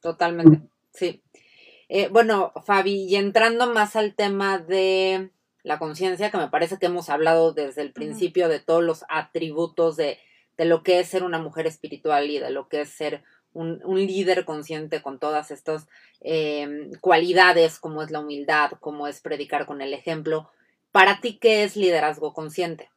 Totalmente, 0.00 0.60
sí. 0.92 1.22
Eh, 1.88 2.08
bueno, 2.08 2.52
Fabi, 2.64 3.04
y 3.04 3.16
entrando 3.16 3.72
más 3.72 3.96
al 3.96 4.14
tema 4.14 4.58
de 4.58 5.30
la 5.62 5.78
conciencia, 5.78 6.30
que 6.30 6.38
me 6.38 6.48
parece 6.48 6.78
que 6.78 6.86
hemos 6.86 7.08
hablado 7.08 7.52
desde 7.52 7.82
el 7.82 7.92
principio 7.92 8.48
de 8.48 8.60
todos 8.60 8.82
los 8.82 9.04
atributos 9.08 9.96
de, 9.96 10.18
de 10.56 10.64
lo 10.64 10.82
que 10.82 11.00
es 11.00 11.08
ser 11.08 11.22
una 11.22 11.38
mujer 11.38 11.66
espiritual 11.66 12.30
y 12.30 12.38
de 12.38 12.50
lo 12.50 12.68
que 12.68 12.82
es 12.82 12.90
ser 12.90 13.22
un, 13.54 13.80
líder 14.06 14.44
consciente 14.44 15.00
con 15.00 15.18
todas 15.18 15.50
estas 15.50 15.86
em, 16.20 16.90
cualidades, 17.00 17.78
como 17.78 18.02
es 18.02 18.10
la 18.10 18.20
humildad, 18.20 18.72
como 18.80 19.06
es 19.06 19.20
predicar 19.20 19.64
con 19.64 19.80
el 19.80 19.94
ejemplo. 19.94 20.50
Para 20.94 21.20
ti, 21.20 21.38
¿qué 21.40 21.64
es 21.64 21.74
liderazgo 21.74 22.32
consciente? 22.32 22.88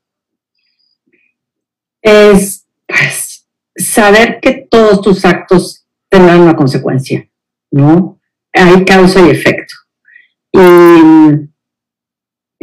Es 2.03 2.67
pues, 2.85 3.47
saber 3.75 4.39
que 4.39 4.67
todos 4.69 5.01
tus 5.01 5.25
actos 5.25 5.87
tendrán 6.07 6.41
una 6.41 6.55
consecuencia, 6.55 7.27
¿no? 7.71 8.19
Hay 8.53 8.85
causa 8.85 9.25
y 9.25 9.31
efecto. 9.31 9.73
Y, 10.51 10.59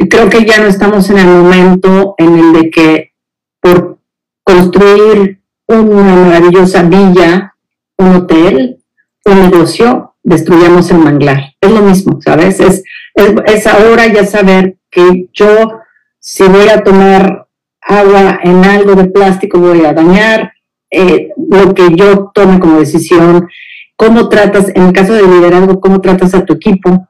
creo 0.07 0.29
que 0.29 0.45
ya 0.45 0.59
no 0.59 0.67
estamos 0.67 1.09
en 1.09 1.17
el 1.17 1.27
momento 1.27 2.15
en 2.17 2.39
el 2.39 2.53
de 2.53 2.69
que 2.69 3.11
por 3.59 3.99
construir 4.41 5.41
una 5.67 6.15
maravillosa 6.15 6.83
villa, 6.83 7.57
un 7.97 8.15
hotel, 8.15 8.81
un 9.25 9.41
negocio, 9.41 10.15
destruyamos 10.23 10.89
el 10.91 10.99
manglar. 10.99 11.55
Es 11.59 11.71
lo 11.71 11.81
mismo, 11.81 12.21
¿sabes? 12.21 12.61
Es, 12.61 12.83
es, 13.15 13.67
ahora 13.67 14.07
ya 14.07 14.25
saber 14.25 14.77
que 14.95 15.27
yo, 15.33 15.81
si 16.19 16.43
voy 16.43 16.69
a 16.69 16.83
tomar 16.83 17.47
agua 17.81 18.39
en 18.41 18.63
algo 18.63 18.95
de 18.95 19.05
plástico, 19.05 19.59
voy 19.59 19.85
a 19.85 19.93
dañar 19.93 20.53
eh, 20.89 21.29
lo 21.37 21.73
que 21.73 21.95
yo 21.95 22.31
tome 22.33 22.59
como 22.59 22.79
decisión. 22.79 23.47
¿Cómo 23.95 24.29
tratas, 24.29 24.69
en 24.73 24.87
el 24.87 24.93
caso 24.93 25.13
de 25.13 25.27
liderazgo, 25.27 25.79
cómo 25.79 26.01
tratas 26.01 26.33
a 26.33 26.45
tu 26.45 26.53
equipo? 26.53 27.09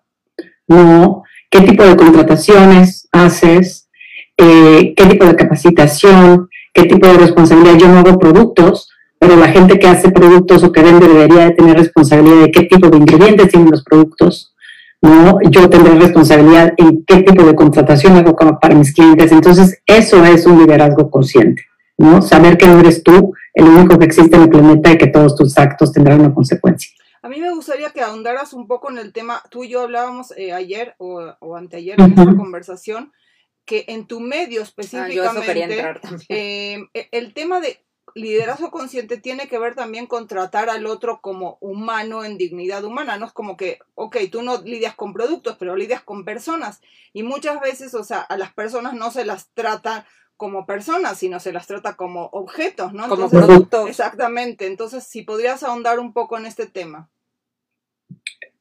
¿No? 0.67 1.23
¿Qué 1.49 1.61
tipo 1.61 1.83
de 1.83 1.95
contrataciones 1.95 3.07
haces? 3.11 3.87
Eh, 4.37 4.93
¿Qué 4.97 5.05
tipo 5.05 5.25
de 5.25 5.35
capacitación? 5.35 6.49
qué 6.75 6.83
tipo 6.83 7.07
de 7.07 7.17
responsabilidad. 7.17 7.77
Yo 7.77 7.87
no 7.87 7.99
hago 7.99 8.19
productos, 8.19 8.89
pero 9.17 9.35
la 9.37 9.47
gente 9.47 9.79
que 9.79 9.87
hace 9.87 10.11
productos 10.11 10.63
o 10.63 10.71
que 10.71 10.83
vende 10.83 11.07
debería 11.07 11.45
de 11.45 11.51
tener 11.51 11.77
responsabilidad 11.77 12.41
de 12.41 12.51
qué 12.51 12.63
tipo 12.63 12.89
de 12.89 12.97
ingredientes 12.97 13.49
tienen 13.49 13.71
los 13.71 13.83
productos. 13.83 14.53
¿No? 15.01 15.39
Yo 15.49 15.69
tendré 15.69 15.95
responsabilidad 15.95 16.73
en 16.77 17.03
qué 17.05 17.23
tipo 17.23 17.43
de 17.43 17.55
contratación 17.55 18.17
hago 18.17 18.35
para 18.35 18.75
mis 18.75 18.93
clientes. 18.93 19.31
Entonces, 19.31 19.81
eso 19.85 20.23
es 20.25 20.45
un 20.45 20.59
liderazgo 20.59 21.09
consciente, 21.09 21.63
¿no? 21.97 22.21
Saber 22.21 22.57
que 22.57 22.67
no 22.67 22.79
eres 22.79 23.03
tú 23.03 23.33
el 23.53 23.65
único 23.65 23.97
que 23.97 24.05
existe 24.05 24.35
en 24.35 24.43
el 24.43 24.49
planeta 24.49 24.91
y 24.91 24.97
que 24.97 25.07
todos 25.07 25.35
tus 25.35 25.57
actos 25.57 25.91
tendrán 25.91 26.19
una 26.21 26.33
consecuencia. 26.33 26.91
A 27.21 27.29
mí 27.29 27.39
me 27.39 27.51
gustaría 27.53 27.89
que 27.89 28.01
ahondaras 28.01 28.53
un 28.53 28.67
poco 28.67 28.91
en 28.91 28.99
el 28.99 29.11
tema, 29.11 29.41
tú 29.49 29.63
y 29.63 29.69
yo 29.69 29.81
hablábamos 29.81 30.31
eh, 30.37 30.53
ayer 30.53 30.93
o, 30.99 31.55
anteayer 31.55 31.99
en 31.99 32.11
esta 32.11 32.35
conversación, 32.35 33.11
que 33.65 33.85
en 33.87 34.05
tu 34.05 34.19
medio 34.19 34.61
ah, 34.61 34.63
específicamente, 34.63 35.83
em, 36.29 36.87
e, 36.93 37.07
el 37.11 37.33
tema 37.33 37.59
de 37.61 37.79
liderazgo 38.15 38.71
consciente 38.71 39.17
tiene 39.17 39.47
que 39.47 39.59
ver 39.59 39.75
también 39.75 40.07
con 40.07 40.27
tratar 40.27 40.69
al 40.69 40.87
otro 40.87 41.19
como 41.21 41.57
humano 41.59 42.23
en 42.23 42.37
dignidad 42.37 42.83
humana. 42.85 43.17
No 43.17 43.27
es 43.27 43.33
como 43.33 43.57
que, 43.57 43.79
ok, 43.93 44.17
tú 44.31 44.41
no 44.41 44.61
lidias 44.61 44.95
con 44.95 45.13
productos, 45.13 45.57
pero 45.59 45.75
lidias 45.75 46.01
con 46.01 46.23
personas. 46.23 46.81
Y 47.13 47.23
muchas 47.23 47.59
veces, 47.59 47.93
o 47.93 48.03
sea, 48.03 48.21
a 48.21 48.37
las 48.37 48.53
personas 48.53 48.93
no 48.93 49.11
se 49.11 49.25
las 49.25 49.49
trata 49.53 50.05
como 50.37 50.65
personas, 50.65 51.17
sino 51.17 51.39
se 51.39 51.51
las 51.51 51.67
trata 51.67 51.95
como 51.95 52.27
objetos, 52.31 52.93
¿no? 52.93 53.07
Como 53.09 53.29
productos. 53.29 53.89
Exactamente. 53.89 54.65
Entonces, 54.65 55.03
si 55.03 55.21
podrías 55.21 55.63
ahondar 55.63 55.99
un 55.99 56.13
poco 56.13 56.37
en 56.37 56.45
este 56.45 56.67
tema. 56.67 57.09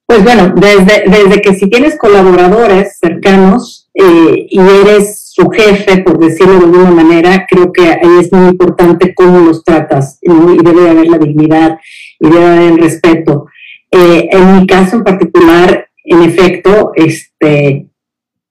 Pues 0.06 0.22
bueno, 0.22 0.52
desde, 0.56 1.04
desde 1.08 1.40
que 1.40 1.54
si 1.54 1.70
tienes 1.70 1.96
colaboradores 1.96 2.98
cercanos 2.98 3.88
eh, 3.94 4.46
y 4.50 4.60
eres 4.60 5.23
su 5.34 5.50
jefe, 5.50 6.00
por 6.02 6.16
decirlo 6.20 6.60
de 6.60 6.64
alguna 6.66 6.92
manera, 6.92 7.44
creo 7.50 7.72
que 7.72 7.88
ahí 7.88 8.20
es 8.20 8.32
muy 8.32 8.50
importante 8.50 9.12
cómo 9.16 9.40
los 9.40 9.64
tratas 9.64 10.20
y 10.22 10.30
debe 10.62 10.88
haber 10.88 11.08
la 11.08 11.18
dignidad 11.18 11.76
y 12.20 12.30
debe 12.30 12.46
haber 12.46 12.72
el 12.72 12.78
respeto. 12.78 13.46
Eh, 13.90 14.28
en 14.30 14.60
mi 14.60 14.66
caso 14.68 14.94
en 14.94 15.02
particular, 15.02 15.88
en 16.04 16.22
efecto, 16.22 16.92
este, 16.94 17.88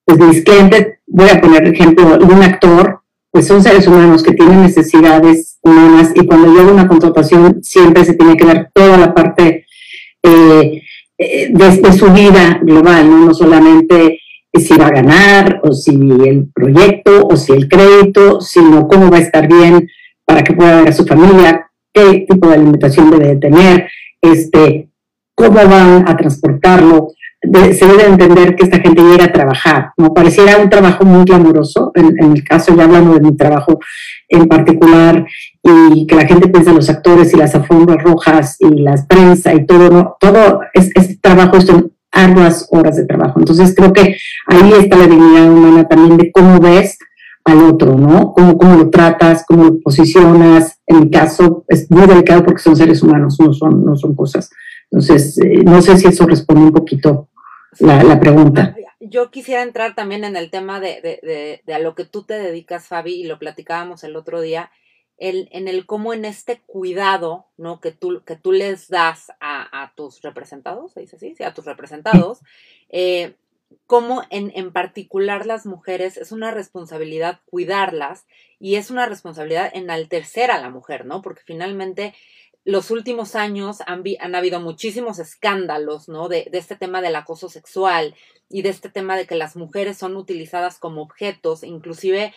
pues 0.04 0.19
mis 0.19 0.43
clientes, 0.43 1.00
voy 1.08 1.30
a 1.30 1.39
poner 1.39 1.63
el 1.63 1.74
ejemplo 1.74 2.17
de 2.17 2.26
un 2.26 2.43
actor, 2.43 3.00
pues 3.32 3.48
son 3.48 3.63
seres 3.63 3.88
humanos 3.88 4.22
que 4.22 4.34
tienen 4.34 4.63
necesidades 4.63 5.60
humanas 5.62 6.12
y 6.13 6.26
cuando 6.26 6.60
hago 6.60 6.74
una 6.74 6.89
contratación 6.89 7.63
siempre 7.63 8.04
se 8.04 8.15
tiene 8.15 8.36
que 8.36 8.46
ver 8.46 8.72
toda 8.74 8.98
la 8.98 9.13
parte 9.13 9.65
eh, 10.22 10.82
eh, 11.17 11.48
de, 11.50 11.93
su 11.93 12.12
vida 12.12 12.60
global, 12.62 13.10
¿no? 13.10 13.34
solamente 13.34 14.19
si 14.62 14.78
va 14.78 14.88
a 14.88 14.92
ganar 14.92 15.62
o 15.63 15.74
si 15.74 15.92
el 15.92 16.48
proyecto 16.54 17.28
o 17.28 17.36
si 17.36 17.54
el 17.54 17.68
crédito, 17.68 18.39
sino 18.39 18.88
cómo 18.88 19.10
va 19.10 19.18
a 19.18 19.22
estar 19.22 19.48
bien 19.48 19.88
para 20.26 20.44
que 20.44 20.54
pueda 20.54 20.82
ver 20.82 20.89
a 20.89 20.94
su 20.94 21.06
familia, 21.06 21.68
qué 21.92 22.26
tipo 22.30 22.48
de 22.48 22.56
alimentación 22.56 23.12
debe 23.12 23.36
tener, 23.38 23.88
este, 24.22 24.89
cómo 25.36 25.56
van 25.56 26.08
a 26.08 26.16
transportarlo. 26.16 27.10
se 27.42 27.86
debe 27.86 28.06
entender 28.06 28.56
que 28.56 28.63
esta 28.63 28.80
gente 28.80 29.02
llega 29.02 29.26
a 29.26 29.32
trabajar, 29.32 29.92
¿no? 29.98 30.13
Pareciera 30.13 30.58
un 30.58 30.70
trabajo 30.70 31.04
muy 31.04 31.26
glamuroso, 31.26 31.92
en, 31.96 32.34
el 32.34 32.44
caso 32.44 32.76
ya 32.76 32.84
hablando 32.84 33.16
de 33.16 33.22
mi 33.22 33.36
trabajo 33.36 33.80
en 34.30 34.48
particular, 34.48 35.26
y 35.62 36.08
que 36.08 36.16
la 36.16 36.26
gente 36.26 36.48
piensa 36.48 36.70
en 36.70 36.78
los 36.78 36.89
actores 36.89 37.34
y 37.34 37.38
las 37.38 37.54
alfombras 37.56 38.04
rojas 38.04 38.58
y 38.60 38.82
las 38.82 39.06
prensa 39.06 39.54
y 39.54 39.66
todo, 39.66 39.89
¿no? 39.89 40.16
todo 40.20 40.62
es, 40.74 40.89
es 40.96 41.20
trabajo, 41.20 41.60
son 41.60 41.92
arduas 42.13 42.67
horas 42.71 42.95
de 42.95 43.06
trabajo. 43.06 43.39
Entonces 43.39 43.76
creo 43.76 43.91
que 43.91 44.15
ahí 44.47 44.71
está 44.80 44.97
la 44.97 45.08
dignidad 45.08 45.52
humana 45.52 45.88
también 45.88 46.17
de 46.17 46.32
cómo 46.32 46.60
ves 46.60 46.97
al 47.43 47.62
otro, 47.63 47.97
¿no? 47.97 48.32
Cómo, 48.32 48.58
cómo 48.58 48.76
lo 48.78 48.89
tratas, 48.89 49.43
cómo 49.45 49.65
lo 49.65 49.80
posicionas. 49.80 50.80
En 50.88 51.02
mi 51.02 51.12
caso 51.12 51.65
es 51.67 51.91
muy 51.91 52.08
delicado 52.08 52.45
porque 52.45 52.62
son 52.62 52.76
seres 52.78 53.04
humanos, 53.04 53.38
no 53.39 53.54
son, 53.54 53.84
no 53.84 53.97
son 53.97 54.15
cosas. 54.15 54.49
Entonces, 54.89 55.38
eh, 55.39 55.63
no 55.65 55.82
sé 55.82 55.97
si 55.97 56.08
eso 56.08 56.26
responde 56.26 56.62
un 56.65 56.71
poquito 56.71 57.30
la, 57.80 58.04
la 58.04 58.19
pregunta. 58.19 58.76
Yo 58.99 59.32
quisiera 59.32 59.63
entrar 59.63 59.95
también 59.95 60.23
en 60.23 60.38
el 60.38 60.49
tema 60.49 60.80
de, 60.80 61.02
de, 61.02 61.19
de, 61.21 61.62
de 61.65 61.73
a 61.73 61.80
lo 61.80 61.95
que 61.95 62.06
tú 62.06 62.23
te 62.23 62.36
dedicas, 62.36 62.88
Fabi, 62.88 63.15
y 63.15 63.26
lo 63.26 63.39
platicábamos 63.39 64.04
el 64.06 64.15
otro 64.15 64.39
día, 64.39 64.71
en 65.17 65.67
el 65.67 65.86
cómo 65.86 66.13
en 66.13 66.26
este 66.26 66.62
cuidado, 66.62 67.45
¿no? 67.58 67.80
Que 67.80 67.91
tú, 67.91 68.23
que 68.26 68.36
tú 68.36 68.52
les 68.52 68.89
das 68.89 69.32
a, 69.39 69.84
a 69.84 69.93
tus 69.95 70.21
representados, 70.21 70.93
¿se 70.93 71.02
dice 71.02 71.15
así? 71.15 71.36
Sí, 71.36 71.43
a 71.43 71.54
tus 71.54 71.65
representados, 71.65 72.39
eh, 72.89 73.36
cómo 73.88 74.23
en, 74.30 74.52
en 74.56 74.71
particular 74.71 75.46
las 75.46 75.65
mujeres 75.65 76.17
es 76.17 76.31
una 76.31 76.52
responsabilidad 76.52 77.40
cuidarlas 77.46 78.25
y 78.60 78.75
es 78.75 78.92
una 78.92 79.06
responsabilidad 79.06 79.71
enaltecer 79.73 80.52
a 80.52 80.60
la 80.60 80.69
mujer, 80.69 81.06
¿no? 81.06 81.21
Porque 81.21 81.42
finalmente 81.46 82.13
los 82.65 82.92
últimos 82.92 83.35
años 83.35 83.79
han, 83.85 84.04
han 84.19 84.35
habido 84.35 84.60
muchísimos 84.62 85.19
escándalos, 85.19 86.08
¿no? 86.08 86.29
De, 86.29 86.48
de, 86.50 86.58
este 86.58 86.75
tema 86.75 87.02
del 87.02 87.15
acoso 87.15 87.50
sexual 87.50 88.15
y 88.50 88.62
de 88.62 88.69
este 88.69 88.90
tema 88.90 89.17
de 89.17 89.27
que 89.27 89.35
las 89.35 89.56
mujeres 89.56 89.98
son 89.98 90.15
utilizadas 90.15 90.79
como 90.79 91.02
objetos, 91.02 91.63
inclusive 91.63 92.33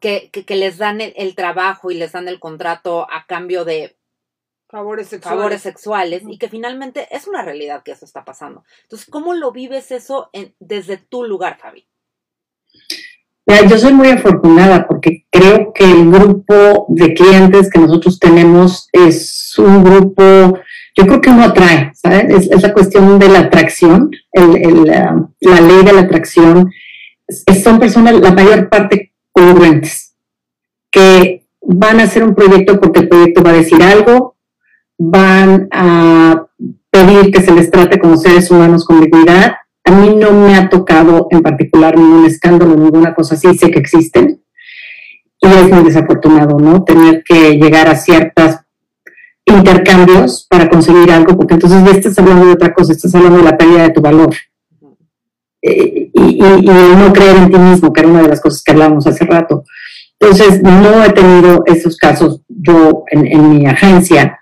que, 0.00 0.30
que, 0.30 0.56
les 0.56 0.78
dan 0.78 1.00
el, 1.00 1.34
trabajo 1.34 1.90
y 1.90 1.94
les 1.94 2.12
dan 2.12 2.28
el 2.28 2.40
contrato 2.40 3.06
a 3.10 3.26
cambio 3.26 3.64
de 3.64 3.96
favores 4.68 5.08
sexuales, 5.08 5.38
favores 5.38 5.62
sexuales 5.62 6.22
y 6.26 6.38
que 6.38 6.48
finalmente 6.48 7.08
es 7.10 7.26
una 7.26 7.42
realidad 7.42 7.82
que 7.82 7.92
eso 7.92 8.04
está 8.04 8.24
pasando. 8.24 8.64
Entonces, 8.82 9.08
¿cómo 9.08 9.34
lo 9.34 9.52
vives 9.52 9.90
eso 9.90 10.30
en, 10.32 10.54
desde 10.58 10.96
tu 10.96 11.24
lugar, 11.24 11.58
Fabi? 11.58 11.86
Mira, 13.46 13.66
yo 13.66 13.78
soy 13.78 13.92
muy 13.92 14.08
afortunada 14.10 14.86
porque 14.86 15.26
creo 15.30 15.72
que 15.72 15.84
el 15.84 16.10
grupo 16.10 16.86
de 16.88 17.14
clientes 17.14 17.70
que 17.70 17.80
nosotros 17.80 18.18
tenemos 18.20 18.88
es 18.92 19.54
un 19.58 19.82
grupo, 19.82 20.22
yo 20.94 21.06
creo 21.06 21.20
que 21.20 21.30
uno 21.30 21.44
atrae, 21.44 21.90
¿sabes? 21.94 22.24
Es, 22.30 22.50
es 22.50 22.62
la 22.62 22.72
cuestión 22.72 23.18
de 23.18 23.28
la 23.28 23.40
atracción, 23.40 24.10
el, 24.32 24.56
el, 24.56 24.84
la 24.84 25.60
ley 25.60 25.84
de 25.84 25.92
la 25.92 26.02
atracción. 26.02 26.70
Es- 27.26 27.62
son 27.64 27.80
personas, 27.80 28.14
la 28.20 28.30
mayor 28.30 28.68
parte, 28.68 29.09
congruentes, 29.32 30.14
que 30.90 31.46
van 31.62 32.00
a 32.00 32.04
hacer 32.04 32.22
un 32.24 32.34
proyecto 32.34 32.80
porque 32.80 33.00
el 33.00 33.08
proyecto 33.08 33.42
va 33.42 33.50
a 33.50 33.54
decir 33.54 33.82
algo, 33.82 34.36
van 34.98 35.68
a 35.70 36.46
pedir 36.90 37.32
que 37.32 37.42
se 37.42 37.52
les 37.52 37.70
trate 37.70 37.98
como 37.98 38.16
seres 38.16 38.50
humanos 38.50 38.84
con 38.84 39.00
dignidad. 39.00 39.54
A 39.84 39.92
mí 39.92 40.14
no 40.14 40.32
me 40.32 40.56
ha 40.56 40.68
tocado 40.68 41.28
en 41.30 41.42
particular 41.42 41.96
ningún 41.96 42.26
escándalo, 42.26 42.76
ninguna 42.76 43.14
cosa 43.14 43.34
así, 43.34 43.56
sé 43.56 43.70
que 43.70 43.78
existen. 43.78 44.42
Y 45.40 45.46
es 45.46 45.70
muy 45.70 45.84
desafortunado, 45.84 46.58
¿no? 46.58 46.84
Tener 46.84 47.22
que 47.24 47.56
llegar 47.56 47.88
a 47.88 47.96
ciertos 47.96 48.56
intercambios 49.46 50.46
para 50.50 50.68
conseguir 50.68 51.10
algo, 51.10 51.36
porque 51.36 51.54
entonces 51.54 51.82
ya 51.82 51.92
estás 51.92 52.18
hablando 52.18 52.46
de 52.46 52.52
otra 52.52 52.74
cosa, 52.74 52.92
estás 52.92 53.14
hablando 53.14 53.38
de 53.38 53.44
la 53.44 53.56
pérdida 53.56 53.84
de 53.84 53.90
tu 53.90 54.00
valor. 54.00 54.34
Y, 55.62 56.10
y, 56.14 56.38
no 56.38 57.12
creer 57.12 57.36
en 57.36 57.50
ti 57.50 57.58
mismo, 57.58 57.92
que 57.92 58.00
era 58.00 58.08
una 58.08 58.22
de 58.22 58.28
las 58.28 58.40
cosas 58.40 58.62
que 58.62 58.72
hablábamos 58.72 59.06
hace 59.06 59.24
rato. 59.24 59.64
Entonces, 60.18 60.62
no 60.62 61.04
he 61.04 61.10
tenido 61.10 61.62
esos 61.66 61.96
casos 61.96 62.40
yo 62.48 63.04
en, 63.10 63.26
en 63.26 63.50
mi 63.50 63.66
agencia, 63.66 64.38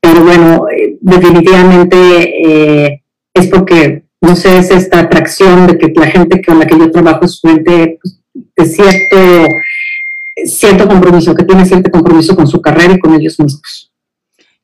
pero 0.00 0.22
bueno, 0.22 0.66
eh, 0.68 0.96
definitivamente 1.00 1.96
eh, 2.46 3.02
es 3.34 3.46
porque, 3.48 4.04
no 4.20 4.36
sé, 4.36 4.58
es 4.58 4.70
esta 4.70 5.00
atracción 5.00 5.66
de 5.66 5.78
que 5.78 5.92
la 5.94 6.06
gente 6.06 6.42
con 6.42 6.58
la 6.58 6.66
que 6.66 6.78
yo 6.78 6.90
trabajo 6.90 7.24
es 7.24 7.40
gente 7.40 7.98
pues, 8.00 8.20
de 8.56 8.66
cierto, 8.66 9.48
cierto 10.44 10.88
compromiso, 10.88 11.34
que 11.34 11.44
tiene 11.44 11.66
cierto 11.66 11.90
compromiso 11.90 12.36
con 12.36 12.46
su 12.46 12.60
carrera 12.60 12.94
y 12.94 12.98
con 12.98 13.14
ellos 13.14 13.38
mismos. 13.40 13.87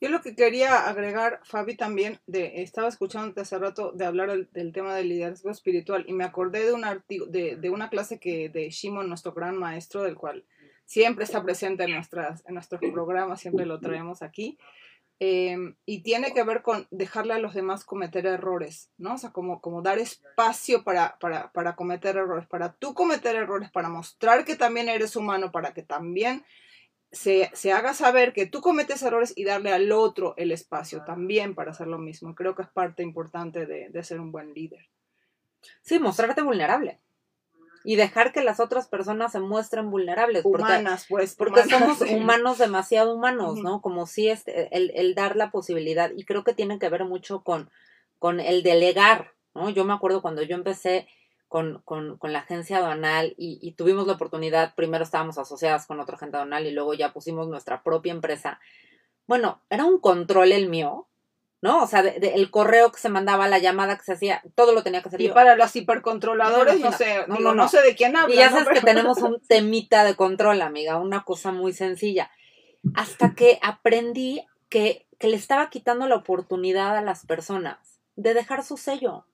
Yo 0.04 0.10
lo 0.10 0.20
que 0.20 0.36
quería 0.36 0.86
agregar, 0.86 1.40
Fabi, 1.44 1.78
también, 1.78 2.20
de, 2.26 2.60
estaba 2.60 2.88
escuchándote 2.88 3.40
hace 3.40 3.58
rato 3.58 3.90
de 3.92 4.04
hablar 4.04 4.48
del, 4.50 4.72
tema 4.74 4.94
del 4.94 5.08
liderazgo 5.08 5.50
espiritual 5.50 6.04
y 6.06 6.12
me 6.12 6.24
acordé 6.24 6.66
de, 6.66 6.74
un 6.74 6.84
artigo, 6.84 7.24
de, 7.24 7.56
de 7.56 7.70
una 7.70 7.88
clase 7.88 8.20
que 8.20 8.50
de 8.50 8.68
Shimon, 8.68 9.08
nuestro 9.08 9.32
gran 9.32 9.56
maestro, 9.56 10.02
del 10.02 10.16
cual 10.16 10.44
siempre 10.84 11.24
está 11.24 11.42
presente 11.42 11.84
en, 11.84 11.92
nuestras, 11.92 12.44
en 12.46 12.52
nuestros 12.52 12.82
programas, 12.92 13.40
siempre 13.40 13.64
lo 13.64 13.80
traemos 13.80 14.20
aquí. 14.20 14.58
Eh, 15.20 15.56
y 15.86 16.02
tiene 16.02 16.34
que 16.34 16.44
ver 16.44 16.60
con 16.60 16.86
dejarle 16.90 17.32
a 17.32 17.38
los 17.38 17.54
demás 17.54 17.86
cometer 17.86 18.26
errores, 18.26 18.90
¿no? 18.98 19.14
O 19.14 19.18
sea, 19.18 19.30
como, 19.30 19.62
como 19.62 19.80
dar 19.80 19.98
espacio 19.98 20.84
para, 20.84 21.16
para, 21.18 21.50
para 21.52 21.76
cometer 21.76 22.18
errores, 22.18 22.46
para 22.46 22.74
tú 22.74 22.92
cometer 22.92 23.36
errores, 23.36 23.70
para 23.70 23.88
mostrar 23.88 24.44
que 24.44 24.56
también 24.56 24.90
eres 24.90 25.16
humano, 25.16 25.50
para 25.50 25.72
que 25.72 25.82
también 25.82 26.44
se, 27.14 27.50
se, 27.54 27.72
haga 27.72 27.94
saber 27.94 28.32
que 28.32 28.46
tú 28.46 28.60
cometes 28.60 29.02
errores 29.02 29.32
y 29.36 29.44
darle 29.44 29.72
al 29.72 29.90
otro 29.92 30.34
el 30.36 30.52
espacio 30.52 31.04
también 31.04 31.54
para 31.54 31.70
hacer 31.70 31.86
lo 31.86 31.98
mismo. 31.98 32.34
Creo 32.34 32.54
que 32.54 32.62
es 32.62 32.68
parte 32.68 33.02
importante 33.02 33.66
de, 33.66 33.88
de 33.88 34.04
ser 34.04 34.20
un 34.20 34.32
buen 34.32 34.52
líder. 34.52 34.88
Sí, 35.82 35.98
mostrarte 35.98 36.42
vulnerable. 36.42 37.00
Y 37.86 37.96
dejar 37.96 38.32
que 38.32 38.42
las 38.42 38.60
otras 38.60 38.88
personas 38.88 39.32
se 39.32 39.40
muestren 39.40 39.90
vulnerables. 39.90 40.44
Humanas, 40.44 41.06
porque, 41.08 41.24
pues. 41.24 41.36
Porque 41.36 41.60
humanas, 41.60 41.78
somos 41.78 41.98
sí. 41.98 42.14
humanos 42.14 42.58
demasiado 42.58 43.14
humanos, 43.14 43.56
¿no? 43.56 43.82
Como 43.82 44.06
si 44.06 44.28
este, 44.28 44.74
el, 44.74 44.90
el, 44.94 45.14
dar 45.14 45.36
la 45.36 45.50
posibilidad. 45.50 46.10
Y 46.16 46.24
creo 46.24 46.44
que 46.44 46.54
tiene 46.54 46.78
que 46.78 46.88
ver 46.88 47.04
mucho 47.04 47.42
con, 47.42 47.70
con 48.18 48.40
el 48.40 48.62
delegar, 48.62 49.32
¿no? 49.54 49.68
Yo 49.68 49.84
me 49.84 49.92
acuerdo 49.92 50.22
cuando 50.22 50.42
yo 50.42 50.54
empecé 50.54 51.06
con, 51.54 51.82
con, 51.84 52.18
con 52.18 52.32
la 52.32 52.40
agencia 52.40 52.78
aduanal 52.78 53.32
y, 53.38 53.60
y, 53.62 53.74
tuvimos 53.74 54.08
la 54.08 54.14
oportunidad, 54.14 54.74
primero 54.74 55.04
estábamos 55.04 55.38
asociadas 55.38 55.86
con 55.86 56.00
otra 56.00 56.16
agencia 56.16 56.40
aduanal 56.40 56.66
y 56.66 56.72
luego 56.72 56.94
ya 56.94 57.12
pusimos 57.12 57.46
nuestra 57.46 57.84
propia 57.84 58.10
empresa. 58.10 58.58
Bueno, 59.28 59.60
era 59.70 59.84
un 59.84 60.00
control 60.00 60.50
el 60.50 60.68
mío, 60.68 61.06
¿no? 61.62 61.84
O 61.84 61.86
sea, 61.86 62.02
de, 62.02 62.18
de, 62.18 62.34
el 62.34 62.50
correo 62.50 62.90
que 62.90 62.98
se 62.98 63.08
mandaba, 63.08 63.46
la 63.46 63.60
llamada 63.60 63.96
que 63.96 64.02
se 64.02 64.14
hacía, 64.14 64.42
todo 64.56 64.72
lo 64.72 64.82
tenía 64.82 65.00
que 65.00 65.06
hacer 65.06 65.20
y 65.20 65.28
yo. 65.28 65.34
Para 65.34 65.54
los 65.54 65.76
hipercontroladores, 65.76 66.80
no, 66.80 66.90
no 66.90 66.96
sé, 66.96 67.24
no, 67.28 67.38
no, 67.38 67.54
no, 67.54 67.68
sé 67.68 67.82
de 67.82 67.94
quién 67.94 68.16
habla. 68.16 68.34
Y 68.34 68.38
ya 68.38 68.50
sabes 68.50 68.70
que 68.70 68.84
tenemos 68.84 69.18
un 69.18 69.40
temita 69.46 70.02
de 70.02 70.16
control, 70.16 70.60
amiga, 70.60 70.98
una 70.98 71.22
cosa 71.22 71.52
muy 71.52 71.72
sencilla. 71.72 72.32
Hasta 72.96 73.36
que 73.36 73.60
aprendí 73.62 74.44
que, 74.68 75.06
que 75.20 75.28
le 75.28 75.36
estaba 75.36 75.70
quitando 75.70 76.08
la 76.08 76.16
oportunidad 76.16 76.96
a 76.96 77.02
las 77.02 77.24
personas 77.24 78.00
de 78.16 78.34
dejar 78.34 78.64
su 78.64 78.76
sello 78.76 79.24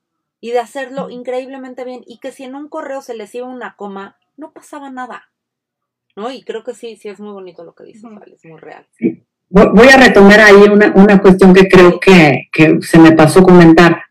y 0.41 0.51
de 0.53 0.59
hacerlo 0.59 1.11
increíblemente 1.11 1.85
bien 1.85 2.03
y 2.07 2.19
que 2.19 2.33
si 2.33 2.45
en 2.45 2.55
un 2.55 2.69
correo 2.69 3.03
se 3.03 3.15
les 3.15 3.35
iba 3.35 3.47
una 3.47 3.77
coma, 3.77 4.17
no 4.37 4.53
pasaba 4.53 4.91
nada. 4.91 5.25
¿No? 6.17 6.31
Y 6.31 6.43
creo 6.43 6.65
que 6.65 6.75
sí, 6.75 6.97
sí 6.97 7.09
es 7.09 7.21
muy 7.21 7.33
bonito 7.33 7.63
lo 7.65 7.75
que 7.75 7.85
dice, 7.85 8.07
uh 8.07 8.11
-huh. 8.11 8.35
es 8.35 8.45
muy 8.45 8.59
real. 8.59 8.87
Voy 9.49 9.89
a 9.89 9.97
retomar 9.97 10.41
ahí 10.41 10.69
una, 10.71 10.93
una 10.95 11.21
cuestión 11.21 11.53
que 11.53 11.69
creo 11.69 11.99
que, 12.01 12.49
que, 12.53 12.79
se 12.83 12.99
me 12.99 13.13
pasó 13.13 13.43
comentar. 13.43 14.03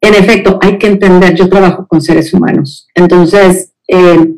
En 0.00 0.14
efecto, 0.14 0.58
hay 0.60 0.78
que 0.78 0.88
entender, 0.88 1.34
yo 1.34 1.48
trabajo 1.48 1.86
con 1.86 2.02
seres 2.02 2.32
humanos, 2.34 2.88
entonces 2.94 3.72
eh, 3.88 4.34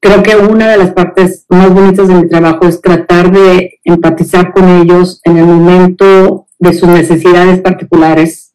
creo 0.00 0.22
que 0.22 0.36
una 0.36 0.68
de 0.68 0.76
las 0.76 0.92
partes 0.92 1.46
más 1.48 1.72
bonitas 1.72 2.08
de 2.08 2.14
mi 2.14 2.28
trabajo 2.28 2.66
es 2.66 2.80
tratar 2.80 3.32
de 3.32 3.80
empatizar 3.84 4.52
con 4.52 4.68
ellos 4.68 5.20
en 5.24 5.38
el 5.38 5.46
momento 5.46 6.46
de 6.58 6.72
sus 6.72 6.88
necesidades 6.88 7.60
particulares 7.60 8.54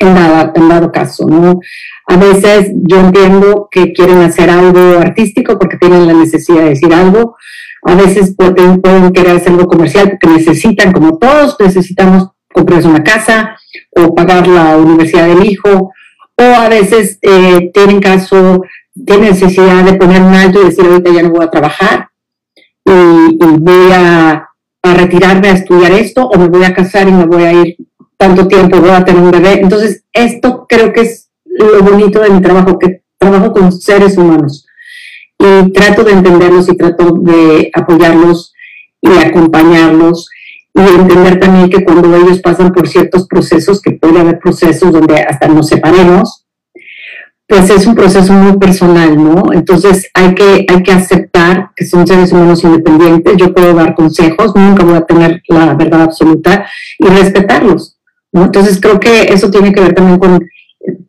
en 0.00 0.14
dado, 0.14 0.52
en 0.54 0.68
dado 0.68 0.92
caso, 0.92 1.26
¿no? 1.28 1.60
A 2.06 2.16
veces 2.16 2.72
yo 2.74 2.98
entiendo 2.98 3.68
que 3.70 3.92
quieren 3.92 4.18
hacer 4.18 4.50
algo 4.50 4.98
artístico 4.98 5.58
porque 5.58 5.76
tienen 5.76 6.06
la 6.06 6.14
necesidad 6.14 6.62
de 6.62 6.70
decir 6.70 6.92
algo, 6.92 7.36
a 7.82 7.94
veces 7.94 8.34
pueden, 8.36 8.80
querer 9.12 9.36
hacer 9.36 9.52
algo 9.52 9.68
comercial 9.68 10.10
porque 10.10 10.38
necesitan, 10.38 10.92
como 10.92 11.18
todos 11.18 11.56
necesitamos 11.60 12.30
comprarse 12.52 12.88
una 12.88 13.04
casa 13.04 13.56
o 13.94 14.14
pagar 14.14 14.48
la 14.48 14.76
universidad 14.76 15.28
del 15.28 15.44
hijo, 15.44 15.92
o 16.36 16.42
a 16.42 16.68
veces 16.68 17.18
eh, 17.22 17.70
tienen 17.72 18.00
caso, 18.00 18.62
tienen 19.06 19.30
necesidad 19.30 19.84
de 19.84 19.94
poner 19.94 20.22
un 20.22 20.34
alto 20.34 20.60
y 20.60 20.66
decir 20.66 20.84
ahorita 20.84 21.12
ya 21.12 21.22
no 21.22 21.30
voy 21.30 21.44
a 21.44 21.50
trabajar 21.50 22.08
y, 22.84 22.90
y 22.90 23.58
voy 23.58 23.92
a 23.92 24.48
retirarme 24.82 25.48
a 25.48 25.52
estudiar 25.52 25.92
esto 25.92 26.26
o 26.26 26.38
me 26.38 26.48
voy 26.48 26.64
a 26.64 26.74
casar 26.74 27.08
y 27.08 27.12
me 27.12 27.26
voy 27.26 27.44
a 27.44 27.52
ir 27.52 27.76
tanto 28.20 28.46
tiempo, 28.46 28.78
voy 28.78 28.90
a 28.90 29.02
tener 29.02 29.22
un 29.22 29.30
bebé. 29.30 29.60
Entonces, 29.62 30.04
esto 30.12 30.66
creo 30.68 30.92
que 30.92 31.00
es 31.00 31.30
lo 31.46 31.82
bonito 31.82 32.20
de 32.20 32.28
mi 32.28 32.42
trabajo, 32.42 32.78
que 32.78 33.02
trabajo 33.18 33.50
con 33.50 33.72
seres 33.72 34.18
humanos 34.18 34.66
y 35.38 35.72
trato 35.72 36.04
de 36.04 36.12
entenderlos 36.12 36.68
y 36.68 36.76
trato 36.76 37.14
de 37.22 37.70
apoyarlos 37.74 38.52
y 39.00 39.08
acompañarlos 39.16 40.28
y 40.74 40.80
entender 40.80 41.40
también 41.40 41.70
que 41.70 41.82
cuando 41.82 42.14
ellos 42.14 42.40
pasan 42.40 42.72
por 42.72 42.86
ciertos 42.88 43.26
procesos, 43.26 43.80
que 43.80 43.92
puede 43.92 44.20
haber 44.20 44.38
procesos 44.38 44.92
donde 44.92 45.22
hasta 45.22 45.48
nos 45.48 45.68
separemos, 45.68 46.44
pues 47.48 47.70
es 47.70 47.86
un 47.86 47.94
proceso 47.94 48.34
muy 48.34 48.58
personal, 48.58 49.16
¿no? 49.16 49.52
Entonces 49.52 50.10
hay 50.12 50.34
que, 50.34 50.66
hay 50.68 50.82
que 50.82 50.92
aceptar 50.92 51.70
que 51.74 51.86
son 51.86 52.06
seres 52.06 52.32
humanos 52.32 52.62
independientes, 52.64 53.36
yo 53.38 53.54
puedo 53.54 53.72
dar 53.72 53.94
consejos, 53.94 54.54
nunca 54.54 54.84
voy 54.84 54.96
a 54.96 55.06
tener 55.06 55.42
la 55.48 55.74
verdad 55.74 56.02
absoluta 56.02 56.66
y 56.98 57.06
respetarlos, 57.06 57.99
¿no? 58.32 58.44
Entonces 58.44 58.80
creo 58.80 59.00
que 59.00 59.22
eso 59.32 59.50
tiene 59.50 59.72
que 59.72 59.80
ver 59.80 59.94
también 59.94 60.18
con 60.18 60.46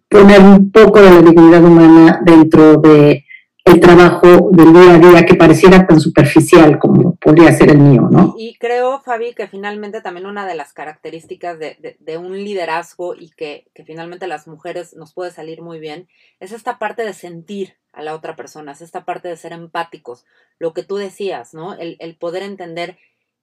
poner 0.10 0.42
un 0.42 0.72
poco 0.72 1.02
de 1.02 1.10
la 1.10 1.22
dignidad 1.22 1.64
humana 1.64 2.22
dentro 2.24 2.78
de 2.78 3.26
el 3.64 3.80
trabajo 3.80 4.50
del 4.52 4.74
día 4.74 4.96
a 4.96 4.98
día 4.98 5.26
que 5.26 5.36
pareciera 5.36 5.86
tan 5.86 6.00
superficial 6.00 6.80
como 6.80 7.16
podría 7.16 7.54
ser 7.54 7.70
el 7.70 7.78
mío, 7.78 8.08
¿no? 8.10 8.34
Y 8.38 8.56
creo, 8.56 9.00
Fabi, 9.02 9.34
que 9.34 9.48
finalmente 9.48 10.02
también 10.02 10.26
una 10.26 10.48
de 10.48 10.56
las 10.56 10.74
características 10.74 11.60
de, 11.60 11.96
de, 12.00 12.18
un 12.18 12.36
liderazgo 12.36 13.14
y 13.16 13.30
que, 13.32 13.68
que, 13.76 13.86
finalmente 13.86 14.28
las 14.28 14.48
mujeres 14.48 14.96
nos 14.96 15.14
puede 15.14 15.32
salir 15.32 15.62
muy 15.62 15.80
bien 15.80 16.08
es 16.40 16.52
esta 16.52 16.80
parte 16.80 17.06
de 17.06 17.14
sentir 17.14 17.76
a 17.94 18.02
la 18.02 18.16
otra 18.16 18.36
persona, 18.36 18.72
es 18.72 18.82
esta 18.82 19.06
parte 19.06 19.28
de 19.28 19.38
ser 19.38 19.54
empáticos, 19.54 20.26
lo 20.58 20.74
que 20.74 20.84
tú 20.84 20.96
decías, 20.96 21.54
¿no? 21.54 21.74
El, 21.74 21.98
el 22.00 22.16
poder 22.16 22.42
entender 22.42 22.98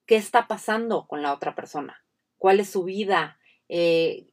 qué 0.05 0.17
está 0.17 0.47
pasando 0.47 1.07
con 1.07 1.21
la 1.21 1.33
otra 1.33 1.55
persona, 1.55 2.03
cuál 2.37 2.59
es 2.59 2.69
su 2.69 2.83
vida, 2.83 3.38
eh, 3.69 4.27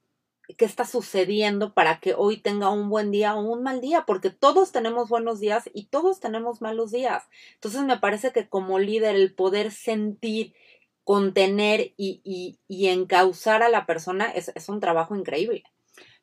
qué 0.56 0.64
está 0.64 0.84
sucediendo 0.84 1.74
para 1.74 2.00
que 2.00 2.14
hoy 2.14 2.38
tenga 2.38 2.70
un 2.70 2.88
buen 2.88 3.10
día 3.10 3.34
o 3.34 3.40
un 3.40 3.62
mal 3.62 3.80
día, 3.80 4.04
porque 4.06 4.30
todos 4.30 4.72
tenemos 4.72 5.08
buenos 5.08 5.40
días 5.40 5.70
y 5.74 5.86
todos 5.86 6.20
tenemos 6.20 6.60
malos 6.60 6.92
días. 6.92 7.24
Entonces 7.54 7.82
me 7.82 7.98
parece 7.98 8.32
que 8.32 8.48
como 8.48 8.78
líder 8.78 9.16
el 9.16 9.34
poder 9.34 9.72
sentir, 9.72 10.54
contener 11.04 11.92
y, 11.96 12.20
y, 12.24 12.58
y 12.68 12.88
encauzar 12.88 13.62
a 13.62 13.68
la 13.68 13.86
persona 13.86 14.26
es, 14.30 14.50
es 14.54 14.68
un 14.68 14.80
trabajo 14.80 15.14
increíble. 15.16 15.64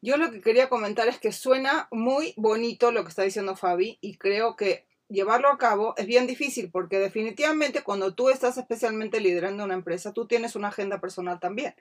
Yo 0.02 0.18
lo 0.18 0.32
que 0.32 0.42
quería 0.42 0.68
comentar 0.68 1.08
es 1.08 1.18
que 1.18 1.32
suena 1.32 1.88
muy 1.92 2.34
bonito 2.36 2.92
lo 2.92 3.04
que 3.04 3.10
está 3.10 3.24
diciendo 3.24 3.56
Fabi 3.56 3.98
y 4.02 4.18
creo 4.18 4.58
que 4.58 4.86
llevarlo 5.08 5.48
a 5.50 5.58
cabo 5.58 5.94
es 5.96 6.06
bien 6.06 6.28
difícil 6.28 6.70
porque 6.72 7.00
definitivamente 7.00 7.84
cuando 7.84 8.14
tú 8.14 8.30
estás 8.30 8.58
especialmente 8.58 9.22
liderando 9.22 9.64
una 9.64 9.76
empresa, 9.76 10.12
tú 10.12 10.28
tienes 10.28 10.56
una 10.58 10.70
agenda 10.70 11.00
personal 11.00 11.40
también. 11.40 11.76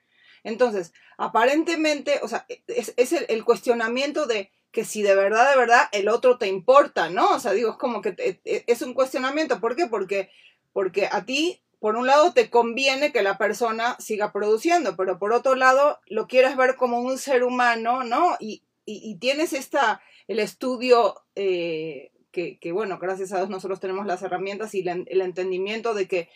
Entonces, 0.44 0.92
aparentemente, 1.18 2.20
o 2.22 2.28
sea, 2.28 2.46
es, 2.66 2.94
es 2.96 3.12
el, 3.12 3.44
cuestionamiento 3.44 4.26
de 4.26 4.50
que 4.70 4.84
si 4.84 5.02
de 5.02 5.14
verdad, 5.14 5.50
de 5.50 5.58
verdad, 5.58 5.88
el 5.92 6.08
otro 6.08 6.38
te 6.38 6.48
importa, 6.48 7.10
¿no? 7.10 7.30
O 7.34 7.38
sea, 7.40 7.52
digo, 7.52 7.70
es 7.72 7.76
como 7.76 8.00
que 8.02 8.12
te- 8.12 8.40
e- 8.44 8.64
es 8.66 8.82
un 8.82 8.94
cuestionamiento. 8.94 9.60
¿Por 9.60 9.76
qué? 9.76 9.86
Porque, 9.86 10.30
porque 10.72 11.06
a 11.10 11.24
ti, 11.24 11.62
por 11.78 11.96
un 11.96 12.06
lado, 12.06 12.32
te 12.32 12.48
conviene 12.50 13.12
que 13.12 13.22
la 13.22 13.36
persona 13.38 13.96
siga 13.98 14.32
produciendo, 14.32 14.96
pero 14.96 15.18
por 15.18 15.32
otro 15.32 15.54
lado, 15.54 16.00
lo 16.06 16.26
quieres 16.26 16.56
ver 16.56 16.76
como 16.76 17.00
un 17.00 17.18
ser 17.18 17.42
humano, 17.44 18.04
¿no? 18.04 18.36
Y, 18.40 18.62
y, 18.86 19.00
y 19.10 19.16
tienes 19.18 19.52
esta, 19.52 20.00
el 20.28 20.38
estudio 20.38 21.22
eh, 21.34 22.10
que, 22.30 22.58
que, 22.58 22.72
bueno, 22.72 22.98
gracias 22.98 23.32
a 23.32 23.36
Dios 23.38 23.50
nosotros 23.50 23.78
tenemos 23.80 24.06
las 24.06 24.22
herramientas 24.22 24.74
y 24.74 24.82
la- 24.82 25.02
el 25.06 25.20
entendimiento 25.20 25.92
de 25.94 26.08
que 26.08 26.28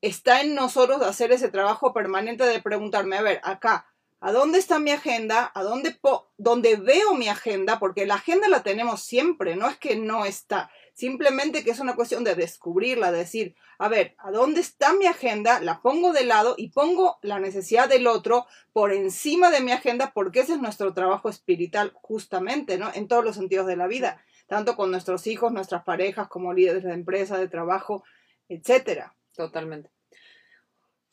está 0.00 0.40
en 0.40 0.54
nosotros 0.54 1.02
hacer 1.02 1.32
ese 1.32 1.48
trabajo 1.48 1.92
permanente 1.92 2.44
de 2.44 2.62
preguntarme, 2.62 3.16
a 3.16 3.22
ver, 3.22 3.40
acá, 3.44 3.86
¿a 4.20 4.32
dónde 4.32 4.58
está 4.58 4.78
mi 4.78 4.90
agenda? 4.90 5.50
¿A 5.54 5.62
dónde, 5.62 5.92
po- 5.92 6.30
veo 6.38 7.14
mi 7.14 7.28
agenda? 7.28 7.78
Porque 7.78 8.06
la 8.06 8.14
agenda 8.14 8.48
la 8.48 8.62
tenemos 8.62 9.02
siempre, 9.02 9.56
no 9.56 9.68
es 9.68 9.76
que 9.78 9.96
no 9.96 10.24
está, 10.24 10.70
simplemente 10.94 11.64
que 11.64 11.70
es 11.70 11.80
una 11.80 11.96
cuestión 11.96 12.24
de 12.24 12.34
descubrirla, 12.34 13.12
de 13.12 13.18
decir, 13.18 13.56
a 13.78 13.88
ver, 13.88 14.14
¿a 14.18 14.30
dónde 14.30 14.60
está 14.60 14.92
mi 14.92 15.06
agenda? 15.06 15.60
La 15.60 15.80
pongo 15.80 16.12
de 16.12 16.24
lado 16.24 16.54
y 16.58 16.68
pongo 16.68 17.18
la 17.22 17.38
necesidad 17.38 17.88
del 17.88 18.06
otro 18.06 18.46
por 18.74 18.92
encima 18.92 19.50
de 19.50 19.60
mi 19.60 19.72
agenda 19.72 20.12
porque 20.14 20.40
ese 20.40 20.52
es 20.54 20.60
nuestro 20.60 20.92
trabajo 20.92 21.30
espiritual 21.30 21.92
justamente, 21.94 22.76
¿no? 22.76 22.90
En 22.92 23.08
todos 23.08 23.24
los 23.24 23.36
sentidos 23.36 23.66
de 23.66 23.76
la 23.76 23.86
vida, 23.86 24.22
tanto 24.48 24.76
con 24.76 24.90
nuestros 24.90 25.26
hijos, 25.26 25.52
nuestras 25.52 25.82
parejas, 25.84 26.28
como 26.28 26.52
líderes 26.52 26.84
de 26.84 26.92
empresa, 26.92 27.38
de 27.38 27.48
trabajo, 27.48 28.04
etcétera. 28.50 29.14
Totalmente. 29.40 29.88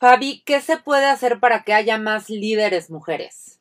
Fabi, 0.02 0.44
¿qué 0.46 0.60
se 0.60 0.76
puede 0.76 1.06
hacer 1.06 1.40
para 1.40 1.64
que 1.64 1.74
haya 1.74 1.98
más 1.98 2.30
líderes 2.30 2.90
mujeres? 2.90 3.54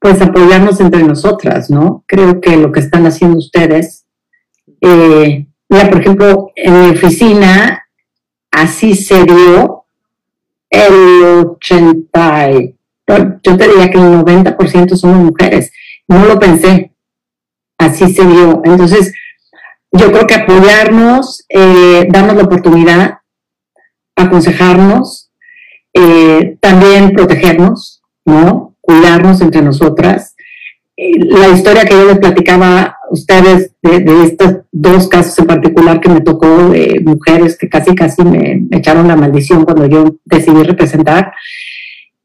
pues 0.00 0.22
apoyarnos 0.22 0.78
entre 0.80 1.02
nosotras, 1.02 1.70
¿no? 1.70 2.04
Creo 2.06 2.40
que 2.40 2.56
lo 2.56 2.70
que 2.70 2.78
están 2.78 3.04
haciendo 3.04 3.38
ustedes, 3.38 4.06
eh, 4.80 5.44
mira, 5.68 5.90
por 5.90 6.00
ejemplo, 6.00 6.52
en 6.54 6.80
mi 6.82 6.90
oficina, 6.90 7.84
así 8.52 8.94
se 8.94 9.24
dio 9.24 9.86
el 10.70 11.24
80, 11.50 12.52
y- 12.52 12.76
no, 13.08 13.40
yo 13.42 13.56
te 13.56 13.66
diría 13.66 13.90
que 13.90 13.98
el 13.98 14.04
90% 14.12 14.94
somos 14.96 15.16
mujeres. 15.16 15.72
No 16.06 16.24
lo 16.24 16.38
pensé, 16.38 16.92
así 17.78 18.14
se 18.14 18.24
dio. 18.24 18.62
Entonces, 18.64 19.12
yo 19.92 20.12
creo 20.12 20.26
que 20.26 20.34
apoyarnos, 20.34 21.44
eh, 21.48 22.06
darnos 22.10 22.36
la 22.36 22.42
oportunidad, 22.42 23.18
aconsejarnos, 24.16 25.30
eh, 25.94 26.56
también 26.60 27.12
protegernos, 27.12 28.02
¿no? 28.24 28.74
Cuidarnos 28.80 29.40
entre 29.40 29.62
nosotras. 29.62 30.34
Eh, 30.96 31.18
la 31.18 31.48
historia 31.48 31.84
que 31.84 31.94
yo 31.94 32.04
les 32.06 32.18
platicaba 32.18 32.80
a 32.82 32.96
ustedes 33.10 33.72
de, 33.82 34.24
estos 34.24 34.58
dos 34.72 35.08
casos 35.08 35.38
en 35.38 35.46
particular 35.46 36.00
que 36.00 36.08
me 36.08 36.20
tocó 36.20 36.70
de 36.70 37.00
mujeres 37.04 37.56
que 37.56 37.68
casi 37.68 37.94
casi 37.94 38.22
me, 38.22 38.66
me 38.68 38.78
echaron 38.78 39.08
la 39.08 39.16
maldición 39.16 39.64
cuando 39.64 39.86
yo 39.86 40.16
decidí 40.24 40.62
representar, 40.62 41.32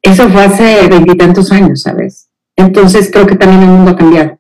eso 0.01 0.27
fue 0.29 0.43
hace 0.43 0.87
veintitantos 0.87 1.51
años, 1.51 1.83
¿sabes? 1.83 2.29
Entonces 2.57 3.09
creo 3.11 3.25
que 3.25 3.35
también 3.35 3.63
el 3.63 3.69
mundo 3.69 3.91
ha 3.91 3.95
cambiado. 3.95 4.37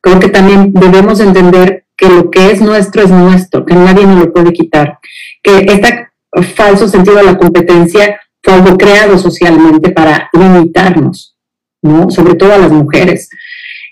Creo 0.00 0.20
que 0.20 0.28
también 0.28 0.72
debemos 0.72 1.18
entender 1.20 1.86
que 1.98 2.08
lo 2.08 2.30
que 2.30 2.50
es 2.52 2.62
nuestro 2.62 3.02
es 3.02 3.10
nuestro, 3.10 3.66
que 3.66 3.74
nadie 3.74 4.06
nos 4.06 4.20
lo 4.20 4.32
puede 4.32 4.52
quitar, 4.52 4.98
que 5.42 5.58
este 5.58 6.08
falso 6.54 6.88
sentido 6.88 7.16
de 7.16 7.24
la 7.24 7.36
competencia 7.36 8.20
fue 8.42 8.54
algo 8.54 8.78
creado 8.78 9.18
socialmente 9.18 9.90
para 9.90 10.30
limitarnos, 10.32 11.36
¿no? 11.82 12.08
Sobre 12.10 12.34
todo 12.34 12.54
a 12.54 12.58
las 12.58 12.70
mujeres. 12.70 13.28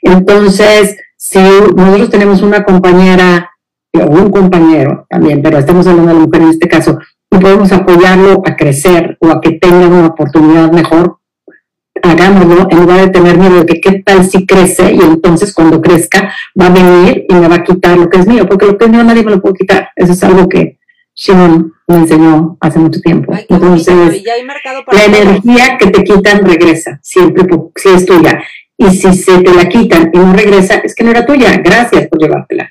Entonces, 0.03 0.97
si 1.17 1.41
nosotros 1.75 2.11
tenemos 2.11 2.43
una 2.43 2.63
compañera 2.63 3.51
o 3.93 4.07
un 4.07 4.31
compañero 4.31 5.07
también, 5.11 5.43
pero 5.43 5.59
estamos 5.59 5.87
hablando 5.87 6.13
de 6.13 6.19
la 6.19 6.27
mujer 6.27 6.43
en 6.43 6.51
este 6.51 6.69
caso, 6.69 6.99
y 7.29 7.39
podemos 7.39 7.73
apoyarlo 7.73 8.41
a 8.47 8.55
crecer 8.55 9.17
o 9.21 9.31
a 9.31 9.41
que 9.41 9.53
tenga 9.53 9.89
una 9.89 10.07
oportunidad 10.07 10.71
mejor, 10.71 11.19
hagámoslo 12.03 12.69
en 12.71 12.79
lugar 12.81 13.01
de 13.01 13.09
tener 13.09 13.39
miedo 13.39 13.61
de 13.61 13.67
que 13.67 13.81
qué 13.81 14.03
tal 14.05 14.25
si 14.25 14.47
crece 14.47 14.93
y 14.93 15.01
entonces 15.01 15.53
cuando 15.55 15.81
crezca 15.81 16.33
va 16.61 16.67
a 16.67 16.71
venir 16.71 17.27
y 17.29 17.35
me 17.35 17.49
va 17.49 17.57
a 17.57 17.65
quitar 17.65 17.97
lo 17.99 18.09
que 18.09 18.19
es 18.19 18.27
mío, 18.27 18.47
porque 18.47 18.67
lo 18.67 18.79
que 18.79 18.85
es 18.87 18.91
mío 18.91 19.05
nadie 19.05 19.23
me 19.25 19.31
lo 19.33 19.41
puede 19.41 19.55
quitar. 19.55 19.91
Eso 19.97 20.13
es 20.13 20.23
algo 20.23 20.49
que 20.49 20.79
Shimon 21.15 21.73
me 21.89 21.97
enseñó 21.97 22.59
hace 22.61 22.79
mucho 22.79 23.01
tiempo. 23.01 23.33
Ay, 23.35 23.47
Entonces, 23.49 23.95
Fabi, 23.95 24.23
ya 24.23 24.35
hay 24.35 24.45
mercado 24.45 24.85
para 24.85 24.99
la 24.99 25.05
todos. 25.07 25.19
energía 25.21 25.79
que 25.79 25.87
te 25.91 26.05
quitan 26.05 26.45
regresa, 26.45 26.99
siempre 27.03 27.47
si 27.77 27.89
es 27.89 28.05
tuya. 28.07 28.43
Y 28.79 28.91
si 28.91 29.15
se 29.15 29.39
te 29.41 29.55
la 29.55 29.69
quitan 29.69 30.11
y 30.13 30.19
no 30.19 30.35
regresa, 30.35 30.75
es 30.85 30.95
que 30.95 31.03
no 31.05 31.11
era 31.11 31.25
tuya. 31.25 31.57
Gracias 31.65 32.09
por 32.09 32.21
llevártela. 32.21 32.71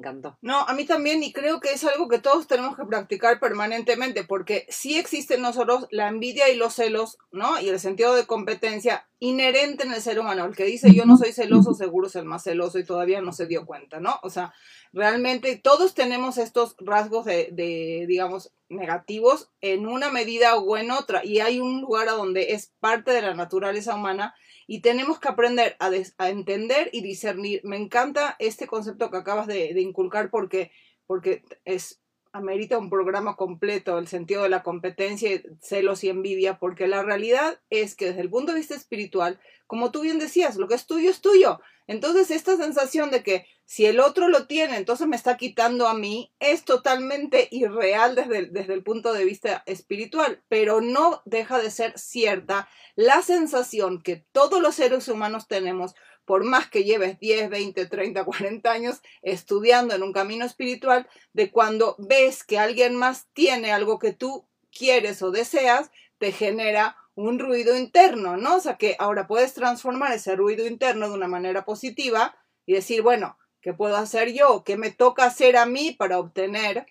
Encantó. 0.00 0.38
No, 0.40 0.60
a 0.60 0.72
mí 0.72 0.86
también, 0.86 1.22
y 1.22 1.32
creo 1.32 1.60
que 1.60 1.72
es 1.72 1.84
algo 1.84 2.08
que 2.08 2.18
todos 2.18 2.46
tenemos 2.46 2.74
que 2.76 2.86
practicar 2.86 3.38
permanentemente, 3.38 4.24
porque 4.24 4.66
sí 4.70 4.98
existe 4.98 5.34
en 5.34 5.42
nosotros 5.42 5.86
la 5.90 6.08
envidia 6.08 6.48
y 6.48 6.56
los 6.56 6.74
celos, 6.74 7.18
¿no? 7.30 7.60
Y 7.60 7.68
el 7.68 7.78
sentido 7.78 8.14
de 8.14 8.26
competencia 8.26 9.06
inherente 9.18 9.84
en 9.84 9.92
el 9.92 10.00
ser 10.00 10.18
humano. 10.18 10.46
El 10.46 10.56
que 10.56 10.64
dice 10.64 10.94
yo 10.94 11.04
no 11.04 11.18
soy 11.18 11.32
celoso, 11.32 11.74
seguro 11.74 12.06
es 12.06 12.16
el 12.16 12.24
más 12.24 12.44
celoso 12.44 12.78
y 12.78 12.84
todavía 12.84 13.20
no 13.20 13.32
se 13.32 13.46
dio 13.46 13.66
cuenta, 13.66 14.00
¿no? 14.00 14.18
O 14.22 14.30
sea, 14.30 14.54
realmente 14.92 15.56
todos 15.56 15.94
tenemos 15.94 16.38
estos 16.38 16.74
rasgos 16.78 17.26
de, 17.26 17.50
de, 17.52 18.06
digamos, 18.08 18.52
negativos 18.70 19.50
en 19.60 19.86
una 19.86 20.10
medida 20.10 20.56
o 20.56 20.76
en 20.78 20.90
otra, 20.90 21.24
y 21.24 21.40
hay 21.40 21.60
un 21.60 21.82
lugar 21.82 22.08
a 22.08 22.12
donde 22.12 22.52
es 22.52 22.72
parte 22.80 23.10
de 23.12 23.20
la 23.20 23.34
naturaleza 23.34 23.94
humana 23.94 24.34
y 24.72 24.82
tenemos 24.82 25.18
que 25.18 25.28
aprender 25.28 25.74
a, 25.80 25.90
des- 25.90 26.14
entender 26.20 26.90
y 26.92 27.00
discernir. 27.00 27.60
Me 27.64 27.76
encanta 27.76 28.36
este 28.38 28.68
concepto 28.68 29.10
que 29.10 29.16
acabas 29.16 29.48
de, 29.48 29.74
de 29.74 29.80
inculcar 29.80 30.30
porque, 30.30 30.70
porque 31.08 31.42
es 31.64 32.00
amerita 32.32 32.78
un 32.78 32.88
programa 32.88 33.34
completo, 33.34 33.98
el 33.98 34.06
sentido 34.06 34.44
de 34.44 34.48
la 34.48 34.62
competencia, 34.62 35.42
celos 35.60 36.04
y 36.04 36.08
envidia, 36.08 36.60
porque 36.60 36.86
la 36.86 37.02
realidad 37.02 37.60
es 37.68 37.96
que 37.96 38.06
desde 38.06 38.20
el 38.20 38.30
punto 38.30 38.52
de 38.52 38.58
vista 38.60 38.76
espiritual, 38.76 39.40
como 39.66 39.90
tú 39.90 40.02
bien 40.02 40.20
decías, 40.20 40.54
lo 40.56 40.68
que 40.68 40.76
es 40.76 40.86
tuyo 40.86 41.10
es 41.10 41.20
tuyo. 41.20 41.60
Entonces, 41.90 42.30
esta 42.30 42.56
sensación 42.56 43.10
de 43.10 43.24
que 43.24 43.46
si 43.64 43.84
el 43.84 43.98
otro 43.98 44.28
lo 44.28 44.46
tiene, 44.46 44.76
entonces 44.76 45.08
me 45.08 45.16
está 45.16 45.36
quitando 45.36 45.88
a 45.88 45.94
mí, 45.94 46.32
es 46.38 46.64
totalmente 46.64 47.48
irreal 47.50 48.14
desde 48.14 48.38
el, 48.38 48.52
desde 48.52 48.74
el 48.74 48.84
punto 48.84 49.12
de 49.12 49.24
vista 49.24 49.64
espiritual, 49.66 50.40
pero 50.48 50.80
no 50.80 51.20
deja 51.24 51.58
de 51.58 51.68
ser 51.72 51.98
cierta 51.98 52.68
la 52.94 53.22
sensación 53.22 54.02
que 54.02 54.24
todos 54.30 54.62
los 54.62 54.76
seres 54.76 55.08
humanos 55.08 55.48
tenemos, 55.48 55.96
por 56.24 56.44
más 56.44 56.70
que 56.70 56.84
lleves 56.84 57.18
10, 57.18 57.50
20, 57.50 57.86
30, 57.86 58.24
40 58.24 58.70
años 58.70 59.02
estudiando 59.22 59.92
en 59.92 60.04
un 60.04 60.12
camino 60.12 60.44
espiritual, 60.44 61.08
de 61.32 61.50
cuando 61.50 61.96
ves 61.98 62.44
que 62.44 62.60
alguien 62.60 62.94
más 62.94 63.26
tiene 63.32 63.72
algo 63.72 63.98
que 63.98 64.12
tú 64.12 64.46
quieres 64.70 65.22
o 65.22 65.32
deseas, 65.32 65.90
te 66.18 66.30
genera 66.30 66.96
un 67.14 67.38
ruido 67.38 67.76
interno, 67.76 68.36
¿no? 68.36 68.56
O 68.56 68.60
sea 68.60 68.76
que 68.76 68.96
ahora 68.98 69.26
puedes 69.26 69.54
transformar 69.54 70.12
ese 70.12 70.36
ruido 70.36 70.66
interno 70.66 71.08
de 71.08 71.14
una 71.14 71.28
manera 71.28 71.64
positiva 71.64 72.34
y 72.66 72.74
decir, 72.74 73.02
bueno, 73.02 73.36
¿qué 73.60 73.74
puedo 73.74 73.96
hacer 73.96 74.32
yo? 74.32 74.62
¿Qué 74.64 74.76
me 74.76 74.90
toca 74.90 75.24
hacer 75.24 75.56
a 75.56 75.66
mí 75.66 75.92
para 75.92 76.18
obtener 76.18 76.86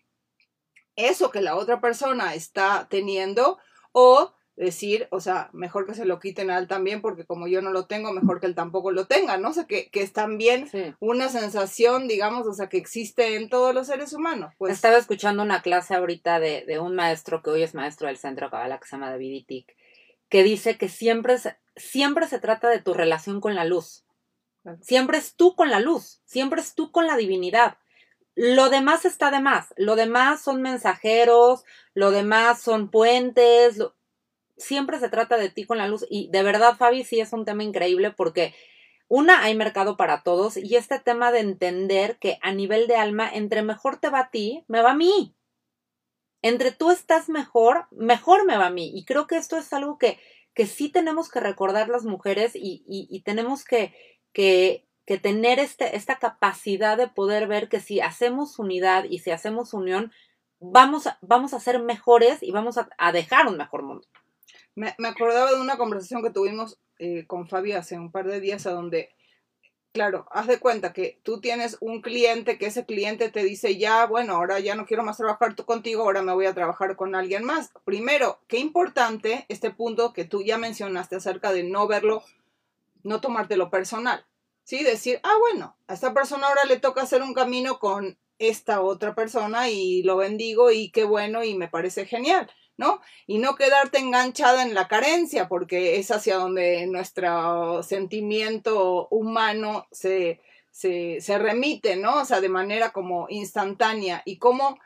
eso 0.95 1.31
que 1.31 1.41
la 1.41 1.55
otra 1.55 1.81
persona 1.81 2.35
está 2.35 2.87
teniendo? 2.89 3.57
O 3.91 4.33
decir, 4.55 5.07
o 5.09 5.21
sea, 5.21 5.49
mejor 5.53 5.85
que 5.87 5.93
se 5.93 6.03
lo 6.03 6.19
quiten 6.19 6.49
a 6.51 6.57
él 6.57 6.67
también, 6.67 7.01
porque 7.01 7.25
como 7.25 7.47
yo 7.47 7.61
no 7.61 7.71
lo 7.71 7.85
tengo, 7.85 8.11
mejor 8.11 8.41
que 8.41 8.45
él 8.45 8.55
tampoco 8.55 8.91
lo 8.91 9.07
tenga, 9.07 9.37
¿no? 9.37 9.49
O 9.49 9.53
sea, 9.53 9.65
que, 9.67 9.89
que 9.89 10.01
es 10.01 10.11
también 10.11 10.67
Sí. 10.67 10.93
una 10.99 11.29
sensación, 11.29 12.09
digamos, 12.09 12.45
o 12.45 12.53
sea, 12.53 12.67
que 12.67 12.75
existe 12.77 13.35
en 13.37 13.47
todos 13.49 13.73
los 13.73 13.87
seres 13.87 14.11
humanos. 14.11 14.53
Pues 14.57 14.73
Estaba 14.73 14.97
escuchando 14.97 15.43
una 15.43 15.61
clase 15.61 15.95
ahorita 15.95 16.41
de, 16.41 16.65
de 16.67 16.77
un 16.77 16.93
maestro 16.93 17.41
que 17.41 17.51
hoy 17.51 17.63
es 17.63 17.73
maestro 17.73 18.07
del 18.07 18.17
centro 18.17 18.49
Kabbalah 18.49 18.79
que 18.81 18.87
se 18.87 18.97
llama 18.97 19.09
David 19.11 19.31
Itik, 19.31 19.75
que 20.29 20.43
dice 20.43 20.77
que 20.77 20.89
siempre 20.89 21.37
se, 21.37 21.57
siempre 21.75 22.27
se 22.27 22.39
trata 22.39 22.69
de 22.69 22.79
tu 22.79 22.93
relación 22.93 23.41
con 23.41 23.55
la 23.55 23.65
luz. 23.65 24.05
Siempre 24.81 25.17
es 25.17 25.35
tú 25.35 25.55
con 25.55 25.69
la 25.71 25.79
luz, 25.79 26.21
siempre 26.25 26.61
es 26.61 26.75
tú 26.75 26.91
con 26.91 27.07
la 27.07 27.17
divinidad. 27.17 27.77
Lo 28.35 28.69
demás 28.69 29.05
está 29.05 29.31
de 29.31 29.39
más, 29.41 29.73
lo 29.77 29.95
demás 29.95 30.41
son 30.41 30.61
mensajeros, 30.61 31.63
lo 31.93 32.11
demás 32.11 32.61
son 32.61 32.89
puentes, 32.89 33.77
lo- 33.77 33.95
siempre 34.57 34.99
se 34.99 35.09
trata 35.09 35.37
de 35.37 35.49
ti 35.49 35.65
con 35.65 35.77
la 35.77 35.87
luz 35.87 36.05
y 36.09 36.29
de 36.29 36.43
verdad 36.43 36.77
Fabi 36.77 37.03
sí 37.03 37.19
es 37.19 37.33
un 37.33 37.45
tema 37.45 37.63
increíble 37.63 38.11
porque 38.11 38.53
una 39.07 39.43
hay 39.43 39.55
mercado 39.55 39.97
para 39.97 40.23
todos 40.23 40.57
y 40.57 40.75
este 40.75 40.99
tema 40.99 41.31
de 41.31 41.39
entender 41.39 42.17
que 42.19 42.37
a 42.41 42.51
nivel 42.53 42.87
de 42.87 42.95
alma 42.95 43.29
entre 43.31 43.63
mejor 43.63 43.97
te 43.99 44.09
va 44.09 44.19
a 44.21 44.31
ti, 44.31 44.63
me 44.67 44.81
va 44.81 44.91
a 44.91 44.95
mí. 44.95 45.35
Entre 46.41 46.71
tú 46.71 46.91
estás 46.91 47.29
mejor, 47.29 47.87
mejor 47.91 48.45
me 48.45 48.57
va 48.57 48.67
a 48.67 48.71
mí 48.71 48.91
y 48.93 49.05
creo 49.05 49.27
que 49.27 49.37
esto 49.37 49.57
es 49.57 49.73
algo 49.73 49.97
que, 49.97 50.19
que 50.53 50.65
sí 50.67 50.89
tenemos 50.89 51.29
que 51.29 51.39
recordar 51.39 51.89
las 51.89 52.05
mujeres 52.05 52.55
y, 52.55 52.83
y- 52.87 53.21
tenemos 53.23 53.65
que, 53.65 53.93
que, 54.33 54.85
tener 55.21 55.59
este, 55.59 55.95
esta 55.95 56.19
capacidad 56.19 56.95
de 56.95 57.07
poder 57.07 57.47
ver 57.47 57.67
que 57.67 57.79
si 57.79 57.99
hacemos 57.99 58.59
unidad 58.59 59.05
y 59.09 59.19
si 59.19 59.31
hacemos 59.31 59.73
unión, 59.73 60.11
vamos, 60.59 61.09
vamos 61.21 61.53
a 61.53 61.59
ser 61.59 61.81
mejores 61.81 62.43
y 62.43 62.51
vamos 62.51 62.77
a, 62.77 63.11
dejar 63.11 63.47
un 63.47 63.57
mejor 63.57 63.83
mundo. 63.83 64.07
Me, 64.75 64.93
me 64.97 65.07
acordaba 65.07 65.51
de 65.51 65.59
una 65.59 65.77
conversación 65.77 66.21
que 66.21 66.29
tuvimos 66.29 66.79
eh, 66.99 67.25
con 67.25 67.47
Fabi 67.47 67.71
hace 67.71 67.97
un 67.97 68.11
par 68.11 68.27
de 68.27 68.39
días 68.39 68.67
a 68.67 68.71
donde 68.71 69.09
claro, 69.91 70.27
haz 70.31 70.47
de 70.47 70.59
cuenta 70.59 70.93
que 70.93 71.19
tú 71.23 71.41
tienes 71.41 71.77
un 71.81 72.01
cliente 72.01 72.57
que 72.57 72.67
ese 72.67 72.85
cliente 72.85 73.29
te 73.29 73.43
dice 73.43 73.77
ya, 73.77 74.05
bueno, 74.05 74.35
ahora 74.35 74.59
ya 74.59 74.75
no 74.75 74.85
quiero 74.85 75.03
más 75.03 75.17
trabajar 75.17 75.55
tú 75.55 75.65
contigo, 75.65 76.03
ahora 76.03 76.21
me 76.21 76.33
voy 76.33 76.45
a 76.45 76.53
trabajar 76.53 76.95
con 76.95 77.15
alguien 77.15 77.43
más. 77.43 77.71
Primero, 77.85 78.39
qué 78.47 78.59
importante 78.59 79.45
este 79.49 79.71
punto 79.71 80.13
que 80.13 80.25
tú 80.25 80.43
ya 80.43 80.57
mencionaste 80.57 81.15
acerca 81.15 81.51
de 81.51 81.63
no 81.63 81.87
verlo, 81.87 82.23
no 83.03 83.21
tomártelo 83.21 83.69
personal. 83.69 84.25
Sí, 84.63 84.83
decir, 84.83 85.19
ah, 85.23 85.35
bueno, 85.39 85.75
a 85.87 85.93
esta 85.93 86.13
persona 86.13 86.47
ahora 86.47 86.65
le 86.65 86.79
toca 86.79 87.01
hacer 87.01 87.23
un 87.23 87.33
camino 87.33 87.79
con 87.79 88.17
esta 88.37 88.81
otra 88.81 89.15
persona 89.15 89.69
y 89.69 90.03
lo 90.03 90.17
bendigo 90.17 90.71
y 90.71 90.91
qué 90.91 91.03
bueno 91.03 91.43
y 91.43 91.55
me 91.55 91.67
parece 91.67 92.05
genial. 92.05 92.49
¿No? 92.79 93.01
Y 93.27 93.39
no 93.39 93.57
quedarte 93.57 93.99
enganchada 93.99 94.63
en 94.63 94.73
la 94.73 94.87
carencia, 94.87 95.49
porque 95.49 95.97
es 95.97 96.11
hacia 96.11 96.37
donde 96.37 96.87
nuestro 96.87 97.83
sentimiento 97.83 99.09
humano 99.09 99.85
se, 99.91 100.39
se, 100.71 101.19
se 101.19 101.37
remite, 101.37 101.97
¿no? 101.97 102.21
O 102.21 102.25
sea, 102.25 102.39
de 102.39 102.47
manera 102.47 102.93
como 102.93 103.27
instantánea. 103.29 104.21
Y 104.23 104.37
como 104.37 104.79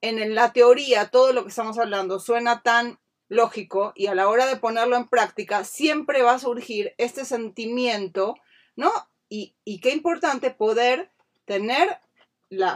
en 0.00 0.32
la 0.36 0.52
teoría 0.52 1.10
todo 1.10 1.32
lo 1.32 1.42
que 1.42 1.48
estamos 1.48 1.76
hablando 1.76 2.20
suena 2.20 2.62
tan 2.62 3.00
lógico 3.28 3.92
y 3.96 4.06
a 4.06 4.14
la 4.14 4.28
hora 4.28 4.46
de 4.46 4.54
ponerlo 4.54 4.96
en 4.96 5.08
práctica 5.08 5.64
siempre 5.64 6.22
va 6.22 6.34
a 6.34 6.38
surgir 6.38 6.94
este 6.98 7.24
sentimiento, 7.24 8.36
¿no? 8.76 8.92
Y, 9.28 9.56
qué 9.80 9.90
importante 9.90 10.50
poder 10.52 11.10
tener 11.46 11.98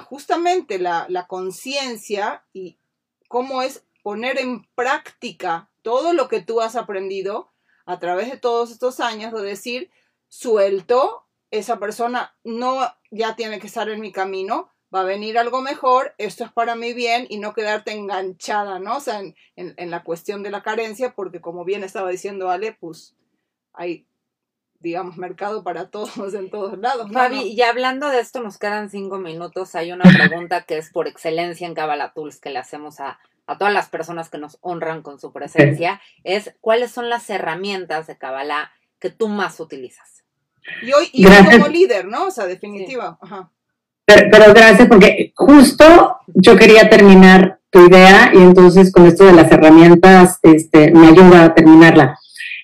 justamente 0.07 0.81
la 0.81 1.27
conciencia 1.29 2.45
y 2.53 2.77
cómo 3.29 3.63
es 3.63 3.85
poner 4.05 4.39
en 4.39 4.67
práctica 4.75 5.71
todo 5.81 6.13
lo 6.13 6.29
que 6.29 6.43
tú 6.43 6.61
has 6.61 6.77
aprendido 6.77 7.51
a 7.87 7.99
través 7.99 8.31
de 8.31 8.37
todos 8.37 8.71
estos 8.71 9.01
años, 9.01 9.33
de 9.33 9.41
decir, 9.41 9.91
suelto, 10.29 11.27
esa 11.51 11.79
persona 11.79 12.37
no 12.45 12.81
ya 13.11 13.35
tiene 13.35 13.61
que 13.61 13.67
estar 13.67 13.89
en 13.89 14.01
mi 14.01 14.13
camino, 14.13 14.69
va 14.95 15.01
a 15.01 15.05
venir 15.05 15.39
algo 15.39 15.63
mejor, 15.63 16.15
esto 16.19 16.45
es 16.45 16.53
para 16.53 16.77
mi 16.77 16.93
bien 16.93 17.27
y 17.31 17.39
no 17.39 17.55
quedarte 17.55 17.93
enganchada, 17.93 18.79
¿no? 18.79 18.99
O 18.99 19.01
sea, 19.01 19.21
en, 19.21 19.35
en 19.57 19.91
la 19.91 20.05
cuestión 20.05 20.43
de 20.43 20.51
la 20.51 20.63
carencia, 20.63 21.15
porque 21.15 21.41
como 21.41 21.65
bien 21.65 21.83
estaba 21.83 22.11
diciendo 22.11 22.51
Ale, 22.51 22.77
pues 22.79 23.17
hay 23.73 24.07
digamos, 24.81 25.17
mercado 25.17 25.65
para 25.65 25.89
todos 25.89 26.35
en 26.35 26.51
todos 26.51 26.79
lados. 26.79 27.11
Fabi, 27.11 27.41
y 27.41 27.63
hablando 27.63 28.11
de 28.11 28.21
esto, 28.21 28.43
nos 28.43 28.59
quedan 28.59 28.91
cinco 28.91 29.17
minutos. 29.17 29.75
Hay 29.75 29.93
una 29.93 30.05
pregunta 30.05 30.61
que 30.67 30.77
es 30.77 30.91
por 30.91 31.09
excelencia 31.09 31.67
en 31.67 31.75
Kabbalah 31.75 32.13
Tools 32.13 32.39
que 32.39 32.51
le 32.51 32.59
hacemos 32.59 33.01
a, 33.01 33.19
a 33.47 33.59
todas 33.59 33.73
las 33.73 33.89
personas 33.89 34.31
que 34.31 34.39
nos 34.39 34.59
honran 34.61 35.03
con 35.03 35.19
su 35.19 35.33
presencia, 35.33 36.01
es 36.23 36.55
cuáles 36.61 36.91
son 36.91 37.09
las 37.09 37.29
herramientas 37.31 38.07
de 38.07 38.17
Kabbalah 38.17 38.73
que 38.99 39.11
tú 39.11 39.29
más 39.29 39.61
utilizas. 39.61 40.25
Y 40.83 40.93
hoy, 40.93 41.11
y 41.13 41.27
hoy 41.27 41.33
como 41.51 41.69
líder, 41.69 42.07
¿no? 42.07 42.29
O 42.29 42.31
sea, 42.31 42.47
definitiva. 42.47 43.19
Ajá. 43.21 43.51
Pero, 44.07 44.29
pero, 44.31 44.55
gracias, 44.55 44.89
porque 44.89 45.33
justo 45.35 46.19
yo 46.27 46.57
quería 46.57 46.89
terminar 46.89 47.61
tu 47.71 47.87
idea 47.87 48.31
y 48.33 48.39
entonces 48.39 48.93
con 48.93 49.07
esto 49.07 49.25
de 49.25 49.33
las 49.33 49.51
herramientas 49.51 50.39
este, 50.43 50.93
me 50.93 51.09
ayuda 51.09 51.45
a 51.45 51.55
terminarla. 51.55 52.19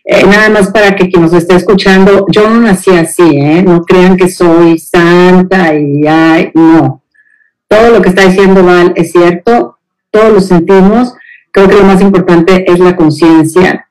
Eh, 0.05 0.25
nada 0.25 0.49
más 0.49 0.71
para 0.71 0.97
que 0.97 1.09
quien 1.09 1.23
nos 1.23 1.33
esté 1.33 1.57
escuchando, 1.57 2.27
yo 2.31 2.49
no 2.49 2.61
nací 2.61 2.91
así, 2.91 3.23
¿eh? 3.23 3.63
No 3.63 3.83
crean 3.83 4.17
que 4.17 4.29
soy 4.29 4.79
santa 4.79 5.75
y 5.75 6.07
ay, 6.07 6.51
no. 6.55 7.03
Todo 7.69 7.91
lo 7.91 8.03
que 8.03 8.09
está 8.11 8.27
diciendo 8.27 8.65
Val 8.65 8.93
es 8.97 9.13
cierto, 9.13 9.79
todos 10.11 10.33
lo 10.33 10.41
sentimos, 10.41 11.15
creo 11.51 11.69
que 11.69 11.77
lo 11.77 11.85
más 11.85 12.01
importante 12.01 12.71
es 12.71 12.79
la 12.79 12.97
conciencia 12.97 13.91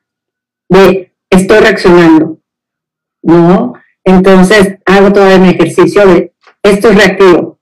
de 0.68 1.12
estoy 1.28 1.58
reaccionando, 1.58 2.38
¿no? 3.22 3.74
Entonces 4.04 4.78
hago 4.86 5.12
todo 5.12 5.38
mi 5.38 5.50
ejercicio 5.50 6.06
de 6.06 6.32
esto 6.62 6.90
es 6.90 6.96
reactivo, 6.96 7.58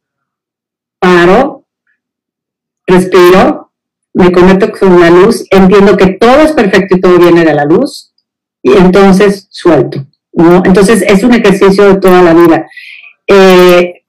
paro, 0.98 1.64
respiro, 2.86 3.70
me 4.14 4.32
conecto 4.32 4.72
con 4.72 5.00
la 5.00 5.10
luz, 5.10 5.46
entiendo 5.50 5.96
que 5.96 6.08
todo 6.14 6.40
es 6.40 6.52
perfecto 6.52 6.96
y 6.96 7.00
todo 7.00 7.18
viene 7.18 7.44
de 7.44 7.54
la 7.54 7.64
luz, 7.64 8.12
y 8.62 8.72
entonces 8.76 9.46
suelto, 9.50 10.04
¿no? 10.32 10.62
Entonces 10.64 11.02
es 11.02 11.22
un 11.22 11.34
ejercicio 11.34 11.84
de 11.84 12.00
toda 12.00 12.22
la 12.22 12.34
vida. 12.34 12.66
Eh, 13.26 14.02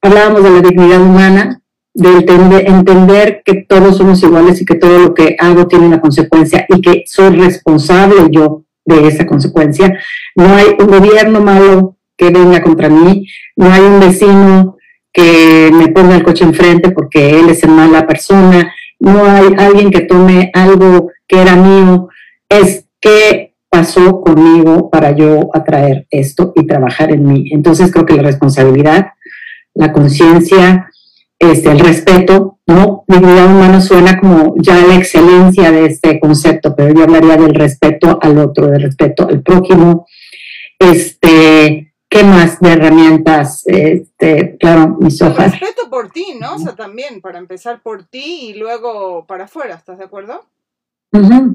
hablábamos 0.00 0.42
de 0.44 0.50
la 0.50 0.60
dignidad 0.60 1.00
humana, 1.00 1.61
de 1.94 2.64
entender, 2.66 3.42
que 3.44 3.64
todos 3.68 3.96
somos 3.96 4.22
iguales 4.22 4.60
y 4.60 4.64
que 4.64 4.76
todo 4.76 4.98
lo 4.98 5.14
que 5.14 5.36
hago 5.38 5.68
tiene 5.68 5.86
una 5.86 6.00
consecuencia 6.00 6.66
y 6.68 6.80
que 6.80 7.04
soy 7.06 7.36
responsable 7.36 8.28
yo 8.30 8.64
de 8.84 9.06
esa 9.06 9.26
consecuencia. 9.26 9.98
No 10.34 10.54
hay 10.54 10.76
un 10.78 10.86
gobierno 10.86 11.40
malo 11.40 11.96
que 12.16 12.30
venga 12.30 12.62
contra 12.62 12.88
mí, 12.88 13.26
no 13.56 13.70
hay 13.70 13.82
un 13.82 14.00
vecino 14.00 14.76
que 15.12 15.70
me 15.72 15.88
ponga 15.88 16.16
el 16.16 16.22
coche 16.22 16.44
enfrente 16.44 16.90
porque 16.90 17.38
él 17.38 17.50
es 17.50 17.62
una 17.64 17.86
mala 17.86 18.06
persona, 18.06 18.72
no 18.98 19.24
hay 19.26 19.54
alguien 19.58 19.90
que 19.90 20.00
tome 20.00 20.50
algo 20.54 21.10
que 21.26 21.42
era 21.42 21.56
mío, 21.56 22.08
es 22.48 22.86
qué 23.00 23.54
pasó 23.68 24.20
conmigo 24.20 24.90
para 24.90 25.12
yo 25.12 25.50
atraer 25.54 26.06
esto 26.10 26.52
y 26.54 26.66
trabajar 26.66 27.10
en 27.10 27.26
mí. 27.26 27.50
Entonces 27.52 27.90
creo 27.90 28.06
que 28.06 28.14
la 28.14 28.22
responsabilidad, 28.22 29.12
la 29.74 29.92
conciencia, 29.92 30.91
este, 31.42 31.72
el 31.72 31.80
respeto, 31.80 32.58
¿no? 32.66 33.04
Dignidad 33.08 33.46
humana 33.46 33.80
suena 33.80 34.20
como 34.20 34.54
ya 34.58 34.76
la 34.86 34.94
excelencia 34.94 35.72
de 35.72 35.86
este 35.86 36.20
concepto, 36.20 36.76
pero 36.76 36.94
yo 36.94 37.02
hablaría 37.02 37.36
del 37.36 37.54
respeto 37.54 38.16
al 38.22 38.38
otro, 38.38 38.68
del 38.68 38.82
respeto 38.82 39.26
al 39.26 39.42
prójimo. 39.42 40.06
Este, 40.78 41.94
¿qué 42.08 42.22
más 42.22 42.60
de 42.60 42.72
herramientas? 42.72 43.64
Este, 43.66 44.56
claro, 44.56 44.96
mis 45.00 45.20
hojas. 45.20 45.54
El 45.54 45.60
respeto 45.60 45.90
por 45.90 46.10
ti, 46.10 46.26
¿no? 46.40 46.54
O 46.54 46.58
sea, 46.60 46.76
también, 46.76 47.20
para 47.20 47.38
empezar 47.38 47.82
por 47.82 48.04
ti 48.04 48.50
y 48.50 48.54
luego 48.54 49.26
para 49.26 49.44
afuera, 49.44 49.74
¿estás 49.74 49.98
de 49.98 50.04
acuerdo? 50.04 50.44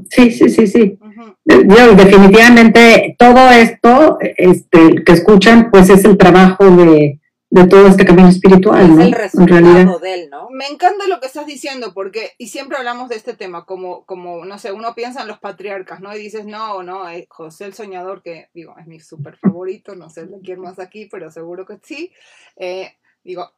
Sí, 0.09 0.31
sí, 0.31 0.49
sí, 0.49 0.67
sí. 0.67 0.99
Yo, 1.45 1.95
definitivamente 1.95 3.15
todo 3.17 3.49
esto 3.51 4.17
este, 4.19 5.03
que 5.03 5.13
escuchan, 5.13 5.71
pues 5.71 5.89
es 5.89 6.03
el 6.03 6.17
trabajo 6.17 6.65
de, 6.65 7.19
de 7.49 7.65
todo 7.67 7.87
este 7.87 8.05
camino 8.05 8.27
espiritual, 8.27 8.95
¿no? 8.95 9.01
el 9.01 9.13
resultado 9.13 9.99
de 9.99 10.13
él, 10.13 10.29
¿no? 10.29 10.49
Me 10.49 10.67
encanta 10.67 11.07
lo 11.07 11.21
que 11.21 11.27
estás 11.27 11.45
diciendo, 11.45 11.93
porque, 11.93 12.33
y 12.37 12.49
siempre 12.49 12.77
hablamos 12.77 13.07
de 13.07 13.15
este 13.15 13.35
tema, 13.35 13.65
como, 13.65 14.05
como, 14.05 14.43
no 14.43 14.59
sé, 14.59 14.73
uno 14.73 14.93
piensa 14.95 15.21
en 15.21 15.29
los 15.29 15.39
patriarcas, 15.39 16.01
¿no? 16.01 16.13
Y 16.13 16.19
dices, 16.19 16.45
no, 16.45 16.83
no, 16.83 17.09
eh, 17.09 17.25
José 17.29 17.65
el 17.65 17.73
Soñador, 17.73 18.21
que, 18.21 18.49
digo, 18.53 18.75
es 18.77 18.85
mi 18.85 18.99
súper 18.99 19.37
favorito, 19.37 19.95
no 19.95 20.09
sé 20.09 20.25
de 20.25 20.41
quién 20.41 20.59
más 20.59 20.77
aquí, 20.77 21.05
pero 21.05 21.31
seguro 21.31 21.65
que 21.65 21.79
sí. 21.83 22.11
Eh, 22.57 22.97
digo, 23.23 23.49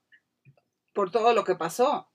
por 0.93 1.09
todo 1.09 1.33
lo 1.33 1.43
que 1.43 1.55
pasó, 1.55 2.07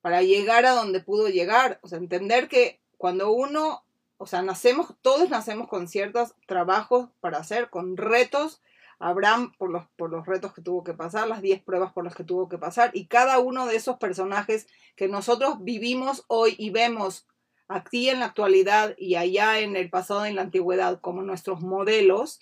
para 0.00 0.22
llegar 0.22 0.64
a 0.64 0.72
donde 0.72 1.00
pudo 1.00 1.28
llegar, 1.28 1.80
o 1.82 1.88
sea, 1.88 1.98
entender 1.98 2.48
que 2.48 2.80
cuando 2.96 3.30
uno, 3.30 3.84
o 4.16 4.26
sea, 4.26 4.40
nacemos, 4.40 4.94
todos 5.02 5.28
nacemos 5.28 5.68
con 5.68 5.86
ciertos 5.86 6.34
trabajos 6.46 7.10
para 7.20 7.38
hacer, 7.38 7.68
con 7.68 7.98
retos, 7.98 8.62
Abraham 9.00 9.52
por 9.58 9.70
los, 9.70 9.86
por 9.96 10.10
los 10.10 10.26
retos 10.26 10.52
que 10.52 10.62
tuvo 10.62 10.84
que 10.84 10.94
pasar, 10.94 11.26
las 11.26 11.42
10 11.42 11.62
pruebas 11.62 11.92
por 11.92 12.04
las 12.04 12.14
que 12.14 12.22
tuvo 12.22 12.48
que 12.48 12.58
pasar, 12.58 12.90
y 12.92 13.06
cada 13.06 13.38
uno 13.40 13.66
de 13.66 13.76
esos 13.76 13.96
personajes 13.96 14.68
que 14.94 15.08
nosotros 15.08 15.56
vivimos 15.62 16.24
hoy 16.28 16.54
y 16.58 16.70
vemos 16.70 17.26
aquí 17.66 18.10
en 18.10 18.20
la 18.20 18.26
actualidad 18.26 18.94
y 18.98 19.14
allá 19.14 19.60
en 19.60 19.76
el 19.76 19.90
pasado, 19.90 20.26
en 20.26 20.36
la 20.36 20.42
antigüedad, 20.42 21.00
como 21.00 21.22
nuestros 21.22 21.60
modelos, 21.60 22.40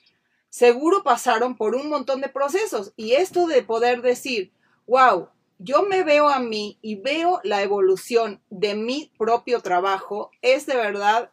seguro 0.50 1.04
pasaron 1.04 1.56
por 1.56 1.74
un 1.74 1.88
montón 1.88 2.20
de 2.20 2.28
procesos. 2.28 2.92
Y 2.96 3.12
esto 3.12 3.46
de 3.46 3.62
poder 3.62 4.02
decir, 4.02 4.52
wow, 4.86 5.28
yo 5.59 5.82
me 5.82 6.02
veo 6.02 6.28
a 6.28 6.40
mí 6.40 6.78
y 6.82 6.96
veo 6.96 7.40
la 7.44 7.62
evolución 7.62 8.40
de 8.48 8.74
mi 8.74 9.12
propio 9.18 9.61
trabajo, 9.61 10.30
es 10.40 10.66
de 10.66 10.76
verdad 10.76 11.30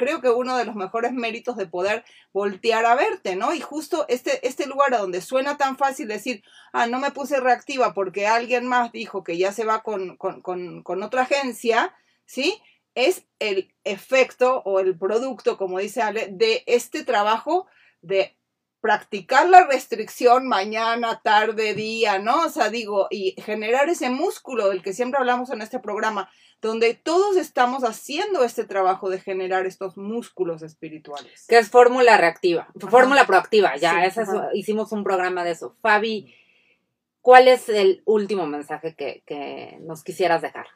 creo 0.00 0.22
que 0.22 0.30
uno 0.30 0.56
de 0.56 0.64
los 0.64 0.76
mejores 0.76 1.12
méritos 1.12 1.58
de 1.58 1.66
poder 1.66 2.04
voltear 2.32 2.86
a 2.86 2.94
verte, 2.94 3.36
¿no? 3.36 3.52
Y 3.52 3.60
justo 3.60 4.06
este, 4.08 4.46
este 4.48 4.66
lugar 4.66 4.94
a 4.94 4.98
donde 4.98 5.20
suena 5.20 5.58
tan 5.58 5.76
fácil 5.76 6.08
decir, 6.08 6.42
ah, 6.72 6.86
no 6.86 7.00
me 7.00 7.10
puse 7.10 7.38
reactiva 7.38 7.92
porque 7.92 8.26
alguien 8.26 8.66
más 8.66 8.92
dijo 8.92 9.22
que 9.22 9.36
ya 9.36 9.52
se 9.52 9.66
va 9.66 9.82
con, 9.82 10.16
con, 10.16 10.40
con, 10.40 10.82
con 10.82 11.02
otra 11.02 11.22
agencia, 11.22 11.94
¿sí? 12.24 12.62
Es 12.94 13.26
el 13.40 13.74
efecto 13.84 14.62
o 14.64 14.80
el 14.80 14.98
producto, 14.98 15.58
como 15.58 15.78
dice 15.78 16.00
Ale, 16.00 16.28
de 16.32 16.64
este 16.66 17.04
trabajo 17.04 17.66
de 18.00 18.38
practicar 18.80 19.48
la 19.48 19.66
restricción 19.66 20.48
mañana, 20.48 21.20
tarde, 21.22 21.74
día, 21.74 22.18
¿no? 22.18 22.44
O 22.44 22.48
sea, 22.48 22.70
digo, 22.70 23.08
y 23.10 23.34
generar 23.42 23.88
ese 23.88 24.10
músculo 24.10 24.68
del 24.68 24.82
que 24.82 24.92
siempre 24.92 25.20
hablamos 25.20 25.50
en 25.50 25.60
este 25.62 25.78
programa, 25.78 26.30
donde 26.62 26.94
todos 26.94 27.36
estamos 27.36 27.84
haciendo 27.84 28.44
este 28.44 28.64
trabajo 28.64 29.08
de 29.08 29.20
generar 29.20 29.66
estos 29.66 29.96
músculos 29.96 30.62
espirituales. 30.62 31.46
Que 31.48 31.58
es 31.58 31.70
fórmula 31.70 32.16
reactiva, 32.16 32.68
fórmula 32.88 33.26
proactiva, 33.26 33.76
ya, 33.76 34.10
hicimos 34.52 34.92
un 34.92 35.04
programa 35.04 35.44
de 35.44 35.52
eso. 35.52 35.76
Fabi, 35.80 36.34
¿cuál 37.20 37.48
es 37.48 37.68
el 37.68 38.02
último 38.04 38.46
mensaje 38.46 38.94
que, 38.94 39.78
nos 39.80 40.02
quisieras 40.02 40.42
dejar? 40.42 40.66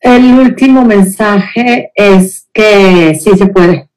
El 0.00 0.38
último 0.38 0.84
mensaje 0.84 1.90
es 1.94 2.48
que 2.52 3.14
sí 3.14 3.30
se 3.38 3.46
puede, 3.46 3.88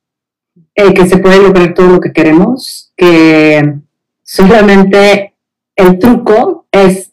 eh, 0.77 0.93
que 0.93 1.07
se 1.07 1.17
puede 1.17 1.41
lograr 1.41 1.73
todo 1.73 1.87
lo 1.87 1.99
que 1.99 2.13
queremos, 2.13 2.93
que 2.95 3.79
solamente 4.23 5.33
el 5.75 5.97
truco 5.97 6.67
es 6.71 7.11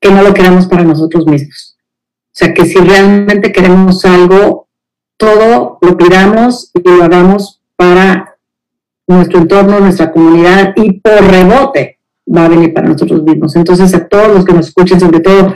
que 0.00 0.10
no 0.10 0.22
lo 0.22 0.34
queramos 0.34 0.66
para 0.66 0.82
nosotros 0.82 1.24
mismos. 1.24 1.76
O 2.26 2.30
sea, 2.32 2.52
que 2.52 2.66
si 2.66 2.76
realmente 2.76 3.52
queremos 3.52 4.04
algo, 4.04 4.66
todo 5.16 5.78
lo 5.80 5.96
pidamos 5.96 6.72
y 6.74 6.88
lo 6.88 7.04
hagamos 7.04 7.60
para 7.76 8.36
nuestro 9.06 9.38
entorno, 9.38 9.78
nuestra 9.78 10.10
comunidad 10.10 10.72
y 10.74 11.00
por 11.00 11.22
rebote 11.22 12.00
va 12.26 12.46
a 12.46 12.48
venir 12.48 12.74
para 12.74 12.88
nosotros 12.88 13.22
mismos. 13.22 13.54
Entonces, 13.54 13.94
a 13.94 14.08
todos 14.08 14.34
los 14.34 14.44
que 14.44 14.54
nos 14.54 14.66
escuchen, 14.68 14.98
sobre 14.98 15.20
todo 15.20 15.54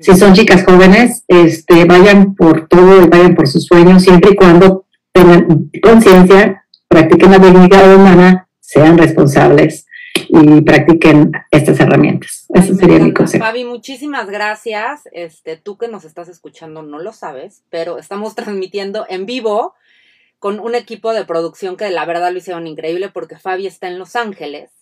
si 0.00 0.16
son 0.16 0.32
chicas 0.32 0.64
jóvenes, 0.64 1.22
este, 1.28 1.84
vayan 1.84 2.34
por 2.34 2.66
todo 2.66 3.04
y 3.04 3.08
vayan 3.08 3.36
por 3.36 3.46
sus 3.46 3.66
sueños, 3.66 4.02
siempre 4.02 4.32
y 4.32 4.36
cuando 4.36 4.84
tengan 5.12 5.70
conciencia, 5.80 6.61
practiquen 6.92 7.30
la 7.30 7.38
dignidad 7.38 7.96
humana, 7.96 8.48
sean 8.60 8.98
responsables 8.98 9.86
y 10.28 10.60
practiquen 10.60 11.32
estas 11.50 11.80
herramientas. 11.80 12.46
Ese 12.54 12.74
sería 12.74 12.98
mi 12.98 13.12
consejo. 13.12 13.44
Fabi, 13.44 13.64
muchísimas 13.64 14.28
gracias. 14.28 15.08
Este, 15.12 15.56
tú 15.56 15.78
que 15.78 15.88
nos 15.88 16.04
estás 16.04 16.28
escuchando 16.28 16.82
no 16.82 16.98
lo 16.98 17.12
sabes, 17.12 17.62
pero 17.70 17.98
estamos 17.98 18.34
transmitiendo 18.36 19.06
en 19.08 19.26
vivo 19.26 19.74
con 20.38 20.60
un 20.60 20.74
equipo 20.74 21.12
de 21.12 21.24
producción 21.24 21.76
que 21.76 21.88
la 21.90 22.04
verdad 22.04 22.32
lo 22.32 22.38
hicieron 22.38 22.66
increíble 22.66 23.08
porque 23.08 23.38
Fabi 23.38 23.66
está 23.66 23.88
en 23.88 23.98
Los 23.98 24.16
Ángeles 24.16 24.81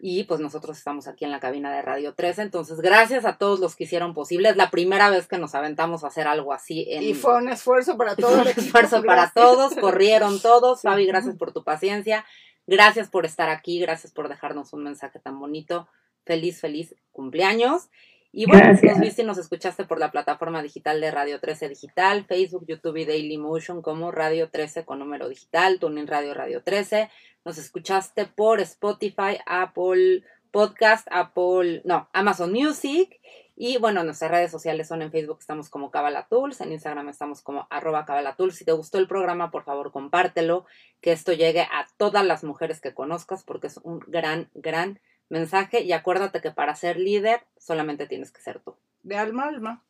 y 0.00 0.24
pues 0.24 0.38
nosotros 0.38 0.78
estamos 0.78 1.08
aquí 1.08 1.24
en 1.24 1.32
la 1.32 1.40
cabina 1.40 1.74
de 1.74 1.82
Radio 1.82 2.14
13. 2.14 2.42
Entonces, 2.42 2.80
gracias 2.80 3.24
a 3.24 3.36
todos 3.36 3.58
los 3.58 3.74
que 3.74 3.84
hicieron 3.84 4.14
posible. 4.14 4.50
Es 4.50 4.56
la 4.56 4.70
primera 4.70 5.10
vez 5.10 5.26
que 5.26 5.38
nos 5.38 5.56
aventamos 5.56 6.04
a 6.04 6.06
hacer 6.06 6.28
algo 6.28 6.52
así. 6.52 6.86
En... 6.88 7.02
Y 7.02 7.14
fue 7.14 7.36
un 7.36 7.48
esfuerzo 7.48 7.96
para 7.96 8.14
Fue 8.14 8.22
todos. 8.22 8.40
un 8.42 8.46
esfuerzo 8.46 9.02
para 9.02 9.32
todos, 9.32 9.74
corrieron 9.74 10.40
todos. 10.42 10.82
Fabi, 10.82 11.06
gracias 11.06 11.36
por 11.36 11.52
tu 11.52 11.64
paciencia. 11.64 12.24
Gracias 12.66 13.08
por 13.08 13.26
estar 13.26 13.48
aquí, 13.48 13.80
gracias 13.80 14.12
por 14.12 14.28
dejarnos 14.28 14.72
un 14.72 14.84
mensaje 14.84 15.18
tan 15.18 15.40
bonito. 15.40 15.88
Feliz, 16.24 16.60
feliz 16.60 16.94
cumpleaños. 17.10 17.88
Y 18.30 18.46
bueno, 18.46 18.64
Gracias. 18.66 18.92
nos 18.92 19.00
viste 19.00 19.22
y 19.22 19.24
nos 19.24 19.38
escuchaste 19.38 19.84
por 19.84 19.98
la 19.98 20.10
plataforma 20.10 20.62
digital 20.62 21.00
de 21.00 21.10
Radio 21.10 21.40
13 21.40 21.68
Digital, 21.70 22.26
Facebook, 22.26 22.66
YouTube 22.66 22.96
y 22.98 23.04
Daily 23.06 23.38
Motion 23.38 23.80
como 23.80 24.10
Radio 24.10 24.50
13 24.50 24.84
con 24.84 24.98
número 24.98 25.28
digital, 25.28 25.78
Tuning 25.78 26.06
Radio 26.06 26.34
Radio 26.34 26.62
13. 26.62 27.10
Nos 27.44 27.56
escuchaste 27.56 28.26
por 28.26 28.60
Spotify, 28.60 29.38
Apple 29.46 30.24
Podcast, 30.50 31.06
Apple, 31.10 31.82
no, 31.84 32.08
Amazon 32.12 32.52
Music. 32.52 33.18
Y 33.56 33.76
bueno, 33.78 34.04
nuestras 34.04 34.30
redes 34.30 34.50
sociales 34.52 34.86
son 34.86 35.02
en 35.02 35.10
Facebook, 35.10 35.38
estamos 35.40 35.68
como 35.68 35.90
Cabala 35.90 36.28
Tools, 36.28 36.60
en 36.60 36.72
Instagram 36.72 37.08
estamos 37.08 37.42
como 37.42 37.66
arroba 37.70 38.04
Cabala 38.04 38.36
Tools. 38.36 38.54
Si 38.56 38.64
te 38.64 38.72
gustó 38.72 38.98
el 38.98 39.08
programa, 39.08 39.50
por 39.50 39.64
favor, 39.64 39.90
compártelo, 39.90 40.64
que 41.00 41.12
esto 41.12 41.32
llegue 41.32 41.62
a 41.62 41.86
todas 41.96 42.24
las 42.24 42.44
mujeres 42.44 42.80
que 42.80 42.94
conozcas, 42.94 43.42
porque 43.42 43.66
es 43.66 43.78
un 43.78 43.98
gran, 44.06 44.48
gran 44.54 45.00
mensaje. 45.28 45.82
Y 45.82 45.92
acuérdate 45.92 46.40
que 46.40 46.50
para 46.50 46.74
ser 46.74 46.96
líder 46.98 47.44
solamente 47.58 48.06
tienes 48.06 48.30
que 48.30 48.40
ser 48.40 48.60
tú. 48.60 48.76
De 49.02 49.16
alma 49.16 49.44
a 49.44 49.48
alma. 49.48 49.84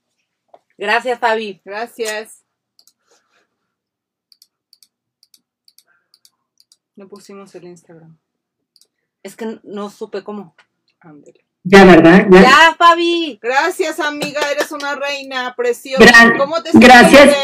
Gracias, 0.77 1.19
Fabi. 1.19 1.61
Gracias. 1.65 2.43
No 6.97 7.09
pusimos 7.09 7.55
el 7.55 7.65
Instagram. 7.65 8.17
Es 9.23 9.37
que 9.37 9.61
no 9.63 9.91
supe 9.91 10.23
cómo. 10.25 10.55
Ándele. 11.01 11.45
Ya, 11.65 11.85
¿verdad? 11.85 12.27
Ya. 12.31 12.43
¡Ya, 12.43 12.75
Fabi! 12.79 13.39
Gracias, 13.43 14.01
amiga. 14.01 14.41
Eres 14.51 14.73
una 14.73 14.95
reina 14.95 15.55
preciosa. 15.57 16.05
Gran- 16.05 16.39
¿Cómo 16.39 16.63
te 16.63 16.71
gracias? 16.75 17.37